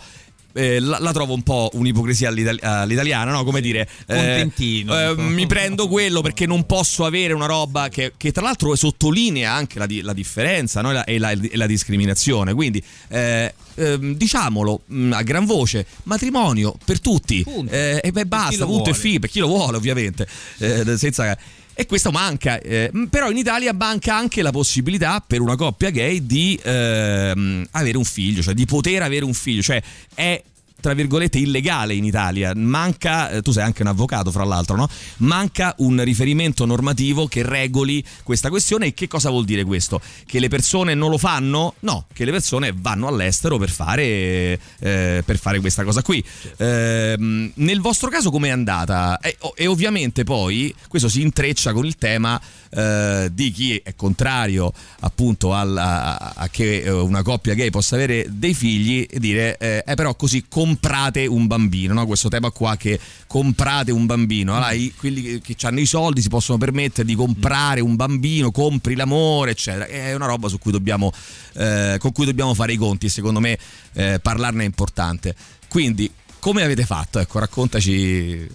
eh, 0.55 0.79
la, 0.79 0.99
la, 0.99 1.11
trovo 1.11 1.33
un 1.33 1.43
po' 1.43 1.69
un'ipocrisia 1.73 2.29
all'itali- 2.29 2.59
all'italiana, 2.61 3.31
no? 3.31 3.43
Come 3.43 3.59
dire, 3.59 3.87
eh, 4.07 4.49
eh, 4.57 5.15
mi 5.17 5.45
prendo 5.47 5.89
quello 5.89 6.21
perché 6.21 6.45
non 6.45 6.65
posso 6.65 7.03
avere 7.03 7.33
una 7.33 7.45
roba 7.45 7.89
che, 7.89 8.13
che 8.15 8.31
tra 8.31 8.41
l'altro 8.41 8.73
sottolinea 8.73 9.51
anche 9.51 9.79
la, 9.79 9.87
la 10.01 10.13
differenza 10.13 10.81
no? 10.81 11.03
e, 11.03 11.19
la, 11.19 11.31
e, 11.31 11.57
la, 11.57 11.65
discriminazione. 11.65 12.53
Quindi 12.53 12.81
eh, 13.09 13.53
ehm, 13.75 14.15
diciamolo 14.15 14.81
mh, 14.85 14.97
mm, 14.97 15.13
a 15.13 15.21
gran 15.23 15.45
voce: 15.45 15.85
matrimonio 16.03 16.77
per 16.85 17.01
tutti 17.01 17.43
eh, 17.69 17.99
e 18.01 18.11
beh, 18.13 18.25
basta, 18.25 18.65
punto 18.65 18.91
e 18.91 18.93
fi, 18.93 19.19
per 19.19 19.29
chi 19.29 19.39
lo 19.39 19.47
vuole, 19.47 19.75
ovviamente, 19.75 20.25
eh, 20.59 20.97
senza 20.97 21.37
e 21.75 21.85
questo 21.85 22.11
manca. 22.11 22.59
Eh, 22.59 22.89
però 23.09 23.29
in 23.29 23.37
Italia 23.37 23.73
manca 23.73 24.15
anche 24.15 24.41
la 24.41 24.51
possibilità 24.51 25.23
per 25.25 25.41
una 25.41 25.55
coppia 25.55 25.89
gay 25.91 26.25
di 26.25 26.59
eh, 26.63 27.67
avere 27.71 27.97
un 27.97 28.05
figlio, 28.05 28.41
cioè 28.41 28.53
di 28.53 28.65
poter 28.65 29.03
avere 29.03 29.25
un 29.25 29.33
figlio, 29.33 29.61
cioè 29.61 29.81
è 30.13 30.41
tra 30.85 30.93
virgolette 30.93 31.39
illegale 31.39 31.95
in 31.95 32.03
Italia. 32.03 32.51
Manca, 32.53 33.31
eh, 33.31 33.41
tu 33.41 33.51
sei 33.51 33.63
anche 33.63 33.81
un 33.81 33.87
avvocato 33.87 34.29
fra 34.29 34.43
l'altro, 34.43 34.75
no? 34.75 34.87
Manca 35.17 35.73
un 35.79 35.99
riferimento 36.03 36.63
normativo 36.65 37.25
che 37.25 37.41
regoli 37.41 38.05
questa 38.21 38.49
questione 38.49 38.85
e 38.85 38.93
che 38.93 39.07
cosa 39.07 39.31
vuol 39.31 39.45
dire 39.45 39.63
questo? 39.63 39.99
Che 40.27 40.39
le 40.39 40.47
persone 40.47 40.93
non 40.93 41.09
lo 41.09 41.17
fanno? 41.17 41.73
No, 41.79 42.05
che 42.13 42.23
le 42.23 42.29
persone 42.29 42.71
vanno 42.77 43.07
all'estero 43.07 43.57
per 43.57 43.71
fare, 43.71 44.59
eh, 44.77 45.23
per 45.25 45.39
fare 45.39 45.59
questa 45.59 45.83
cosa 45.83 46.03
qui. 46.03 46.23
Eh, 46.57 47.15
nel 47.55 47.81
vostro 47.81 48.11
caso 48.11 48.29
com'è 48.29 48.49
andata? 48.49 49.17
E, 49.17 49.39
e, 49.55 49.65
ovviamente 49.65 50.23
poi 50.23 50.71
questo 50.87 51.09
si 51.09 51.21
intreccia 51.21 51.73
con 51.73 51.87
il 51.87 51.95
tema 51.95 52.39
eh, 52.71 53.29
di 53.31 53.51
chi 53.51 53.77
è 53.83 53.95
contrario 53.95 54.71
appunto 55.01 55.53
alla, 55.53 56.33
a, 56.35 56.47
che 56.49 56.81
eh, 56.81 56.89
una 56.89 57.21
coppia 57.23 57.53
gay 57.53 57.69
possa 57.69 57.95
avere 57.95 58.25
dei 58.29 58.53
figli 58.53 59.05
e 59.09 59.19
dire 59.19 59.57
eh, 59.57 59.83
però 59.95 60.15
così 60.15 60.45
comprate 60.47 61.25
un 61.25 61.47
bambino, 61.47 61.93
no? 61.93 62.05
questo 62.05 62.29
tema 62.29 62.51
qua 62.51 62.75
che 62.75 62.99
comprate 63.27 63.91
un 63.91 64.05
bambino, 64.05 64.55
allora, 64.55 64.71
i, 64.71 64.93
quelli 64.95 65.39
che, 65.41 65.55
hanno 65.65 65.79
i 65.79 65.85
soldi 65.85 66.21
si 66.21 66.29
possono 66.29 66.57
permettere 66.57 67.07
di 67.07 67.15
comprare 67.15 67.81
un 67.81 67.95
bambino, 67.95 68.51
compri 68.51 68.95
l'amore, 68.95 69.51
eccetera. 69.51 69.85
È 69.85 70.13
una 70.13 70.25
roba 70.25 70.47
su 70.47 70.57
cui 70.59 70.71
dobbiamo, 70.71 71.11
eh, 71.53 71.97
con 71.99 72.11
cui 72.11 72.25
dobbiamo 72.25 72.53
fare 72.53 72.73
i 72.73 72.77
conti 72.77 73.09
secondo 73.09 73.39
me 73.39 73.57
eh, 73.93 74.19
parlarne 74.21 74.63
è 74.63 74.65
importante. 74.65 75.35
Quindi, 75.67 76.09
come 76.39 76.63
avete 76.63 76.85
fatto? 76.85 77.19
Ecco, 77.19 77.39
raccontaci. 77.39 78.47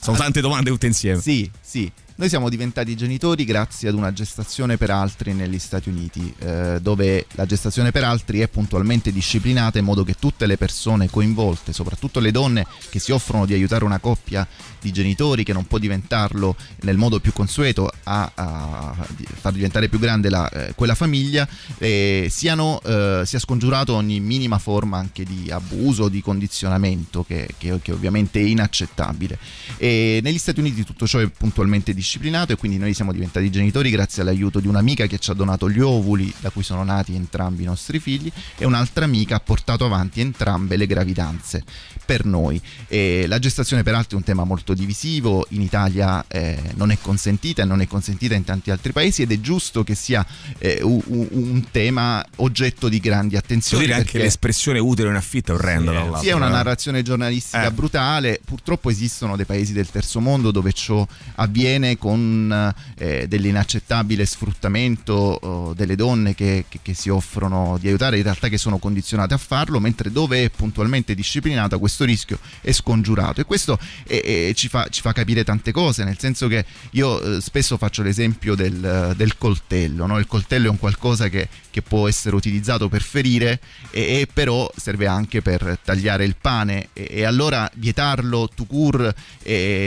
Sono 0.00 0.16
tante 0.16 0.40
domande 0.40 0.70
tutte 0.70 0.86
insieme. 0.86 1.20
Sì, 1.20 1.50
sì. 1.60 1.90
Noi 2.18 2.28
siamo 2.28 2.48
diventati 2.48 2.96
genitori 2.96 3.44
grazie 3.44 3.88
ad 3.88 3.94
una 3.94 4.12
gestazione 4.12 4.76
per 4.76 4.90
altri 4.90 5.34
negli 5.34 5.60
Stati 5.60 5.88
Uniti, 5.88 6.34
eh, 6.40 6.80
dove 6.82 7.26
la 7.34 7.46
gestazione 7.46 7.92
per 7.92 8.02
altri 8.02 8.40
è 8.40 8.48
puntualmente 8.48 9.12
disciplinata 9.12 9.78
in 9.78 9.84
modo 9.84 10.02
che 10.02 10.14
tutte 10.18 10.46
le 10.46 10.56
persone 10.56 11.08
coinvolte, 11.08 11.72
soprattutto 11.72 12.18
le 12.18 12.32
donne 12.32 12.66
che 12.90 12.98
si 12.98 13.12
offrono 13.12 13.46
di 13.46 13.54
aiutare 13.54 13.84
una 13.84 14.00
coppia 14.00 14.44
di 14.80 14.90
genitori 14.90 15.44
che 15.44 15.52
non 15.52 15.68
può 15.68 15.78
diventarlo 15.78 16.56
nel 16.80 16.96
modo 16.96 17.20
più 17.20 17.32
consueto 17.32 17.88
a, 18.02 18.32
a 18.34 18.96
far 19.40 19.52
diventare 19.52 19.88
più 19.88 20.00
grande 20.00 20.28
la, 20.28 20.48
eh, 20.50 20.74
quella 20.74 20.96
famiglia, 20.96 21.48
eh, 21.78 22.26
siano, 22.28 22.80
eh, 22.82 23.22
sia 23.26 23.38
scongiurato 23.38 23.94
ogni 23.94 24.18
minima 24.18 24.58
forma 24.58 24.98
anche 24.98 25.22
di 25.22 25.52
abuso, 25.52 26.08
di 26.08 26.20
condizionamento 26.20 27.22
che, 27.22 27.48
che, 27.58 27.78
che 27.80 27.92
ovviamente 27.92 28.40
è 28.40 28.44
inaccettabile. 28.44 29.38
E 29.76 30.18
negli 30.20 30.38
Stati 30.38 30.58
Uniti 30.58 30.82
tutto 30.82 31.06
ciò 31.06 31.20
è 31.20 31.28
puntualmente 31.28 31.94
disciplinato 31.94 32.06
disciplinato 32.08 32.52
e 32.52 32.56
quindi 32.56 32.78
noi 32.78 32.94
siamo 32.94 33.12
diventati 33.12 33.50
genitori 33.50 33.90
grazie 33.90 34.22
all'aiuto 34.22 34.60
di 34.60 34.66
un'amica 34.66 35.06
che 35.06 35.18
ci 35.18 35.30
ha 35.30 35.34
donato 35.34 35.68
gli 35.68 35.80
ovuli 35.80 36.32
da 36.40 36.48
cui 36.48 36.62
sono 36.62 36.82
nati 36.82 37.14
entrambi 37.14 37.64
i 37.64 37.66
nostri 37.66 38.00
figli 38.00 38.32
e 38.56 38.64
un'altra 38.64 39.04
amica 39.04 39.36
ha 39.36 39.40
portato 39.40 39.84
avanti 39.84 40.22
entrambe 40.22 40.78
le 40.78 40.86
gravidanze 40.86 41.62
per 42.06 42.24
noi. 42.24 42.58
E 42.86 43.26
la 43.26 43.38
gestazione 43.38 43.82
peraltro 43.82 44.16
è 44.16 44.20
un 44.20 44.24
tema 44.24 44.44
molto 44.44 44.72
divisivo, 44.72 45.46
in 45.50 45.60
Italia 45.60 46.24
eh, 46.26 46.58
non 46.76 46.90
è 46.90 46.96
consentita 46.98 47.60
e 47.60 47.64
non 47.66 47.82
è 47.82 47.86
consentita 47.86 48.34
in 48.34 48.44
tanti 48.44 48.70
altri 48.70 48.92
paesi 48.92 49.20
ed 49.20 49.30
è 49.30 49.40
giusto 49.40 49.84
che 49.84 49.94
sia 49.94 50.24
eh, 50.56 50.80
un, 50.82 51.02
un, 51.04 51.66
tema 51.70 52.24
oggetto 52.36 52.88
di 52.88 52.98
grandi 52.98 53.36
attenzioni. 53.36 53.84
Devo 53.84 53.98
dire 53.98 54.06
anche 54.06 54.18
l'espressione 54.22 54.78
utero 54.78 55.10
in 55.10 55.16
affitto 55.16 55.52
è 55.52 55.54
orrenda. 55.56 56.16
Sì, 56.16 56.24
sì, 56.24 56.28
è 56.28 56.32
una 56.32 56.48
narrazione 56.48 57.02
giornalistica 57.02 57.66
eh. 57.66 57.72
brutale, 57.72 58.40
purtroppo 58.42 58.88
esistono 58.88 59.36
dei 59.36 59.44
paesi 59.44 59.74
del 59.74 59.90
terzo 59.90 60.20
mondo 60.20 60.50
dove 60.50 60.72
ciò 60.72 61.06
avviene 61.34 61.97
con 61.98 62.74
eh, 62.96 63.26
dell'inaccettabile 63.28 64.24
sfruttamento 64.24 65.12
oh, 65.12 65.74
delle 65.74 65.96
donne 65.96 66.34
che, 66.34 66.64
che, 66.68 66.78
che 66.80 66.94
si 66.94 67.08
offrono 67.08 67.76
di 67.80 67.88
aiutare, 67.88 68.16
in 68.16 68.22
realtà 68.22 68.48
che 68.48 68.58
sono 68.58 68.78
condizionate 68.78 69.34
a 69.34 69.38
farlo, 69.38 69.80
mentre 69.80 70.10
dove 70.10 70.44
è 70.44 70.50
puntualmente 70.50 71.14
disciplinata 71.14 71.78
questo 71.78 72.04
rischio 72.04 72.38
è 72.60 72.72
scongiurato 72.72 73.40
e 73.40 73.44
questo 73.44 73.78
è, 74.06 74.20
è, 74.48 74.52
ci, 74.54 74.68
fa, 74.68 74.88
ci, 74.88 75.00
fa, 75.00 75.12
capire 75.12 75.44
tante 75.44 75.72
cose, 75.72 76.04
nel 76.04 76.18
senso 76.18 76.48
che 76.48 76.64
io 76.92 77.20
eh, 77.20 77.40
spesso 77.40 77.76
faccio 77.76 78.02
l'esempio 78.02 78.54
del, 78.54 79.14
del 79.16 79.36
coltello, 79.36 80.06
no? 80.06 80.18
il 80.18 80.26
coltello 80.26 80.68
è 80.68 80.70
un 80.70 80.78
qualcosa 80.78 81.28
che, 81.28 81.48
che 81.70 81.82
può 81.82 82.08
essere 82.08 82.36
utilizzato 82.36 82.88
per 82.88 83.02
ferire 83.02 83.60
e, 83.90 84.20
e, 84.20 84.28
però 84.32 84.70
serve 84.76 85.06
anche 85.06 85.42
per 85.42 85.78
tagliare 85.82 86.24
il 86.24 86.36
pane 86.40 86.88
e, 86.92 87.08
e 87.10 87.24
allora 87.24 87.68
vietarlo 87.74 88.48
to 88.54 88.64
cure 88.64 89.14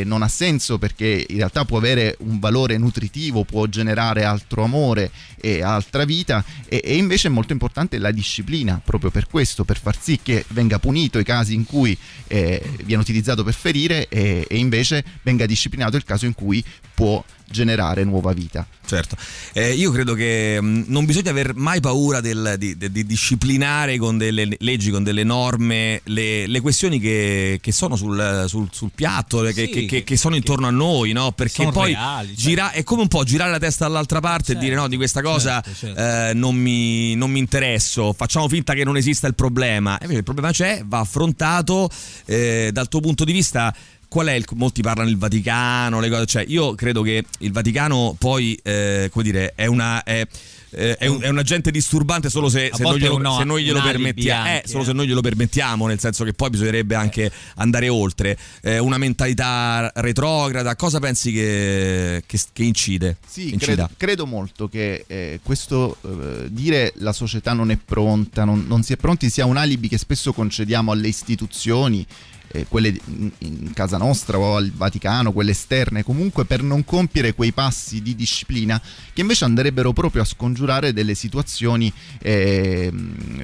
non 0.03 0.23
ha 0.23 0.27
senso 0.27 0.77
perché 0.77 1.25
in 1.29 1.37
realtà 1.37 1.65
può 1.65 1.77
avere 1.77 2.00
un 2.19 2.39
valore 2.39 2.77
nutritivo, 2.77 3.43
può 3.43 3.65
generare 3.67 4.23
altro 4.23 4.63
amore 4.63 5.11
e 5.39 5.61
altra 5.61 6.05
vita 6.05 6.43
e, 6.67 6.81
e 6.83 6.95
invece 6.95 7.27
è 7.27 7.31
molto 7.31 7.53
importante 7.53 7.97
la 7.97 8.11
disciplina 8.11 8.81
proprio 8.83 9.11
per 9.11 9.27
questo, 9.27 9.63
per 9.63 9.79
far 9.79 9.99
sì 9.99 10.19
che 10.21 10.45
venga 10.49 10.79
punito 10.79 11.19
i 11.19 11.23
casi 11.23 11.53
in 11.53 11.65
cui 11.65 11.97
eh, 12.27 12.61
viene 12.83 13.01
utilizzato 13.01 13.43
per 13.43 13.53
ferire 13.53 14.07
e, 14.07 14.45
e 14.47 14.57
invece 14.57 15.03
venga 15.23 15.45
disciplinato 15.45 15.97
il 15.97 16.03
caso 16.03 16.25
in 16.25 16.33
cui 16.33 16.63
può 16.93 17.23
generare 17.51 18.03
nuova 18.03 18.33
vita. 18.33 18.65
Certo, 18.83 19.15
eh, 19.53 19.73
io 19.73 19.89
credo 19.91 20.13
che 20.15 20.59
mh, 20.59 20.65
mm, 20.65 20.83
non 20.87 21.05
bisogna 21.05 21.29
aver 21.29 21.55
mai 21.55 21.79
paura 21.79 22.19
del, 22.19 22.55
di, 22.57 22.75
di, 22.75 22.91
di, 22.91 23.05
disciplinare 23.05 23.97
con 23.97 24.17
delle 24.17 24.57
leggi, 24.59 24.91
con 24.91 25.03
delle 25.03 25.23
norme, 25.23 26.01
le, 26.05 26.45
le 26.45 26.59
questioni 26.59 26.99
che, 26.99 27.59
che 27.61 27.71
sono 27.71 27.95
sul, 27.95 28.45
sul, 28.47 28.67
sul 28.69 28.91
piatto, 28.93 29.47
sì, 29.47 29.53
che, 29.53 29.85
che, 29.85 30.03
che, 30.03 30.17
sono 30.17 30.35
intorno 30.35 30.67
a 30.67 30.71
noi, 30.71 31.13
no? 31.13 31.31
perché 31.31 31.69
poi 31.71 31.93
reali, 31.93 32.33
gira, 32.33 32.63
certo. 32.65 32.79
è 32.79 32.83
come 32.83 33.01
un 33.03 33.07
po' 33.07 33.23
girare 33.23 33.51
la 33.51 33.59
testa 33.59 33.85
dall'altra 33.85 34.19
parte 34.19 34.47
certo, 34.47 34.61
e 34.61 34.63
dire 34.65 34.75
no, 34.75 34.89
di 34.89 34.97
questa 34.97 35.21
cosa 35.21 35.61
certo, 35.61 35.79
certo. 35.79 36.29
eh, 36.29 36.33
non, 36.33 36.55
mi, 36.55 37.15
non, 37.15 37.31
mi, 37.31 37.39
interesso, 37.39 38.11
facciamo 38.11 38.49
finta 38.49 38.73
che 38.73 38.83
non 38.83 38.97
esista 38.97 39.25
il 39.27 39.35
problema. 39.35 39.93
E 39.93 40.01
invece 40.01 40.19
il 40.19 40.25
problema 40.25 40.51
c'è, 40.51 40.83
va 40.85 40.99
affrontato 40.99 41.89
eh, 42.25 42.71
dal 42.73 42.89
tuo 42.89 42.99
punto 42.99 43.23
di 43.23 43.31
vista 43.31 43.73
qual 44.11 44.27
è 44.27 44.33
il, 44.33 44.45
molti 44.55 44.81
parlano 44.81 45.07
del 45.07 45.17
Vaticano, 45.17 46.01
le 46.01 46.09
cose, 46.09 46.25
cioè 46.25 46.43
io 46.45 46.75
credo 46.75 47.01
che 47.01 47.23
il 47.39 47.53
Vaticano 47.53 48.13
poi, 48.19 48.59
eh, 48.61 49.07
come 49.09 49.23
dire, 49.23 49.53
è 49.55 49.67
una... 49.67 50.03
È, 50.03 50.27
eh, 50.73 50.97
è, 50.97 51.07
un, 51.07 51.21
è, 51.21 51.29
un, 51.29 51.37
agente 51.37 51.71
disturbante 51.71 52.29
solo 52.29 52.49
se, 52.49 52.71
se, 52.73 52.83
noi, 52.83 52.99
glielo, 52.99 53.17
no, 53.17 53.37
se 53.37 53.45
noi, 53.45 53.63
glielo, 53.63 53.81
permettiamo. 53.81 54.47
Eh, 54.47 54.63
solo 54.65 54.83
se 54.83 54.91
noi 54.91 55.07
glielo 55.07 55.21
permettiamo, 55.21 55.87
nel 55.87 55.99
senso 55.99 56.25
che 56.25 56.33
poi 56.33 56.49
bisognerebbe 56.49 56.95
anche 56.95 57.31
andare 57.55 57.87
oltre. 57.87 58.37
Eh, 58.61 58.79
una 58.79 58.97
mentalità 58.97 59.89
retrograda, 59.95 60.75
cosa 60.75 60.99
pensi 60.99 61.31
che, 61.31 62.23
che, 62.25 62.39
che 62.51 62.63
incide? 62.63 63.15
Sì, 63.25 63.55
credo, 63.57 63.89
credo, 63.95 64.25
molto 64.25 64.67
che 64.67 65.05
eh, 65.07 65.39
questo 65.41 65.97
eh, 66.03 66.47
dire 66.49 66.91
la 66.97 67.13
società 67.13 67.53
non 67.53 67.71
è 67.71 67.77
pronta, 67.77 68.43
non, 68.43 68.65
non 68.67 68.83
si 68.83 68.91
è 68.91 68.97
pronti 68.97 69.29
sia 69.29 69.45
un 69.45 69.55
alibi 69.55 69.87
che 69.87 69.97
spesso 69.97 70.33
concediamo 70.33 70.91
alle 70.91 71.07
istituzioni 71.07 72.05
eh, 72.51 72.65
quelle 72.67 72.95
in 73.39 73.71
casa 73.73 73.97
nostra 73.97 74.37
o 74.37 74.55
al 74.55 74.71
Vaticano, 74.71 75.31
quelle 75.31 75.51
esterne, 75.51 76.03
comunque 76.03 76.45
per 76.45 76.63
non 76.63 76.83
compiere 76.83 77.33
quei 77.33 77.51
passi 77.51 78.01
di 78.01 78.15
disciplina 78.15 78.81
che 79.13 79.21
invece 79.21 79.45
andrebbero 79.45 79.93
proprio 79.93 80.21
a 80.21 80.25
scongiurare 80.25 80.93
delle 80.93 81.15
situazioni 81.15 81.91
eh, 82.19 82.91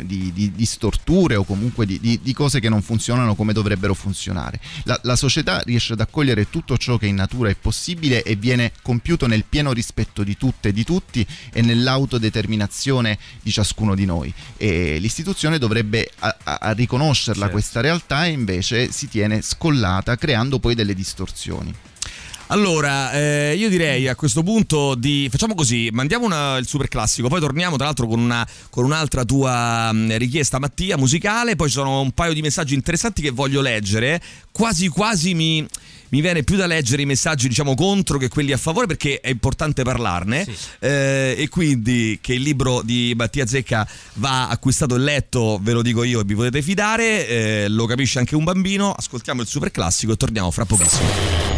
di, 0.03 0.31
di, 0.33 0.51
di, 0.51 0.65
storture 0.65 1.35
o 1.35 1.43
comunque 1.43 1.85
di, 1.85 1.99
di, 1.99 2.33
cose 2.33 2.59
che 2.59 2.69
non 2.69 2.81
funzionano 2.81 3.35
come 3.35 3.53
dovrebbero 3.53 3.93
funzionare. 3.93 4.59
La, 4.83 4.99
la 5.03 5.15
società 5.15 5.61
riesce 5.61 5.93
ad 5.93 5.99
accogliere 5.99 6.49
tutto 6.49 6.77
ciò 6.77 6.97
che 6.97 7.07
in 7.07 7.15
natura 7.15 7.49
è 7.49 7.55
possibile 7.55 8.23
e 8.23 8.35
viene 8.35 8.71
compiuto 8.81 9.27
nel 9.27 9.43
pieno 9.47 9.73
rispetto 9.73 10.23
di 10.23 10.37
tutte 10.37 10.69
e 10.69 10.73
di 10.73 10.83
tutti 10.83 11.25
e 11.51 11.61
nell'autodeterminazione 11.61 13.17
di 13.41 13.51
ciascuno 13.51 13.95
di 13.95 14.05
noi. 14.05 14.33
E 14.57 14.97
l'istituzione 14.99 15.57
dovrebbe 15.57 16.11
a, 16.19 16.37
a, 16.43 16.71
riconoscerla 16.71 17.41
certo. 17.41 17.53
questa 17.53 17.81
realtà 17.81 18.25
e 18.25 18.29
invece 18.29 18.91
si 18.97 19.07
tiene 19.07 19.43
scollata 19.43 20.15
creando 20.15 20.57
poi 20.57 20.73
delle 20.73 20.95
distorsioni. 20.95 21.73
Allora, 22.47 23.11
eh, 23.11 23.55
io 23.57 23.67
direi 23.67 24.07
a 24.07 24.15
questo 24.15 24.41
punto 24.41 24.95
di. 24.95 25.27
Facciamo 25.29 25.53
così: 25.53 25.89
mandiamo 25.91 26.25
una, 26.25 26.57
il 26.57 26.65
super 26.65 26.87
classico, 26.87 27.27
poi 27.27 27.41
torniamo 27.41 27.75
tra 27.75 27.85
l'altro 27.85 28.07
con, 28.07 28.19
una, 28.19 28.47
con 28.69 28.85
un'altra 28.85 29.25
tua 29.25 29.91
mh, 29.91 29.97
mm, 29.97 30.11
richiesta, 30.15 30.57
Mattia, 30.57 30.97
musicale. 30.97 31.55
Poi 31.55 31.67
ci 31.67 31.73
sono 31.73 31.99
un 31.99 32.11
paio 32.11 32.33
di 32.33 32.41
messaggi 32.41 32.73
interessanti 32.73 33.21
che 33.21 33.31
voglio 33.31 33.61
leggere. 33.61 34.21
Quasi 34.51 34.87
quasi 34.87 35.33
mi 35.33 35.67
mi 36.09 36.21
viene 36.21 36.43
più 36.43 36.55
da 36.55 36.65
leggere 36.65 37.01
i 37.01 37.05
messaggi 37.05 37.47
diciamo 37.47 37.75
contro 37.75 38.17
che 38.17 38.29
quelli 38.29 38.51
a 38.51 38.57
favore 38.57 38.87
perché 38.87 39.19
è 39.19 39.29
importante 39.29 39.83
parlarne. 39.83 40.45
Sì. 40.45 40.55
eh, 40.79 41.35
e 41.37 41.49
quindi 41.49 42.19
che 42.21 42.33
il 42.33 42.41
libro 42.41 42.81
di 42.83 43.13
Mattia 43.15 43.45
Zecca 43.45 43.87
va 44.13 44.47
acquistato 44.47 44.95
e 44.95 44.99
letto 44.99 45.59
ve 45.61 45.73
lo 45.73 45.81
dico 45.81 46.03
io 46.03 46.21
e 46.21 46.23
vi 46.23 46.35
potete 46.35 46.61
fidare 46.61 47.27
eh, 47.27 47.65
lo 47.69 47.85
capisce 47.85 48.19
anche 48.19 48.35
un 48.35 48.43
bambino. 48.43 48.91
Ascoltiamo 48.91 49.41
il 49.41 49.47
super 49.47 49.71
classico 49.71 50.13
e 50.13 50.17
torniamo 50.17 50.51
fra 50.51 50.65
pochissimo 50.65 51.56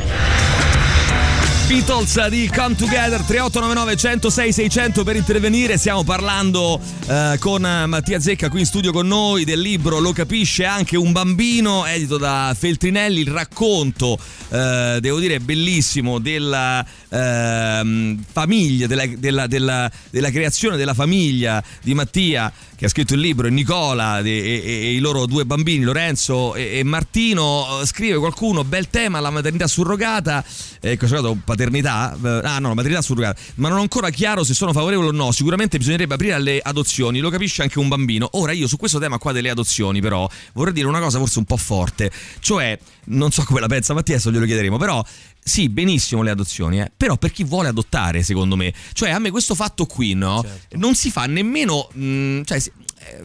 Beatles 1.70 2.28
di 2.30 2.50
Come 2.52 2.74
Together 2.74 3.22
3899 3.22 3.96
106 3.96 4.54
600 4.54 5.04
per 5.04 5.16
intervenire. 5.16 5.78
Stiamo 5.78 6.04
parlando 6.04 6.82
eh, 7.06 7.36
con 7.40 7.62
Mattia 7.62 8.20
Zecca 8.20 8.50
qui 8.50 8.62
in 8.62 8.66
studio 8.66 8.92
con 8.92 9.06
noi 9.06 9.44
del 9.46 9.60
libro 9.60 10.00
Lo 10.00 10.12
capisce 10.12 10.66
anche 10.66 10.98
un 10.98 11.12
bambino 11.12 11.86
edito 11.86 12.18
da 12.18 12.56
Feltrinelli 12.58 13.22
il 13.22 13.28
racconto 13.28 14.18
eh, 14.50 14.98
devo 15.00 15.20
dire 15.20 15.40
bellissimo 15.40 16.20
della 16.20 16.84
eh, 17.10 18.18
famiglia 18.32 18.88
della, 18.88 19.06
della, 19.06 19.48
della, 19.48 19.92
della 20.10 20.32
creazione 20.32 20.76
della 20.76 20.94
famiglia 20.94 21.64
di 21.82 21.94
Mattia 21.94 22.52
che 22.80 22.86
ha 22.86 22.88
scritto 22.90 23.14
il 23.14 23.20
libro, 23.20 23.46
e 23.46 23.50
Nicola 23.50 24.20
e, 24.20 24.30
e, 24.30 24.64
e, 24.64 24.94
i 24.94 25.00
loro 25.00 25.26
due 25.26 25.44
bambini, 25.44 25.84
Lorenzo 25.84 26.56
e, 26.56 26.82
Martino. 26.86 27.82
Scrive 27.84 28.18
qualcuno, 28.20 28.64
bel 28.64 28.90
tema, 28.90 29.20
la 29.20 29.30
maternità 29.30 29.68
surrogata. 29.68 30.42
Eh, 30.80 30.98
surrogato 30.98 31.38
paternità? 31.44 32.18
Eh, 32.24 32.40
ah 32.42 32.58
no, 32.60 32.74
maternità 32.74 33.02
surrogata. 33.02 33.38
Ma 33.56 33.68
non 33.68 33.80
ho 33.80 33.82
ancora 33.82 34.10
chiaro 34.12 34.46
se 34.46 34.54
sono 34.54 34.72
favorevole 34.72 35.10
o 35.10 35.12
no. 35.12 35.34
Sicuramente 35.34 35.78
bisognerebbe 35.78 36.14
aprire 36.14 36.36
alle 36.36 36.62
adozioni, 36.64 37.20
lo 37.20 37.30
capisce 37.30 37.64
anche 37.64 37.80
un 37.80 37.90
bambino. 37.90 38.30
Ora 38.34 38.54
io 38.54 38.66
su 38.66 38.78
questo 38.78 38.98
tema 38.98 39.18
qua 39.18 39.34
delle 39.34 39.50
adozioni 39.50 40.00
però 40.00 40.30
vorrei 40.54 40.72
dire 40.72 40.88
una 40.88 41.02
cosa 41.02 41.18
forse 41.18 41.40
un 41.40 41.46
po' 41.46 41.58
forte. 41.58 42.10
Cioè, 42.40 42.80
non 43.08 43.32
so 43.32 43.44
come 43.44 43.60
la 43.60 43.68
pensa 43.68 43.94
Mattia, 43.94 44.14
adesso 44.14 44.32
glielo 44.32 44.46
chiederemo, 44.46 44.78
però 44.78 45.04
sì, 45.50 45.68
benissimo 45.68 46.22
le 46.22 46.30
adozioni, 46.30 46.80
eh, 46.80 46.92
però 46.96 47.18
per 47.18 47.32
chi 47.32 47.44
vuole 47.44 47.70
adottare, 47.70 48.22
secondo 48.22 48.56
me, 48.56 48.72
cioè 48.94 49.10
a 49.10 49.18
me 49.18 49.32
questo 49.32 49.56
fatto 49.56 49.88
qui, 49.88 50.14
no? 50.14 50.44
Certo. 50.44 50.78
Non 50.78 50.94
si 50.94 51.10
fa 51.10 51.26
nemmeno, 51.26 51.90
mh, 51.92 52.04
mm, 52.04 52.42
cioè, 52.44 52.62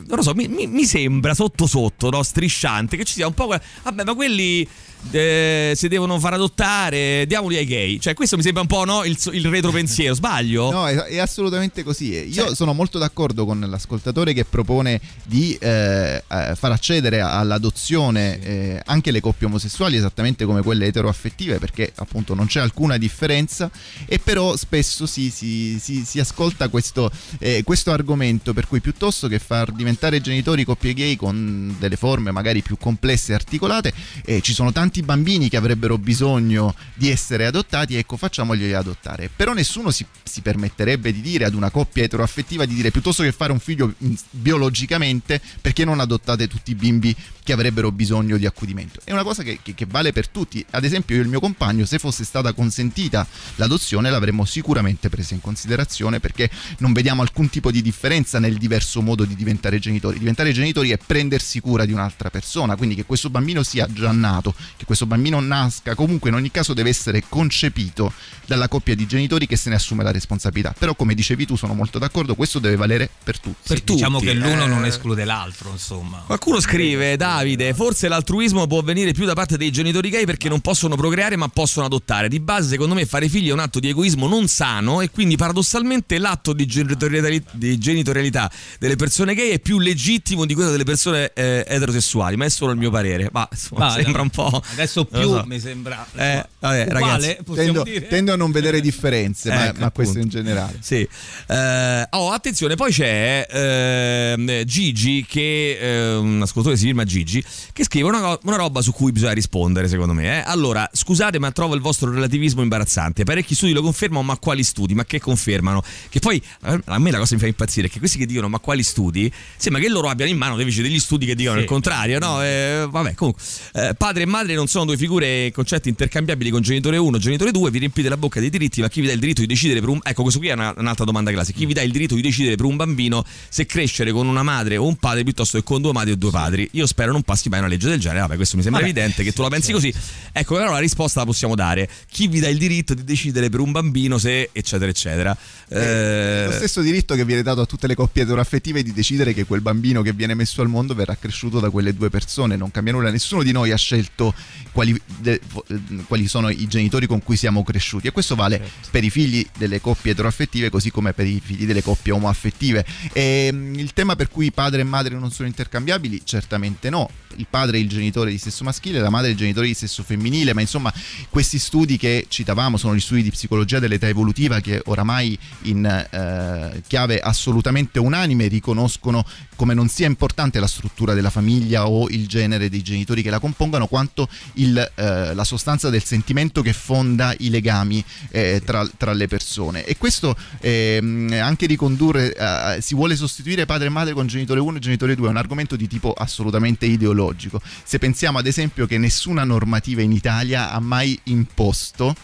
non 0.06 0.16
lo 0.16 0.22
so, 0.22 0.34
mi, 0.34 0.48
mi, 0.48 0.66
mi, 0.66 0.84
sembra 0.84 1.34
sotto 1.34 1.66
sotto, 1.66 2.10
no? 2.10 2.22
Strisciante, 2.22 2.96
che 2.96 3.04
ci 3.04 3.14
sia 3.14 3.26
un 3.26 3.34
po'. 3.34 3.46
Vabbè, 3.46 4.04
ma 4.04 4.14
quelli 4.14 4.66
eh, 5.10 5.72
si 5.76 5.88
devono 5.88 6.18
far 6.18 6.34
adottare, 6.34 7.26
diamoli 7.26 7.56
ai 7.56 7.66
gay. 7.66 7.98
Cioè, 7.98 8.14
questo 8.14 8.36
mi 8.36 8.42
sembra 8.42 8.62
un 8.62 8.68
po' 8.68 8.84
no, 8.84 9.04
il, 9.04 9.18
il 9.32 9.46
retropensiero. 9.46 10.14
Sbaglio? 10.14 10.70
No, 10.70 10.88
è, 10.88 10.94
è 10.94 11.18
assolutamente 11.18 11.82
così. 11.82 12.12
Io 12.12 12.32
cioè, 12.32 12.54
sono 12.54 12.72
molto 12.72 12.98
d'accordo 12.98 13.44
con 13.44 13.60
l'ascoltatore 13.60 14.32
che 14.32 14.44
propone 14.44 15.00
di 15.24 15.56
eh, 15.60 16.22
eh 16.26 16.54
far 16.54 16.72
accedere 16.72 17.20
all'adozione 17.20 18.40
eh, 18.40 18.82
anche 18.84 19.10
le 19.10 19.20
coppie 19.20 19.46
omosessuali, 19.46 19.96
esattamente 19.96 20.44
come 20.44 20.62
quelle 20.62 20.86
eteroaffettive, 20.86 21.58
perché 21.58 21.92
appunto 21.96 22.34
non 22.34 22.46
c'è 22.46 22.60
alcuna 22.60 22.96
differenza. 22.96 23.70
E 24.06 24.18
però 24.18 24.56
spesso 24.56 25.06
si, 25.06 25.30
si, 25.30 25.78
si, 25.80 26.04
si 26.04 26.18
ascolta 26.18 26.68
questo, 26.68 27.10
eh, 27.38 27.62
questo 27.62 27.90
argomento, 27.90 28.52
per 28.52 28.66
cui 28.66 28.80
piuttosto 28.80 29.28
che 29.28 29.38
far 29.38 29.72
diventare 29.74 30.20
genitori 30.20 30.64
coppie 30.64 30.94
gay 30.94 31.16
con 31.16 31.74
delle 31.78 31.96
forme 31.96 32.30
magari 32.30 32.62
più 32.62 32.76
complesse 32.78 33.32
e 33.32 33.34
articolate 33.34 33.92
e 34.24 34.40
ci 34.40 34.52
sono 34.52 34.72
tanti 34.72 35.02
bambini 35.02 35.48
che 35.48 35.56
avrebbero 35.56 35.98
bisogno 35.98 36.74
di 36.94 37.10
essere 37.10 37.46
adottati, 37.46 37.96
ecco 37.96 38.16
facciamoglieli 38.16 38.72
adottare. 38.72 39.30
Però 39.34 39.52
nessuno 39.52 39.90
si, 39.90 40.04
si 40.22 40.40
permetterebbe 40.40 41.12
di 41.12 41.20
dire 41.20 41.44
ad 41.44 41.54
una 41.54 41.70
coppia 41.70 42.04
eteroaffettiva 42.04 42.64
di 42.64 42.74
dire 42.74 42.90
piuttosto 42.90 43.22
che 43.22 43.32
fare 43.32 43.52
un 43.52 43.60
figlio 43.60 43.94
biologicamente 44.30 45.40
perché 45.60 45.84
non 45.84 46.00
adottate 46.00 46.48
tutti 46.48 46.70
i 46.70 46.74
bimbi 46.74 47.14
che 47.44 47.52
avrebbero 47.52 47.92
bisogno 47.92 48.38
di 48.38 48.46
accudimento. 48.46 49.00
È 49.04 49.12
una 49.12 49.22
cosa 49.22 49.42
che, 49.42 49.60
che, 49.62 49.74
che 49.74 49.86
vale 49.86 50.12
per 50.12 50.28
tutti. 50.28 50.64
Ad 50.70 50.82
esempio 50.82 51.14
io 51.14 51.20
e 51.20 51.24
il 51.24 51.30
mio 51.30 51.40
compagno 51.40 51.84
se 51.84 51.98
fosse 51.98 52.24
stata 52.24 52.52
consentita 52.54 53.26
l'adozione 53.56 54.10
l'avremmo 54.10 54.44
sicuramente 54.44 55.08
presa 55.10 55.34
in 55.34 55.40
considerazione 55.40 56.20
perché 56.20 56.50
non 56.78 56.92
vediamo 56.92 57.22
alcun 57.22 57.50
tipo 57.50 57.70
di 57.70 57.82
differenza 57.82 58.38
nel 58.38 58.56
diverso 58.56 59.02
modo 59.02 59.24
di 59.24 59.34
diventare 59.34 59.78
genitori. 59.78 60.18
Diventare 60.18 60.52
genitori 60.52 60.90
è 60.90 60.98
prendersi 60.98 61.60
cura 61.60 61.84
di 61.84 61.92
un'altra 61.92 62.30
persona, 62.30 62.76
quindi 62.76 62.94
che 62.94 63.04
questo 63.04 63.28
bambino 63.28 63.62
sia 63.62 63.86
già 63.92 64.10
nato, 64.10 64.54
che 64.76 64.86
questo 64.86 65.06
bambino 65.06 65.38
nasca, 65.40 65.94
comunque 65.94 66.30
in 66.30 66.36
ogni 66.36 66.50
caso 66.50 66.72
deve 66.72 66.88
essere 66.88 67.24
concepito 67.28 68.12
dalla 68.46 68.68
coppia 68.68 68.94
di 68.94 69.06
genitori 69.06 69.46
che 69.46 69.56
se 69.56 69.68
ne 69.68 69.76
assume 69.76 70.02
la 70.02 70.10
responsabilità. 70.10 70.74
Però 70.76 70.94
come 70.94 71.14
dicevi 71.14 71.44
tu 71.44 71.56
sono 71.56 71.74
molto 71.74 71.98
d'accordo, 71.98 72.34
questo 72.34 72.58
deve 72.58 72.76
valere 72.76 73.10
per 73.22 73.38
tutti. 73.38 73.68
Per 73.68 73.76
Sì, 73.76 73.84
tutti. 73.84 73.94
Diciamo 73.94 74.18
che 74.18 74.32
l'uno 74.32 74.64
eh. 74.64 74.68
non 74.68 74.84
esclude 74.84 75.24
l'altro, 75.24 75.70
insomma. 75.70 76.22
Qualcuno 76.26 76.60
scrive, 76.60 77.16
Davide, 77.34 77.74
forse 77.74 78.06
l'altruismo 78.06 78.66
può 78.68 78.80
venire 78.80 79.12
più 79.12 79.24
da 79.26 79.34
parte 79.34 79.56
dei 79.56 79.72
genitori 79.72 80.08
gay 80.08 80.24
perché 80.24 80.48
non 80.48 80.60
possono 80.60 80.94
procreare 80.94 81.34
ma 81.36 81.48
possono 81.48 81.86
adottare. 81.86 82.28
Di 82.28 82.38
base, 82.38 82.68
secondo 82.68 82.94
me, 82.94 83.06
fare 83.06 83.28
figli 83.28 83.48
è 83.48 83.52
un 83.52 83.58
atto 83.58 83.80
di 83.80 83.88
egoismo 83.88 84.28
non 84.28 84.46
sano 84.46 85.00
e 85.00 85.10
quindi 85.10 85.36
paradossalmente 85.36 86.18
l'atto 86.18 86.52
di 86.52 86.64
genitorialità, 86.66 87.50
di 87.52 87.76
genitorialità 87.78 88.50
delle 88.78 88.94
persone 88.96 89.34
gay 89.34 89.50
è 89.50 89.58
più 89.58 89.80
legittimo 89.80 90.44
di 90.44 90.54
quello 90.54 90.70
delle 90.70 90.84
persone 90.84 91.32
eh, 91.34 91.64
eterosessuali, 91.66 92.36
ma 92.36 92.44
è 92.44 92.48
solo 92.48 92.70
il 92.70 92.78
mio 92.78 92.90
parere. 92.90 93.28
Ma 93.32 93.48
insomma, 93.50 93.86
Ma, 93.86 93.90
sembra 93.90 94.22
un 94.22 94.30
po'... 94.30 94.62
Adesso 94.72 95.04
più 95.04 95.22
so. 95.22 95.44
mi 95.46 95.58
sembra. 95.58 96.06
Eh, 96.14 96.46
vabbè, 96.60 96.86
uguale, 96.94 97.38
Tendo, 97.52 97.82
dire. 97.82 98.06
tendo 98.06 98.32
a 98.32 98.36
non 98.36 98.52
vedere 98.52 98.80
differenze, 98.80 99.48
ma, 99.48 99.66
Ecco, 99.66 99.80
ma 99.80 99.90
questo 99.90 100.18
in 100.18 100.28
generale. 100.28 100.78
Sì. 100.80 101.06
Eh, 101.48 102.06
oh, 102.10 102.30
attenzione, 102.30 102.76
poi 102.76 102.92
c'è 102.92 103.46
ehm, 103.50 104.62
Gigi, 104.64 105.24
che 105.28 105.78
eh, 105.80 106.14
un 106.14 106.40
ascoltatore 106.42 106.76
si 106.76 106.84
firma 106.84 107.04
Gigi, 107.04 107.23
che 107.72 107.84
scrive 107.84 108.08
una, 108.08 108.38
una 108.42 108.56
roba 108.56 108.80
su 108.82 108.92
cui 108.92 109.12
bisogna 109.12 109.32
rispondere, 109.32 109.88
secondo 109.88 110.12
me. 110.12 110.38
eh. 110.38 110.42
Allora, 110.46 110.88
scusate, 110.92 111.38
ma 111.38 111.50
trovo 111.52 111.74
il 111.74 111.80
vostro 111.80 112.10
relativismo 112.10 112.62
imbarazzante. 112.62 113.24
Parecchi 113.24 113.54
studi 113.54 113.72
lo 113.72 113.82
confermano, 113.82 114.22
ma 114.22 114.36
quali 114.36 114.62
studi? 114.62 114.94
Ma 114.94 115.04
che 115.04 115.20
confermano? 115.20 115.82
Che 116.08 116.20
poi 116.20 116.42
eh, 116.64 116.80
a 116.84 116.98
me 116.98 117.10
la 117.10 117.18
cosa 117.18 117.34
mi 117.34 117.40
fa 117.40 117.46
impazzire 117.46 117.86
è 117.86 117.90
che 117.90 117.98
questi 117.98 118.18
che 118.18 118.26
dicono 118.26 118.48
ma 118.48 118.58
quali 118.58 118.82
studi? 118.82 119.30
Sembra 119.56 119.80
che 119.80 119.88
loro 119.88 120.08
abbiano 120.08 120.30
in 120.30 120.36
mano 120.38 120.58
invece 120.58 120.82
degli 120.82 120.98
studi 120.98 121.26
che 121.26 121.34
dicono 121.34 121.56
Sì. 121.56 121.62
il 121.62 121.68
contrario, 121.68 122.18
no? 122.18 122.42
Eh, 122.42 122.86
vabbè, 122.88 123.14
comunque, 123.14 123.42
eh, 123.74 123.94
padre 123.96 124.22
e 124.22 124.26
madre 124.26 124.54
non 124.54 124.66
sono 124.66 124.84
due 124.84 124.96
figure 124.96 125.46
e 125.46 125.50
concetti 125.52 125.88
intercambiabili 125.88 126.50
con 126.50 126.60
genitore 126.62 126.96
1, 126.96 127.18
genitore 127.18 127.50
2, 127.50 127.70
vi 127.70 127.78
riempite 127.78 128.08
la 128.08 128.16
bocca 128.16 128.40
dei 128.40 128.50
diritti, 128.50 128.80
ma 128.80 128.88
chi 128.88 129.00
vi 129.00 129.06
dà 129.06 129.12
il 129.12 129.20
diritto 129.20 129.40
di 129.40 129.46
decidere 129.46 129.80
per 129.80 129.88
un 129.88 130.00
ecco, 130.02 130.22
questo 130.22 130.38
qui 130.40 130.48
è 130.48 130.52
una- 130.52 130.74
un'altra 130.76 131.04
domanda 131.04 131.30
classica. 131.30 131.58
Chi 131.58 131.66
vi 131.66 131.72
dà 131.72 131.82
il 131.82 131.92
diritto 131.92 132.14
di 132.14 132.20
decidere 132.22 132.56
per 132.56 132.64
un 132.66 132.76
bambino 132.76 133.24
se 133.48 133.66
crescere 133.66 134.12
con 134.12 134.26
una 134.26 134.42
madre 134.42 134.76
o 134.76 134.86
un 134.86 134.96
padre 134.96 135.22
piuttosto 135.24 135.58
che 135.58 135.64
con 135.64 135.80
due 135.82 135.92
madri 135.92 136.12
o 136.12 136.16
due 136.16 136.30
padri? 136.30 136.68
Io 136.72 136.86
spero 136.86 137.13
non 137.14 137.22
passi 137.22 137.48
mai 137.48 137.60
una 137.60 137.68
legge 137.68 137.88
del 137.88 138.00
genere. 138.00 138.20
Vabbè, 138.20 138.36
questo 138.36 138.56
mi 138.56 138.62
sembra 138.62 138.82
Vabbè, 138.82 138.92
evidente 138.92 139.22
che 139.22 139.32
tu 139.32 139.42
la 139.42 139.48
pensi 139.48 139.72
così. 139.72 139.94
Ecco, 140.32 140.56
però 140.56 140.70
la 140.70 140.78
risposta 140.78 141.20
la 141.20 141.26
possiamo 141.26 141.54
dare. 141.54 141.88
Chi 142.10 142.26
vi 142.28 142.40
dà 142.40 142.48
il 142.48 142.58
diritto 142.58 142.94
di 142.94 143.04
decidere 143.04 143.48
per 143.48 143.60
un 143.60 143.72
bambino 143.72 144.18
se 144.18 144.50
eccetera 144.52 144.90
eccetera. 144.90 145.36
Eh, 145.68 146.44
Lo 146.46 146.52
stesso 146.52 146.80
diritto 146.80 147.14
che 147.14 147.24
viene 147.24 147.42
dato 147.42 147.60
a 147.60 147.66
tutte 147.66 147.86
le 147.86 147.94
coppie 147.94 148.22
eteroaffettive 148.22 148.82
di 148.82 148.92
decidere 148.92 149.32
che 149.32 149.44
quel 149.44 149.60
bambino 149.60 150.02
che 150.02 150.12
viene 150.12 150.34
messo 150.34 150.60
al 150.60 150.68
mondo 150.68 150.94
verrà 150.94 151.16
cresciuto 151.16 151.60
da 151.60 151.70
quelle 151.70 151.94
due 151.94 152.10
persone. 152.10 152.56
Non 152.56 152.70
cambia 152.70 152.92
nulla, 152.92 153.10
nessuno 153.10 153.42
di 153.42 153.52
noi 153.52 153.70
ha 153.70 153.76
scelto 153.76 154.34
quali, 154.72 155.00
de- 155.18 155.40
eh, 155.68 155.80
quali 156.06 156.26
sono 156.26 156.48
i 156.48 156.66
genitori 156.66 157.06
con 157.06 157.22
cui 157.22 157.36
siamo 157.36 157.62
cresciuti. 157.62 158.08
E 158.08 158.10
questo 158.12 158.34
vale 158.34 158.60
per 158.90 159.04
i 159.04 159.10
figli 159.10 159.46
delle 159.56 159.80
coppie 159.80 160.12
eteroaffettive, 160.12 160.70
così 160.70 160.90
come 160.90 161.12
per 161.12 161.26
i 161.26 161.40
figli 161.42 161.64
delle 161.64 161.82
coppie 161.82 162.12
omoaffettive. 162.12 162.84
E, 163.12 163.50
mm, 163.52 163.74
il 163.76 163.92
tema 163.92 164.16
per 164.16 164.28
cui 164.28 164.50
padre 164.50 164.80
e 164.80 164.84
madre 164.84 165.14
non 165.14 165.30
sono 165.30 165.48
intercambiabili, 165.48 166.22
certamente 166.24 166.90
no. 166.90 167.03
Il 167.36 167.46
padre 167.50 167.78
è 167.78 167.80
il 167.80 167.88
genitore 167.88 168.30
di 168.30 168.38
sesso 168.38 168.62
maschile, 168.62 169.00
la 169.00 169.10
madre 169.10 169.28
è 169.28 169.30
il 169.32 169.36
genitore 169.36 169.66
di 169.66 169.74
sesso 169.74 170.04
femminile, 170.04 170.54
ma 170.54 170.60
insomma 170.60 170.92
questi 171.30 171.58
studi 171.58 171.96
che 171.96 172.26
citavamo 172.28 172.76
sono 172.76 172.94
gli 172.94 173.00
studi 173.00 173.22
di 173.22 173.30
psicologia 173.30 173.80
dell'età 173.80 174.06
evolutiva 174.06 174.60
che 174.60 174.80
oramai 174.84 175.36
in 175.62 175.84
eh, 175.84 176.82
chiave 176.86 177.18
assolutamente 177.18 177.98
unanime 177.98 178.46
riconoscono 178.46 179.24
come 179.56 179.74
non 179.74 179.88
sia 179.88 180.06
importante 180.06 180.60
la 180.60 180.66
struttura 180.66 181.14
della 181.14 181.30
famiglia 181.30 181.86
o 181.86 182.08
il 182.08 182.26
genere 182.26 182.68
dei 182.68 182.82
genitori 182.82 183.22
che 183.22 183.30
la 183.30 183.38
compongono 183.38 183.86
quanto 183.86 184.28
il, 184.54 184.76
eh, 184.94 185.34
la 185.34 185.44
sostanza 185.44 185.90
del 185.90 186.04
sentimento 186.04 186.62
che 186.62 186.72
fonda 186.72 187.34
i 187.38 187.50
legami 187.50 188.04
eh, 188.30 188.62
tra, 188.64 188.88
tra 188.96 189.12
le 189.12 189.28
persone. 189.28 189.84
E 189.84 189.96
questo 189.96 190.36
ehm, 190.60 191.32
anche 191.40 191.66
ricondurre 191.66 192.34
eh, 192.34 192.80
si 192.80 192.94
vuole 192.94 193.16
sostituire 193.16 193.66
padre 193.66 193.86
e 193.86 193.90
madre 193.90 194.12
con 194.14 194.26
genitore 194.26 194.60
1 194.60 194.76
e 194.76 194.80
genitore 194.80 195.14
2 195.14 195.26
è 195.26 195.30
un 195.30 195.36
argomento 195.36 195.76
di 195.76 195.88
tipo 195.88 196.12
assolutamente 196.12 196.86
ideologico. 196.86 197.60
Se 197.84 197.98
pensiamo 197.98 198.38
ad 198.38 198.46
esempio 198.46 198.86
che 198.86 198.98
nessuna 198.98 199.44
normativa 199.44 200.02
in 200.02 200.12
Italia 200.12 200.70
ha 200.70 200.80
mai 200.80 201.18
imposto 201.24 202.14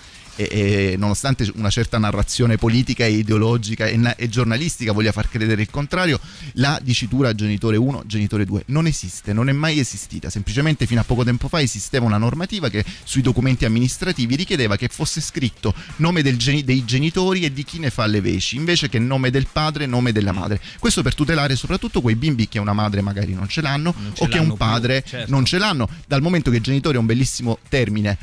e, 0.48 0.92
e 0.92 0.96
nonostante 0.96 1.50
una 1.56 1.68
certa 1.68 1.98
narrazione 1.98 2.56
politica 2.56 3.04
e 3.04 3.10
ideologica 3.10 3.86
e, 3.86 4.14
e 4.16 4.28
giornalistica 4.28 4.92
voglia 4.92 5.12
far 5.12 5.28
credere 5.28 5.60
il 5.60 5.70
contrario, 5.70 6.18
la 6.54 6.80
dicitura 6.82 7.34
genitore 7.34 7.76
1, 7.76 8.04
genitore 8.06 8.46
2 8.46 8.64
non 8.66 8.86
esiste, 8.86 9.32
non 9.32 9.48
è 9.48 9.52
mai 9.52 9.78
esistita. 9.78 10.30
Semplicemente 10.30 10.86
fino 10.86 11.00
a 11.00 11.04
poco 11.04 11.24
tempo 11.24 11.48
fa 11.48 11.60
esisteva 11.60 12.06
una 12.06 12.16
normativa 12.16 12.70
che 12.70 12.84
sui 13.04 13.20
documenti 13.20 13.64
amministrativi 13.64 14.36
richiedeva 14.36 14.76
che 14.76 14.88
fosse 14.88 15.20
scritto 15.20 15.74
nome 15.96 16.22
geni- 16.36 16.64
dei 16.64 16.84
genitori 16.84 17.44
e 17.44 17.52
di 17.52 17.64
chi 17.64 17.78
ne 17.78 17.90
fa 17.90 18.06
le 18.06 18.20
veci, 18.20 18.56
invece 18.56 18.88
che 18.88 18.98
nome 18.98 19.30
del 19.30 19.46
padre 19.50 19.86
nome 19.86 20.12
della 20.12 20.32
madre. 20.32 20.60
Questo 20.78 21.02
per 21.02 21.14
tutelare 21.14 21.56
soprattutto 21.56 22.00
quei 22.00 22.14
bimbi 22.14 22.48
che 22.48 22.58
una 22.58 22.72
madre 22.72 23.02
magari 23.02 23.34
non 23.34 23.48
ce 23.48 23.60
l'hanno 23.60 23.94
Non 23.96 24.14
ce 24.14 24.24
o 24.24 24.26
che 24.26 24.36
l'hanno 24.36 24.52
un 24.52 24.56
più, 24.56 24.66
padre 24.66 25.04
certo. 25.06 25.30
non 25.30 25.44
ce 25.44 25.58
l'hanno, 25.58 25.88
dal 26.06 26.22
momento 26.22 26.50
che 26.50 26.60
genitore 26.60 26.96
è 26.96 27.00
un 27.00 27.06
bellissimo 27.06 27.58
termine 27.68 28.16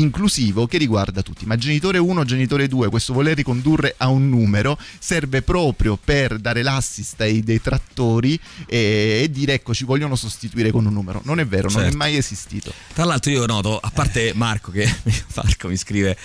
inclusivo 0.00 0.66
che 0.66 0.78
riguarda 0.78 1.22
tutti, 1.22 1.46
ma 1.46 1.56
genitore 1.56 1.98
1, 1.98 2.24
genitore 2.24 2.68
2, 2.68 2.88
questo 2.88 3.12
voler 3.12 3.34
ricondurre 3.36 3.94
a 3.96 4.08
un 4.08 4.28
numero 4.28 4.78
serve 4.98 5.42
proprio 5.42 5.96
per 6.02 6.38
dare 6.38 6.62
l'assist 6.62 7.20
ai 7.20 7.42
detrattori 7.42 8.38
e, 8.66 9.20
e 9.22 9.30
dire 9.30 9.54
ecco 9.54 9.74
ci 9.74 9.84
vogliono 9.84 10.16
sostituire 10.16 10.70
con 10.70 10.86
un 10.86 10.92
numero. 10.92 11.20
Non 11.24 11.40
è 11.40 11.46
vero, 11.46 11.68
non 11.68 11.80
è 11.80 11.84
Certo. 11.84 11.96
mai 11.98 12.16
esistito. 12.16 12.72
Tra 12.92 13.04
l'altro 13.04 13.30
io 13.30 13.46
noto, 13.46 13.78
a 13.78 13.90
parte 13.92 14.32
Marco 14.34 14.70
che 14.70 14.86
Marco 15.36 15.68
mi 15.68 15.76
scrive, 15.76 16.16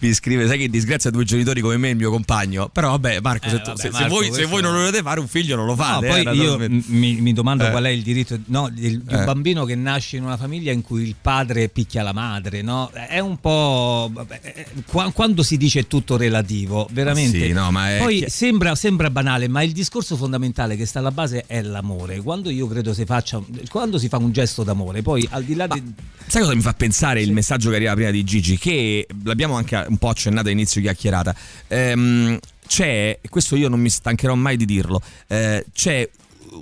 mi 0.00 0.12
scrive, 0.12 0.46
sai 0.46 0.58
che 0.58 0.68
disgrazia 0.68 1.10
due 1.10 1.24
genitori 1.24 1.60
come 1.60 1.76
me 1.76 1.88
e 1.88 1.90
il 1.92 1.96
mio 1.96 2.10
compagno, 2.10 2.68
però 2.68 2.90
vabbè 2.90 3.20
Marco, 3.20 3.46
Eh, 3.46 3.50
se, 3.50 3.56
vabbè, 3.64 3.76
se- 3.76 3.82
se 3.82 3.90
Marco, 3.90 4.08
voi, 4.14 4.32
se 4.32 4.44
voi 4.46 4.62
non 4.62 4.72
lo 4.72 4.78
volete 4.78 5.02
fare 5.02 5.20
un 5.20 5.28
figlio 5.28 5.56
non 5.56 5.66
lo 5.66 5.74
No, 5.74 5.82
fate. 5.82 6.06
poi 6.06 6.18
eh, 6.18 6.22
io 6.22 6.28
naturalmente. 6.56 6.86
m- 6.90 6.96
mi, 6.98 7.20
mi 7.20 7.32
domando 7.32 7.66
Eh. 7.66 7.70
qual 7.70 7.84
è 7.84 7.88
il 7.90 8.02
diritto 8.02 8.38
no, 8.46 8.68
del- 8.72 9.00
di 9.02 9.14
un 9.14 9.20
Eh. 9.20 9.24
bambino 9.24 9.64
che 9.64 9.74
nasce 9.74 10.16
in 10.16 10.24
una 10.24 10.36
famiglia 10.36 10.72
in 10.72 10.82
cui 10.82 11.02
il 11.06 11.14
padre 11.20 11.68
picchia 11.68 12.02
la 12.02 12.12
madre, 12.12 12.62
no? 12.62 12.90
È 12.92 13.18
un 13.20 13.38
po'. 13.38 14.10
eh, 14.40 14.66
qua- 14.86 15.10
quando 15.12 15.42
si 15.42 15.56
dice 15.56 15.86
tutto 15.86 16.16
relativo, 16.16 16.88
veramente. 16.92 17.46
Sì, 17.46 17.52
no, 17.52 17.70
ma 17.70 17.96
è 17.96 17.98
Poi 17.98 18.24
sembra, 18.28 18.74
sembra 18.74 19.10
banale, 19.10 19.48
ma 19.48 19.62
il 19.62 19.72
discorso 19.72 20.16
fondamentale 20.16 20.76
che 20.76 20.86
sta 20.86 20.98
alla 20.98 21.10
base 21.10 21.44
è 21.46 21.62
l'amore. 21.62 22.20
Quando 22.20 22.50
io 22.50 22.66
credo 22.66 22.92
si 22.92 23.04
faccia. 23.04 23.42
Quando 23.68 23.98
si 23.98 24.08
fa 24.08 24.18
un 24.18 24.32
gesto 24.32 24.62
d'amore, 24.62 25.02
poi 25.02 25.26
al 25.30 25.44
di 25.44 25.54
là 25.54 25.66
di. 25.66 25.82
Sai 26.26 26.42
cosa 26.42 26.54
mi 26.54 26.62
fa 26.62 26.72
pensare 26.72 27.22
il 27.22 27.32
messaggio 27.32 27.70
che 27.70 27.76
arriva 27.76 27.94
prima 27.94 28.10
di 28.10 28.24
Gigi? 28.24 28.58
Che 28.58 29.06
l'abbiamo 29.24 29.54
anche 29.54 29.84
un 29.88 29.96
po' 29.96 30.08
accennato 30.08 30.48
all'inizio 30.48 30.80
chiacchierata. 30.80 31.34
Ehm, 31.68 32.38
c'è, 32.66 33.18
questo 33.28 33.56
io 33.56 33.68
non 33.68 33.80
mi 33.80 33.90
stancherò 33.90 34.36
mai 34.36 34.56
di 34.56 34.64
dirlo, 34.64 35.02
eh, 35.26 35.66
c'è 35.72 36.08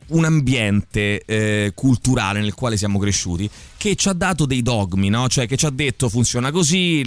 un 0.09 0.25
ambiente 0.25 1.23
eh, 1.25 1.73
culturale 1.75 2.41
nel 2.41 2.55
quale 2.55 2.77
siamo 2.77 2.99
cresciuti 2.99 3.49
che 3.77 3.95
ci 3.95 4.09
ha 4.09 4.13
dato 4.13 4.45
dei 4.45 4.61
dogmi, 4.61 5.09
no? 5.09 5.29
Cioè 5.29 5.47
che 5.47 5.57
ci 5.57 5.65
ha 5.65 5.71
detto 5.71 6.09
funziona 6.09 6.51
così, 6.51 7.05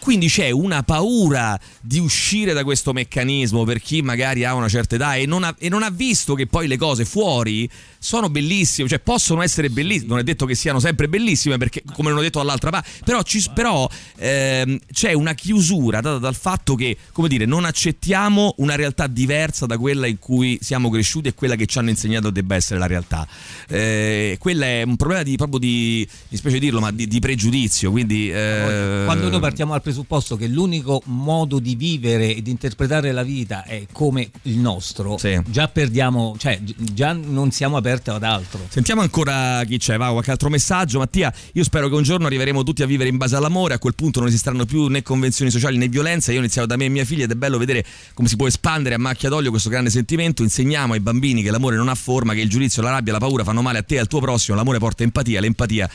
quindi 0.00 0.28
c'è 0.28 0.50
una 0.50 0.82
paura 0.82 1.58
di 1.80 1.98
uscire 1.98 2.54
da 2.54 2.64
questo 2.64 2.92
meccanismo 2.92 3.64
per 3.64 3.80
chi 3.80 4.00
magari 4.00 4.44
ha 4.44 4.54
una 4.54 4.68
certa 4.68 4.94
età 4.94 5.14
e 5.16 5.26
non 5.26 5.44
ha, 5.44 5.54
e 5.58 5.68
non 5.68 5.82
ha 5.82 5.90
visto 5.90 6.34
che 6.34 6.46
poi 6.46 6.68
le 6.68 6.78
cose 6.78 7.04
fuori 7.04 7.68
sono 8.06 8.30
bellissime, 8.30 8.88
cioè 8.88 9.00
possono 9.00 9.42
essere 9.42 9.68
bellissime, 9.68 10.06
non 10.10 10.18
è 10.18 10.22
detto 10.22 10.46
che 10.46 10.54
siano 10.54 10.78
sempre 10.78 11.08
bellissime 11.08 11.58
perché 11.58 11.82
come 11.92 12.10
non 12.10 12.18
ho 12.18 12.22
detto 12.22 12.38
dall'altra 12.38 12.70
parte, 12.70 12.88
però, 13.04 13.20
ci- 13.22 13.44
però 13.52 13.88
ehm, 14.16 14.78
c'è 14.92 15.12
una 15.12 15.34
chiusura 15.34 16.00
data 16.00 16.18
dal 16.18 16.36
fatto 16.36 16.76
che, 16.76 16.96
come 17.10 17.26
dire, 17.26 17.46
non 17.46 17.64
accettiamo 17.64 18.54
una 18.58 18.76
realtà 18.76 19.08
diversa 19.08 19.66
da 19.66 19.76
quella 19.76 20.06
in 20.06 20.20
cui 20.20 20.56
siamo 20.62 20.88
cresciuti 20.88 21.26
e 21.28 21.34
quella 21.34 21.56
che 21.56 21.66
ci 21.66 21.78
hanno 21.78 21.90
insegnato 21.90 22.30
debba 22.30 22.54
essere 22.54 22.78
la 22.78 22.86
realtà. 22.86 23.26
Eh, 23.68 24.36
quello 24.38 24.62
è 24.64 24.82
un 24.84 24.94
problema 24.94 25.24
di, 25.24 25.34
proprio 25.36 25.58
di, 25.58 26.06
mi 26.28 26.36
spiace 26.36 26.60
dirlo, 26.60 26.78
ma 26.78 26.92
di, 26.92 27.08
di 27.08 27.18
pregiudizio. 27.18 27.90
Quindi, 27.90 28.30
eh... 28.30 29.02
Quando 29.04 29.28
noi 29.28 29.40
partiamo 29.40 29.72
dal 29.72 29.82
presupposto 29.82 30.36
che 30.36 30.46
l'unico 30.46 31.02
modo 31.06 31.58
di 31.58 31.74
vivere 31.74 32.36
e 32.36 32.40
di 32.40 32.52
interpretare 32.52 33.10
la 33.10 33.24
vita 33.24 33.64
è 33.64 33.84
come 33.90 34.30
il 34.42 34.58
nostro, 34.58 35.18
Sì. 35.18 35.40
già 35.48 35.66
perdiamo, 35.66 36.36
cioè 36.38 36.60
già 36.62 37.12
non 37.12 37.50
siamo 37.50 37.76
aperti 37.76 37.94
ad 38.04 38.22
altro. 38.22 38.60
Sentiamo 38.68 39.00
ancora 39.00 39.62
chi 39.64 39.78
c'è, 39.78 39.96
va 39.96 40.10
qualche 40.10 40.30
altro 40.30 40.48
messaggio. 40.48 40.98
Mattia, 40.98 41.32
io 41.52 41.64
spero 41.64 41.88
che 41.88 41.94
un 41.94 42.02
giorno 42.02 42.26
arriveremo 42.26 42.62
tutti 42.62 42.82
a 42.82 42.86
vivere 42.86 43.08
in 43.08 43.16
base 43.16 43.36
all'amore, 43.36 43.74
a 43.74 43.78
quel 43.78 43.94
punto 43.94 44.20
non 44.20 44.28
esisteranno 44.28 44.64
più 44.64 44.86
né 44.86 45.02
convenzioni 45.02 45.50
sociali 45.50 45.76
né 45.76 45.88
violenza. 45.88 46.30
Io 46.32 46.38
ho 46.38 46.42
iniziato 46.42 46.66
da 46.66 46.76
me 46.76 46.86
e 46.86 46.88
mia 46.88 47.04
figlia 47.04 47.24
ed 47.24 47.30
è 47.30 47.34
bello 47.34 47.58
vedere 47.58 47.84
come 48.14 48.28
si 48.28 48.36
può 48.36 48.46
espandere 48.46 48.94
a 48.94 48.98
macchia 48.98 49.28
d'olio 49.28 49.50
questo 49.50 49.68
grande 49.68 49.90
sentimento. 49.90 50.42
Insegniamo 50.42 50.92
ai 50.92 51.00
bambini 51.00 51.42
che 51.42 51.50
l'amore 51.50 51.76
non 51.76 51.88
ha 51.88 51.94
forma, 51.94 52.34
che 52.34 52.40
il 52.40 52.48
giudizio, 52.48 52.82
la 52.82 52.90
rabbia, 52.90 53.12
la 53.12 53.18
paura 53.18 53.44
fanno 53.44 53.62
male 53.62 53.78
a 53.78 53.82
te 53.82 53.96
e 53.96 53.98
al 53.98 54.06
tuo 54.06 54.20
prossimo. 54.20 54.56
L'amore 54.56 54.78
porta 54.78 55.02
empatia, 55.02 55.40
l'empatia 55.40 55.88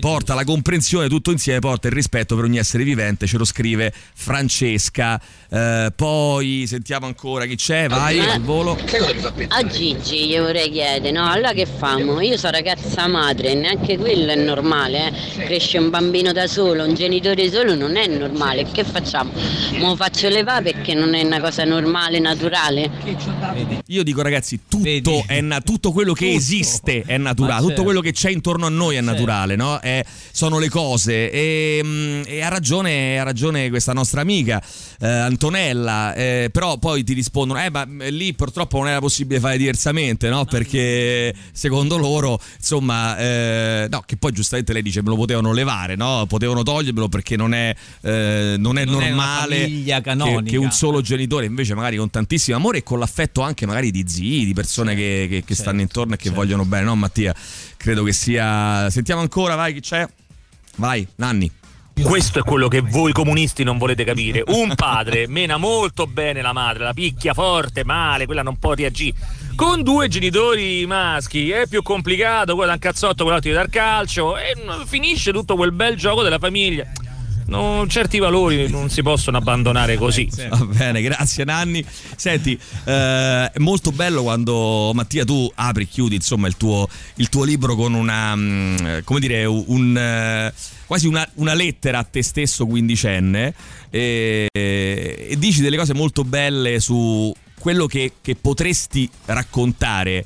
porta 0.00 0.34
la 0.34 0.44
comprensione, 0.44 1.08
tutto 1.08 1.30
insieme 1.30 1.58
porta 1.58 1.88
il 1.88 1.94
rispetto 1.94 2.34
per 2.34 2.44
ogni 2.44 2.58
essere 2.58 2.84
vivente. 2.84 3.26
Ce 3.26 3.36
lo 3.38 3.44
scrive 3.44 3.92
Francesca. 4.14 5.20
Eh, 5.50 5.92
poi 5.94 6.64
sentiamo 6.66 7.06
ancora 7.06 7.46
chi 7.46 7.56
c'è, 7.56 7.88
vai 7.88 8.18
al 8.18 8.40
volo. 8.40 8.78
A 9.48 9.66
Gigi 9.66 10.26
gli 10.26 10.38
vorrei 10.38 10.70
chiedere, 10.70 11.10
no? 11.10 11.26
Allora 11.26 11.47
che 11.52 11.66
famo? 11.66 12.20
Io 12.20 12.36
sono 12.36 12.52
ragazza 12.52 13.06
madre, 13.06 13.54
neanche 13.54 13.96
quello 13.98 14.30
è 14.32 14.36
normale, 14.36 15.08
eh? 15.08 15.12
Cresce 15.44 15.78
un 15.78 15.90
bambino 15.90 16.32
da 16.32 16.46
solo, 16.46 16.84
un 16.84 16.94
genitore 16.94 17.50
solo 17.50 17.74
non 17.74 17.96
è 17.96 18.06
normale, 18.06 18.66
che 18.70 18.84
facciamo? 18.84 19.32
Me 19.72 19.78
lo 19.80 19.96
faccio 19.96 20.28
levare 20.28 20.72
perché 20.72 20.94
non 20.94 21.14
è 21.14 21.22
una 21.22 21.40
cosa 21.40 21.64
normale, 21.64 22.18
naturale? 22.18 22.90
Io 23.86 24.02
dico 24.02 24.22
ragazzi, 24.22 24.60
tutto, 24.68 25.24
è 25.26 25.40
na- 25.40 25.60
tutto 25.60 25.92
quello 25.92 26.12
che 26.12 26.26
Tutto. 26.26 26.36
esiste 26.36 27.02
è 27.06 27.16
naturale, 27.16 27.56
tutto 27.60 27.68
certo. 27.68 27.82
quello 27.84 28.00
che 28.00 28.12
c'è 28.12 28.30
intorno 28.30 28.66
a 28.66 28.70
noi 28.70 28.96
è 28.96 28.98
Certo. 28.98 29.10
naturale, 29.12 29.56
no? 29.56 29.78
È- 29.80 30.04
sono 30.32 30.58
le 30.58 30.68
cose. 30.68 31.30
E, 31.30 31.80
mm, 31.82 32.22
e 32.26 32.42
ha, 32.42 32.48
ragione, 32.48 33.18
ha 33.18 33.22
ragione 33.22 33.68
questa 33.70 33.92
nostra 33.92 34.20
amica 34.20 34.62
eh, 35.00 35.06
Antonella, 35.06 36.14
eh, 36.14 36.48
però 36.52 36.76
poi 36.78 37.04
ti 37.04 37.12
rispondono, 37.14 37.62
eh 37.62 37.70
ma 37.70 37.86
eh, 38.00 38.10
lì 38.10 38.34
purtroppo 38.34 38.78
non 38.78 38.88
era 38.88 38.98
possibile 39.00 39.40
fare 39.40 39.56
diversamente, 39.56 40.28
no? 40.28 40.44
Perché 40.44 41.27
secondo 41.52 41.96
loro, 41.96 42.40
insomma, 42.56 43.16
eh, 43.18 43.86
no, 43.90 44.02
che 44.06 44.16
poi 44.16 44.32
giustamente 44.32 44.72
lei 44.72 44.82
dice 44.82 45.02
me 45.02 45.08
lo 45.10 45.16
potevano 45.16 45.52
levare, 45.52 45.96
no? 45.96 46.24
Potevano 46.26 46.62
togliermelo 46.62 47.08
perché 47.08 47.36
non 47.36 47.54
è, 47.54 47.74
eh, 48.02 48.54
non 48.58 48.78
è 48.78 48.84
Non 48.84 49.02
è 49.02 49.08
normale 49.08 49.60
famiglia 49.62 50.00
che, 50.00 50.42
che 50.44 50.56
un 50.56 50.70
solo 50.70 51.00
genitore 51.00 51.46
invece 51.46 51.74
magari 51.74 51.96
con 51.96 52.10
tantissimo 52.10 52.56
amore 52.56 52.78
e 52.78 52.82
con 52.82 52.98
l'affetto 52.98 53.40
anche 53.40 53.66
magari 53.66 53.90
di 53.90 54.04
zii, 54.06 54.44
di 54.44 54.54
persone 54.54 54.94
che, 54.94 55.26
che- 55.28 55.44
che 55.44 55.54
stanno 55.54 55.80
intorno 55.80 56.14
e 56.14 56.16
che 56.16 56.30
vogliono 56.30 56.64
bene, 56.64 56.84
no 56.84 56.94
Mattia? 56.94 57.34
Credo 57.76 58.02
che 58.02 58.12
sia... 58.12 58.90
Sentiamo 58.90 59.20
ancora, 59.20 59.54
vai 59.54 59.72
chi 59.72 59.80
c'è? 59.80 60.06
Vai, 60.76 61.06
Nanni. 61.16 61.50
Questo 62.02 62.38
è 62.38 62.42
quello 62.42 62.68
che 62.68 62.80
voi 62.80 63.12
comunisti 63.12 63.64
non 63.64 63.76
volete 63.76 64.04
capire. 64.04 64.42
Un 64.46 64.74
padre 64.76 65.26
mena 65.26 65.56
molto 65.56 66.06
bene 66.06 66.42
la 66.42 66.52
madre, 66.52 66.84
la 66.84 66.92
picchia 66.92 67.34
forte, 67.34 67.84
male, 67.84 68.24
quella 68.26 68.42
non 68.42 68.56
può 68.56 68.74
reagire. 68.74 69.16
Con 69.58 69.82
due 69.82 70.06
genitori 70.06 70.86
maschi 70.86 71.50
è 71.50 71.66
più 71.66 71.82
complicato, 71.82 72.52
quello 72.54 72.68
da 72.68 72.74
un 72.74 72.78
cazzotto, 72.78 73.24
gli 73.24 73.50
dà 73.50 73.62
il 73.62 73.68
calcio 73.68 74.36
e 74.36 74.54
finisce 74.86 75.32
tutto 75.32 75.56
quel 75.56 75.72
bel 75.72 75.96
gioco 75.96 76.22
della 76.22 76.38
famiglia. 76.38 76.86
Non- 77.46 77.88
certi 77.88 78.20
valori 78.20 78.70
non 78.70 78.88
si 78.88 79.02
possono 79.02 79.36
abbandonare 79.36 79.96
così. 79.96 80.30
Va 80.48 80.64
bene, 80.64 81.02
grazie 81.02 81.42
Nanni. 81.42 81.84
Senti, 82.14 82.56
eh, 82.84 83.50
è 83.50 83.58
molto 83.58 83.90
bello 83.90 84.22
quando 84.22 84.92
Mattia 84.94 85.24
tu 85.24 85.50
apri 85.52 85.82
e 85.82 85.86
chiudi 85.88 86.14
insomma 86.14 86.46
il 86.46 86.56
tuo, 86.56 86.88
il 87.16 87.28
tuo 87.28 87.42
libro 87.42 87.74
con 87.74 87.94
una, 87.94 88.36
mm, 88.36 88.76
come 89.02 89.18
dire, 89.18 89.44
un, 89.44 89.96
eh, 89.98 90.52
quasi 90.86 91.08
una, 91.08 91.28
una 91.34 91.54
lettera 91.54 91.98
a 91.98 92.04
te 92.04 92.22
stesso 92.22 92.64
quindicenne 92.64 93.52
e, 93.90 94.46
e 94.52 95.34
dici 95.36 95.62
delle 95.62 95.76
cose 95.76 95.94
molto 95.94 96.22
belle 96.22 96.78
su 96.78 97.34
quello 97.58 97.86
che, 97.86 98.12
che 98.20 98.34
potresti 98.34 99.08
raccontare. 99.26 100.24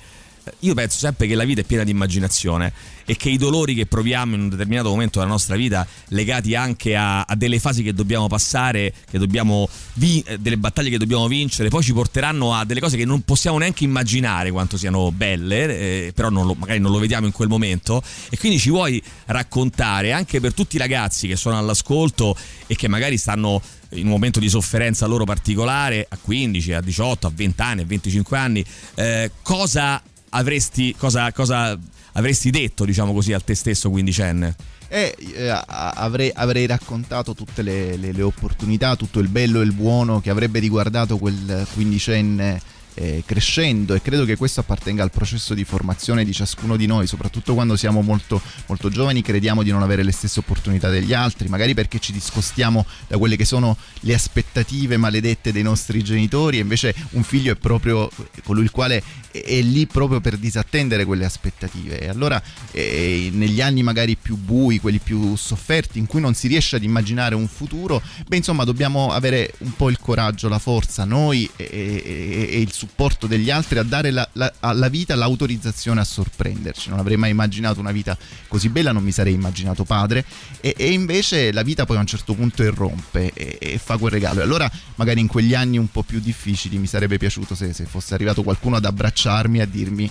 Io 0.60 0.74
penso 0.74 0.98
sempre 0.98 1.28
che 1.28 1.36
la 1.36 1.44
vita 1.44 1.60
è 1.60 1.64
piena 1.64 1.84
di 1.84 1.92
immaginazione 1.92 2.72
e 3.04 3.16
che 3.16 3.30
i 3.30 3.36
dolori 3.36 3.74
che 3.74 3.86
proviamo 3.86 4.34
in 4.34 4.40
un 4.40 4.48
determinato 4.48 4.88
momento 4.88 5.20
della 5.20 5.30
nostra 5.30 5.54
vita, 5.54 5.86
legati 6.08 6.56
anche 6.56 6.96
a, 6.96 7.22
a 7.22 7.36
delle 7.36 7.60
fasi 7.60 7.84
che 7.84 7.94
dobbiamo 7.94 8.26
passare, 8.26 8.92
che 9.08 9.18
dobbiamo 9.18 9.68
vi- 9.94 10.22
eh, 10.26 10.38
delle 10.38 10.56
battaglie 10.56 10.90
che 10.90 10.98
dobbiamo 10.98 11.28
vincere, 11.28 11.68
poi 11.68 11.84
ci 11.84 11.92
porteranno 11.92 12.54
a 12.54 12.64
delle 12.64 12.80
cose 12.80 12.96
che 12.96 13.04
non 13.04 13.22
possiamo 13.22 13.58
neanche 13.58 13.84
immaginare 13.84 14.50
quanto 14.50 14.76
siano 14.76 15.12
belle, 15.12 16.06
eh, 16.06 16.12
però 16.12 16.28
non 16.28 16.46
lo- 16.46 16.54
magari 16.54 16.80
non 16.80 16.90
lo 16.90 16.98
vediamo 16.98 17.26
in 17.26 17.32
quel 17.32 17.48
momento. 17.48 18.02
E 18.28 18.36
quindi 18.36 18.58
ci 18.58 18.70
vuoi 18.70 19.00
raccontare 19.26 20.10
anche 20.10 20.40
per 20.40 20.54
tutti 20.54 20.74
i 20.74 20.78
ragazzi 20.80 21.28
che 21.28 21.36
sono 21.36 21.56
all'ascolto 21.56 22.36
e 22.66 22.74
che 22.74 22.88
magari 22.88 23.16
stanno 23.16 23.62
in 23.92 24.04
un 24.06 24.10
momento 24.12 24.40
di 24.40 24.48
sofferenza 24.48 25.06
loro 25.06 25.24
particolare, 25.24 26.06
a 26.08 26.18
15, 26.20 26.72
a 26.72 26.80
18, 26.80 27.26
a 27.26 27.32
20 27.34 27.62
anni, 27.62 27.80
a 27.82 27.84
25 27.86 28.38
anni, 28.38 28.64
eh, 28.94 29.30
cosa 29.42 30.02
avresti, 30.30 30.94
cosa, 30.96 31.30
cosa 31.32 31.78
avresti 32.12 32.50
detto, 32.50 32.84
diciamo 32.84 33.12
così, 33.12 33.32
a 33.32 33.40
te 33.40 33.54
stesso 33.54 33.90
quindicenne? 33.90 34.56
E 34.88 35.16
eh, 35.34 35.48
a- 35.48 35.64
avrei, 35.96 36.30
avrei 36.34 36.66
raccontato 36.66 37.34
tutte 37.34 37.62
le, 37.62 37.96
le- 37.96 38.12
le 38.12 38.22
opportunità, 38.22 38.96
tutto 38.96 39.20
il 39.20 39.28
bello 39.28 39.60
e 39.60 39.64
il 39.64 39.72
buono 39.72 40.20
che 40.20 40.30
avrebbe 40.30 40.58
riguardato 40.58 41.16
quel 41.18 41.66
quindicenne 41.72 42.60
eh, 42.94 43.22
crescendo 43.24 43.94
e 43.94 44.02
credo 44.02 44.24
che 44.24 44.36
questo 44.36 44.60
appartenga 44.60 45.02
al 45.02 45.10
processo 45.10 45.54
di 45.54 45.64
formazione 45.64 46.24
di 46.24 46.32
ciascuno 46.32 46.76
di 46.76 46.86
noi, 46.86 47.06
soprattutto 47.06 47.54
quando 47.54 47.76
siamo 47.76 48.02
molto, 48.02 48.40
molto 48.66 48.88
giovani, 48.88 49.22
crediamo 49.22 49.62
di 49.62 49.70
non 49.70 49.82
avere 49.82 50.02
le 50.02 50.12
stesse 50.12 50.40
opportunità 50.40 50.88
degli 50.88 51.12
altri, 51.12 51.48
magari 51.48 51.74
perché 51.74 51.98
ci 51.98 52.12
discostiamo 52.12 52.84
da 53.08 53.18
quelle 53.18 53.36
che 53.36 53.44
sono 53.44 53.76
le 54.00 54.14
aspettative 54.14 54.96
maledette 54.96 55.52
dei 55.52 55.62
nostri 55.62 56.02
genitori 56.02 56.58
e 56.58 56.60
invece 56.60 56.94
un 57.10 57.22
figlio 57.22 57.52
è 57.52 57.56
proprio 57.56 58.10
colui 58.44 58.64
il 58.64 58.70
quale 58.70 59.02
è, 59.30 59.60
lì 59.60 59.86
proprio 59.86 60.20
per 60.20 60.36
disattendere 60.36 61.04
quelle 61.04 61.24
aspettative. 61.24 62.00
E 62.00 62.08
allora 62.08 62.42
eh, 62.72 63.30
negli 63.32 63.60
anni 63.60 63.82
magari 63.82 64.16
più 64.16 64.36
bui, 64.36 64.78
quelli 64.78 64.98
più 64.98 65.36
sofferti, 65.36 65.98
in 65.98 66.06
cui 66.06 66.20
non 66.20 66.34
si 66.34 66.48
riesce 66.48 66.76
ad 66.76 66.82
immaginare 66.82 67.34
un 67.34 67.48
futuro, 67.48 68.02
beh 68.26 68.36
insomma 68.36 68.64
dobbiamo 68.64 69.12
avere 69.12 69.54
un 69.58 69.74
po' 69.74 69.88
il 69.88 69.98
coraggio, 69.98 70.48
la 70.48 70.58
forza, 70.58 71.04
noi 71.04 71.48
e, 71.56 71.68
e- 71.70 72.48
e 72.52 72.60
il 72.60 72.72
supporto 72.82 73.28
degli 73.28 73.48
altri 73.48 73.78
a 73.78 73.84
dare 73.84 74.10
la- 74.10 74.28
la- 74.32 74.52
alla 74.60 74.88
vita 74.88 75.14
l'autorizzazione 75.14 76.00
a 76.00 76.04
sorprenderci. 76.04 76.88
Non 76.88 76.98
avrei 76.98 77.16
mai 77.16 77.30
immaginato 77.30 77.78
una 77.78 77.92
vita 77.92 78.16
così 78.48 78.68
bella, 78.70 78.90
non 78.90 79.04
mi 79.04 79.12
sarei 79.12 79.34
immaginato 79.34 79.84
padre 79.84 80.24
e, 80.60 80.74
e 80.76 80.90
invece 80.90 81.52
la 81.52 81.62
vita 81.62 81.84
poi 81.86 81.96
a 81.96 82.00
un 82.00 82.06
certo 82.06 82.34
punto 82.34 82.64
irrompe 82.64 83.30
e, 83.34 83.56
e 83.60 83.78
fa 83.78 83.98
quel 83.98 84.10
regalo. 84.10 84.40
E 84.40 84.42
allora 84.42 84.68
magari 84.96 85.20
in 85.20 85.28
quegli 85.28 85.54
anni 85.54 85.78
un 85.78 85.88
po' 85.92 86.02
più 86.02 86.18
difficili 86.18 86.76
mi 86.78 86.88
sarebbe 86.88 87.18
piaciuto 87.18 87.54
se, 87.54 87.72
se 87.72 87.84
fosse 87.84 88.14
arrivato 88.14 88.42
qualcuno 88.42 88.74
ad 88.76 88.84
abbracciarmi 88.84 89.58
e 89.58 89.62
a 89.62 89.66
dirmi 89.66 90.10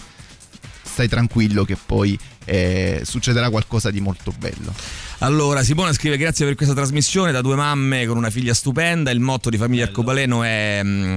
stai 0.84 1.08
tranquillo 1.10 1.64
che 1.66 1.78
poi 1.84 2.18
eh, 2.46 3.02
succederà 3.04 3.50
qualcosa 3.50 3.92
di 3.92 4.00
molto 4.02 4.34
bello. 4.38 4.74
Allora, 5.20 5.62
Simona 5.64 5.92
scrive: 5.94 6.18
Grazie 6.18 6.46
per 6.46 6.56
questa 6.56 6.74
trasmissione. 6.74 7.32
Da 7.34 7.42
due 7.42 7.56
mamme 7.56 8.06
con 8.06 8.16
una 8.18 8.30
figlia 8.30 8.54
stupenda. 8.54 9.12
Il 9.12 9.20
motto 9.20 9.50
di 9.50 9.58
famiglia 9.58 9.84
Arcobaleno 9.86 10.42
è. 10.44 10.82
mm, 10.84 11.16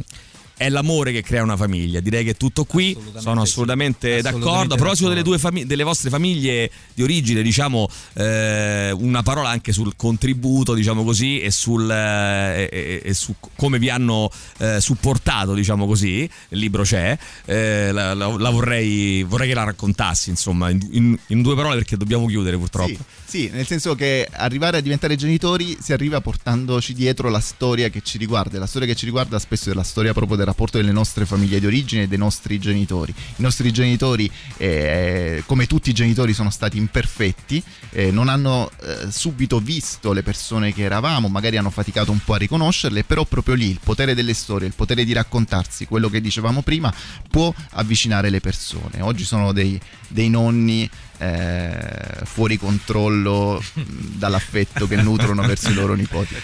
è 0.57 0.69
l'amore 0.69 1.13
che 1.13 1.23
crea 1.23 1.43
una 1.43 1.57
famiglia. 1.57 2.01
Direi 2.01 2.25
che 2.25 2.31
è 2.31 2.37
tutto 2.37 2.65
qui. 2.65 2.91
Assolutamente 2.91 3.21
Sono 3.21 3.45
sì. 3.45 3.51
assolutamente, 3.51 4.09
Assolutamente 4.15 4.47
d'accordo. 4.47 4.75
A 4.75 4.77
proposito 4.77 5.09
delle, 5.09 5.23
d'accordo. 5.23 5.39
due 5.43 5.51
fami- 5.51 5.67
delle 5.67 5.83
vostre 5.83 6.11
famiglie 6.11 6.71
di 6.95 7.03
origine, 7.03 7.43
diciamo 7.43 7.89
eh, 8.15 8.91
una 8.93 9.23
parola 9.23 9.49
anche 9.49 9.73
sul 9.73 9.95
contributo, 9.97 10.75
diciamo 10.75 11.05
così, 11.05 11.41
e, 11.41 11.51
sul, 11.51 11.91
eh, 11.91 12.69
e- 12.71 13.03
e 13.05 13.15
su 13.15 13.35
come 13.57 13.79
vi 13.79 13.91
hanno 13.91 14.31
eh, 14.59 14.81
supportato, 14.81 15.55
diciamo 15.55 15.87
così. 15.87 16.29
Il 16.51 16.59
libro 16.59 16.83
c'è. 16.83 17.17
Eh, 17.45 17.91
la, 17.93 18.15
la- 18.15 18.37
la 18.37 18.51
vorrei, 18.51 19.23
vorrei 19.25 19.49
che 19.49 19.55
la 19.55 19.65
raccontassi, 19.65 20.31
insomma, 20.31 20.71
in, 20.71 20.87
in- 20.93 21.19
in 21.29 21.43
due 21.43 21.55
parole, 21.55 21.77
perché 21.77 21.97
dobbiamo 21.97 22.27
chiudere 22.27 22.57
purtroppo. 22.57 22.93
Sì, 23.27 23.49
sì, 23.49 23.51
nel 23.53 23.67
senso 23.67 23.95
che 23.95 24.29
arrivare 24.31 24.77
a 24.79 24.81
diventare 24.81 25.17
genitori 25.17 25.77
si 25.81 25.93
arriva 25.93 26.21
portandoci 26.21 26.95
dietro 26.95 27.29
la 27.29 27.41
storia 27.41 27.89
che 27.89 28.01
ci 28.03 28.19
riguarda. 28.19 28.57
E 28.57 28.61
La 28.61 28.67
storia 28.67 28.87
che 28.89 28.95
ci 28.95 29.05
riguarda 29.05 29.39
spesso 29.39 29.71
è 29.71 29.75
la 29.75 29.83
storia 29.83 30.13
proprio 30.13 30.37
del 30.45 30.53
rapporto 30.53 30.77
delle 30.77 30.93
nostre 30.93 31.25
famiglie 31.25 31.59
di 31.59 31.67
origine 31.67 32.03
e 32.03 32.09
dei 32.09 32.19
nostri 32.19 32.59
genitori. 32.59 33.13
I 33.37 33.43
nostri 33.43 33.73
genitori, 33.73 34.31
eh, 34.59 35.43
come 35.47 35.67
tutti 35.67 35.91
i 35.91 35.95
genitori, 35.95 36.35
sono 36.35 36.51
stati 36.51 36.77
imperfetti, 36.77 37.63
eh, 37.91 38.11
non 38.11 38.29
hanno 38.29 38.71
eh, 38.83 39.11
subito 39.11 39.59
visto 39.59 40.13
le 40.13 40.23
persone 40.23 40.73
che 40.73 40.83
eravamo, 40.83 41.29
magari 41.29 41.57
hanno 41.57 41.71
faticato 41.71 42.13
un 42.13 42.21
po' 42.23 42.35
a 42.35 42.39
riconoscerle, 42.39 43.05
però 43.05 43.25
proprio 43.25 43.55
lì 43.55 43.71
il 43.71 43.81
potere 43.83 44.15
delle 44.15 44.35
storie, 44.35 44.69
il 44.69 44.75
potere 44.75 45.05
di 45.05 45.13
raccontarsi, 45.13 45.87
quello 45.87 46.09
che 46.09 46.21
dicevamo 46.21 46.63
prima, 46.63 46.93
può 47.31 47.53
avvicinare 47.71 48.29
le 48.29 48.41
persone. 48.41 49.01
Oggi 49.01 49.25
sono 49.25 49.53
dei, 49.53 49.81
dei 50.09 50.29
nonni 50.29 50.89
eh, 51.19 52.21
fuori 52.25 52.59
controllo 52.59 53.63
dall'affetto 53.75 54.87
che 54.87 54.97
nutrono 54.97 55.43
verso 55.43 55.71
i 55.71 55.75
loro 55.75 55.95
nipoti. 55.95 56.35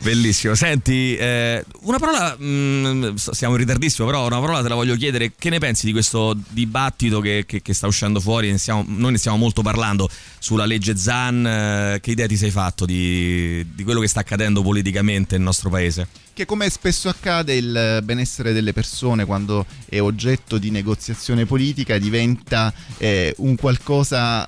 Bellissimo. 0.00 0.54
Senti, 0.54 1.16
eh, 1.16 1.64
una 1.80 1.98
parola, 1.98 2.36
mh, 2.36 3.14
siamo 3.14 3.54
in 3.54 3.60
ritardissimo, 3.60 4.06
però 4.06 4.26
una 4.26 4.38
parola 4.38 4.62
te 4.62 4.68
la 4.68 4.74
voglio 4.74 4.96
chiedere. 4.96 5.32
Che 5.36 5.50
ne 5.50 5.58
pensi 5.58 5.86
di 5.86 5.92
questo 5.92 6.36
dibattito 6.50 7.20
che, 7.20 7.44
che, 7.46 7.62
che 7.62 7.74
sta 7.74 7.86
uscendo 7.86 8.20
fuori? 8.20 8.50
Ne 8.50 8.58
stiamo, 8.58 8.84
noi 8.86 9.12
ne 9.12 9.18
stiamo 9.18 9.36
molto 9.36 9.62
parlando 9.62 10.08
sulla 10.38 10.66
legge 10.66 10.96
Zan. 10.96 11.46
Eh, 11.46 11.98
che 12.00 12.12
idea 12.12 12.26
ti 12.26 12.36
sei 12.36 12.50
fatto 12.50 12.86
di, 12.86 13.66
di 13.74 13.82
quello 13.82 14.00
che 14.00 14.08
sta 14.08 14.20
accadendo 14.20 14.62
politicamente 14.62 15.36
nel 15.36 15.44
nostro 15.44 15.68
paese? 15.68 16.26
che 16.38 16.46
come 16.46 16.70
spesso 16.70 17.08
accade 17.08 17.56
il 17.56 18.00
benessere 18.04 18.52
delle 18.52 18.72
persone 18.72 19.24
quando 19.24 19.66
è 19.88 20.00
oggetto 20.00 20.56
di 20.58 20.70
negoziazione 20.70 21.46
politica 21.46 21.98
diventa 21.98 22.72
eh, 22.96 23.34
un 23.38 23.56
qualcosa 23.56 24.46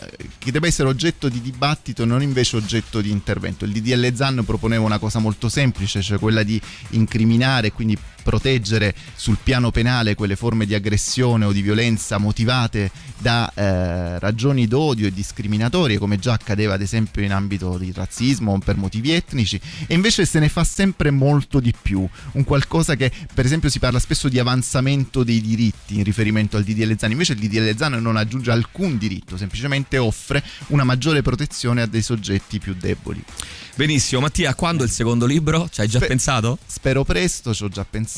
eh, 0.00 0.10
che 0.38 0.50
deve 0.50 0.66
essere 0.66 0.88
oggetto 0.88 1.28
di 1.28 1.40
dibattito 1.40 2.04
non 2.04 2.22
invece 2.22 2.56
oggetto 2.56 3.00
di 3.00 3.12
intervento. 3.12 3.64
Il 3.64 3.70
DDL 3.70 4.12
Zan 4.16 4.42
proponeva 4.72 4.84
una 4.84 4.98
cosa 4.98 5.18
molto 5.18 5.48
semplice, 5.48 6.00
cioè 6.00 6.18
quella 6.18 6.42
di 6.42 6.60
incriminare 6.90 7.72
quindi 7.72 7.96
proteggere 8.22 8.94
sul 9.14 9.38
piano 9.42 9.70
penale 9.70 10.14
quelle 10.14 10.36
forme 10.36 10.66
di 10.66 10.74
aggressione 10.74 11.44
o 11.44 11.52
di 11.52 11.62
violenza 11.62 12.18
motivate 12.18 12.90
da 13.18 13.50
eh, 13.54 14.18
ragioni 14.18 14.66
d'odio 14.66 15.06
e 15.06 15.12
discriminatorie, 15.12 15.98
come 15.98 16.18
già 16.18 16.32
accadeva 16.32 16.74
ad 16.74 16.82
esempio 16.82 17.22
in 17.22 17.32
ambito 17.32 17.78
di 17.78 17.92
razzismo 17.92 18.52
o 18.52 18.58
per 18.58 18.76
motivi 18.76 19.12
etnici, 19.12 19.60
e 19.86 19.94
invece 19.94 20.24
se 20.26 20.38
ne 20.38 20.48
fa 20.48 20.64
sempre 20.64 21.10
molto 21.10 21.60
di 21.60 21.72
più, 21.80 22.06
un 22.32 22.44
qualcosa 22.44 22.96
che 22.96 23.10
per 23.32 23.44
esempio 23.44 23.68
si 23.68 23.78
parla 23.78 23.98
spesso 23.98 24.28
di 24.28 24.38
avanzamento 24.38 25.22
dei 25.22 25.40
diritti 25.40 25.96
in 25.96 26.04
riferimento 26.04 26.56
al 26.56 26.64
DDL 26.64 26.96
Zan, 26.98 27.12
invece 27.12 27.34
il 27.34 27.38
DDL 27.38 27.76
Zan 27.76 27.92
non 27.94 28.16
aggiunge 28.16 28.50
alcun 28.50 28.98
diritto, 28.98 29.36
semplicemente 29.36 29.98
offre 29.98 30.42
una 30.68 30.84
maggiore 30.84 31.22
protezione 31.22 31.82
a 31.82 31.86
dei 31.86 32.02
soggetti 32.02 32.58
più 32.58 32.74
deboli. 32.74 33.22
Benissimo, 33.74 34.20
Mattia, 34.20 34.54
quando 34.54 34.84
il 34.84 34.90
secondo 34.90 35.24
libro? 35.24 35.66
Ci 35.72 35.80
hai 35.80 35.88
già 35.88 35.96
Spe- 35.98 36.08
pensato? 36.08 36.58
Spero 36.66 37.04
presto, 37.04 37.54
ci 37.54 37.64
ho 37.64 37.68
già 37.68 37.86
pensato, 37.88 38.11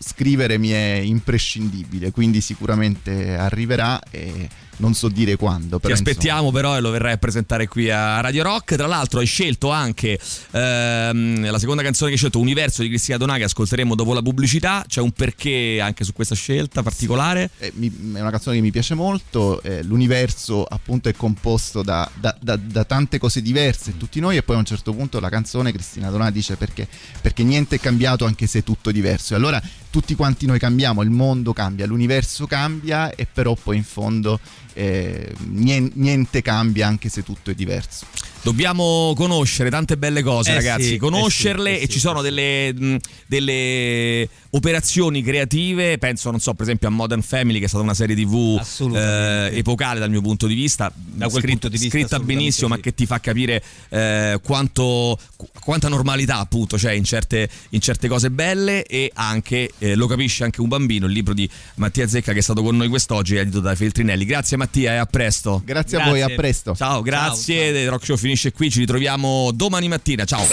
scrivere 0.00 0.58
mi 0.58 0.70
è 0.70 1.00
imprescindibile, 1.02 2.10
quindi 2.10 2.40
sicuramente 2.40 3.36
arriverà 3.36 4.00
e 4.10 4.48
non 4.78 4.94
so 4.94 5.08
dire 5.08 5.36
quando. 5.36 5.78
Ti 5.78 5.92
aspettiamo 5.92 6.46
insomma. 6.46 6.58
però 6.60 6.76
e 6.76 6.80
lo 6.80 6.90
verrai 6.90 7.12
a 7.12 7.16
presentare 7.16 7.68
qui 7.68 7.90
a 7.90 8.20
Radio 8.20 8.42
Rock. 8.42 8.76
Tra 8.76 8.86
l'altro 8.86 9.20
hai 9.20 9.26
scelto 9.26 9.70
anche 9.70 10.18
ehm, 10.50 11.50
la 11.50 11.58
seconda 11.58 11.82
canzone 11.82 12.08
che 12.08 12.14
hai 12.14 12.18
scelto, 12.18 12.38
Universo 12.38 12.82
di 12.82 12.88
Cristina 12.88 13.16
Donà, 13.16 13.36
che 13.36 13.44
ascolteremo 13.44 13.94
dopo 13.94 14.12
la 14.12 14.22
pubblicità. 14.22 14.84
C'è 14.86 15.00
un 15.00 15.12
perché 15.12 15.80
anche 15.80 16.04
su 16.04 16.12
questa 16.12 16.34
scelta 16.34 16.82
particolare? 16.82 17.50
È, 17.58 17.72
una 17.76 18.30
canzone 18.30 18.56
che 18.56 18.62
mi 18.62 18.70
piace 18.70 18.94
molto. 18.94 19.62
Eh, 19.62 19.82
l'universo 19.82 20.64
appunto 20.64 21.08
è 21.08 21.14
composto 21.14 21.82
da, 21.82 22.08
da, 22.14 22.36
da, 22.40 22.56
da, 22.56 22.84
tante 22.84 23.18
cose 23.18 23.42
diverse, 23.42 23.96
tutti 23.96 24.20
noi, 24.20 24.36
e 24.36 24.42
poi 24.42 24.56
a 24.56 24.58
un 24.58 24.64
certo 24.64 24.92
punto 24.92 25.20
la 25.20 25.28
canzone 25.28 25.72
Cristina 25.72 26.10
Donà 26.10 26.30
dice 26.30 26.56
perché, 26.56 26.86
perché 27.20 27.42
niente 27.42 27.76
è 27.76 27.80
cambiato 27.80 28.24
anche 28.24 28.46
se 28.46 28.60
è 28.60 28.62
tutto 28.62 28.90
diverso. 28.90 29.34
E 29.34 29.36
allora 29.36 29.62
tutti 29.96 30.14
quanti 30.14 30.44
noi 30.44 30.58
cambiamo, 30.58 31.00
il 31.00 31.08
mondo 31.08 31.54
cambia, 31.54 31.86
l'universo 31.86 32.46
cambia 32.46 33.14
e 33.14 33.26
però 33.32 33.54
poi 33.54 33.78
in 33.78 33.82
fondo 33.82 34.38
eh, 34.74 35.32
niente 35.48 36.42
cambia 36.42 36.86
anche 36.86 37.08
se 37.08 37.22
tutto 37.22 37.50
è 37.50 37.54
diverso. 37.54 38.04
Dobbiamo 38.42 39.14
conoscere 39.16 39.70
tante 39.70 39.96
belle 39.96 40.22
cose, 40.22 40.50
eh 40.50 40.54
ragazzi, 40.54 40.88
sì, 40.88 40.96
conoscerle 40.98 41.70
eh 41.70 41.74
sì, 41.76 41.80
eh 41.80 41.84
e 41.84 41.88
ci 41.88 41.98
sono 41.98 42.20
delle, 42.20 42.74
mh, 42.74 42.96
delle, 43.26 44.28
operazioni 44.56 45.22
creative. 45.22 45.98
Penso, 45.98 46.30
non 46.30 46.40
so, 46.40 46.52
per 46.54 46.62
esempio 46.62 46.88
a 46.88 46.90
Modern 46.90 47.22
Family, 47.22 47.58
che 47.58 47.66
è 47.66 47.68
stata 47.68 47.82
una 47.82 47.94
serie 47.94 48.16
TV 48.16 48.60
eh, 48.94 49.50
epocale 49.52 49.98
dal 49.98 50.10
mio 50.10 50.20
punto 50.20 50.46
di 50.46 50.54
vista. 50.54 50.90
Da 50.94 51.28
quel 51.28 51.42
scritto, 51.42 51.46
punto 51.48 51.68
di 51.68 51.78
vista 51.78 51.98
scritta 51.98 52.20
benissimo, 52.20 52.68
sì. 52.68 52.74
ma 52.74 52.80
che 52.80 52.94
ti 52.94 53.06
fa 53.06 53.20
capire 53.20 53.62
eh, 53.88 54.40
quanto, 54.42 55.18
quanta 55.60 55.88
normalità 55.88 56.38
appunto 56.38 56.76
c'è 56.76 56.92
in 56.92 57.04
certe, 57.04 57.48
in 57.70 57.80
certe 57.80 58.08
cose 58.08 58.30
belle 58.30 58.84
e 58.84 59.10
anche 59.14 59.70
eh, 59.78 59.94
lo 59.94 60.06
capisce 60.06 60.44
anche 60.44 60.60
un 60.60 60.68
bambino. 60.68 61.06
Il 61.06 61.12
libro 61.12 61.34
di 61.34 61.48
Mattia 61.74 62.06
Zecca 62.06 62.32
che 62.32 62.38
è 62.38 62.42
stato 62.42 62.62
con 62.62 62.76
noi 62.76 62.88
quest'oggi, 62.88 63.36
edito 63.36 63.60
da 63.60 63.74
Feltrinelli. 63.74 64.24
Grazie 64.24 64.56
Mattia 64.56 64.92
e 64.92 64.96
a 64.96 65.06
presto. 65.06 65.62
Grazie, 65.64 65.98
grazie. 65.98 65.98
a 65.98 66.04
voi, 66.04 66.22
a 66.22 66.34
presto. 66.36 66.74
Ciao, 66.74 67.02
grazie. 67.02 67.56
Ciao, 67.56 67.74
ciao. 67.74 67.90
Rock 67.90 68.04
Show 68.04 68.16
finisce 68.16 68.36
finisce 68.36 68.52
qui, 68.52 68.70
ci 68.70 68.80
ritroviamo 68.80 69.50
domani 69.52 69.88
mattina. 69.88 70.24
Ciao. 70.24 70.46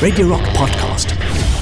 Radio 0.00 0.26
Rock 0.28 0.50
Podcast. 0.52 1.61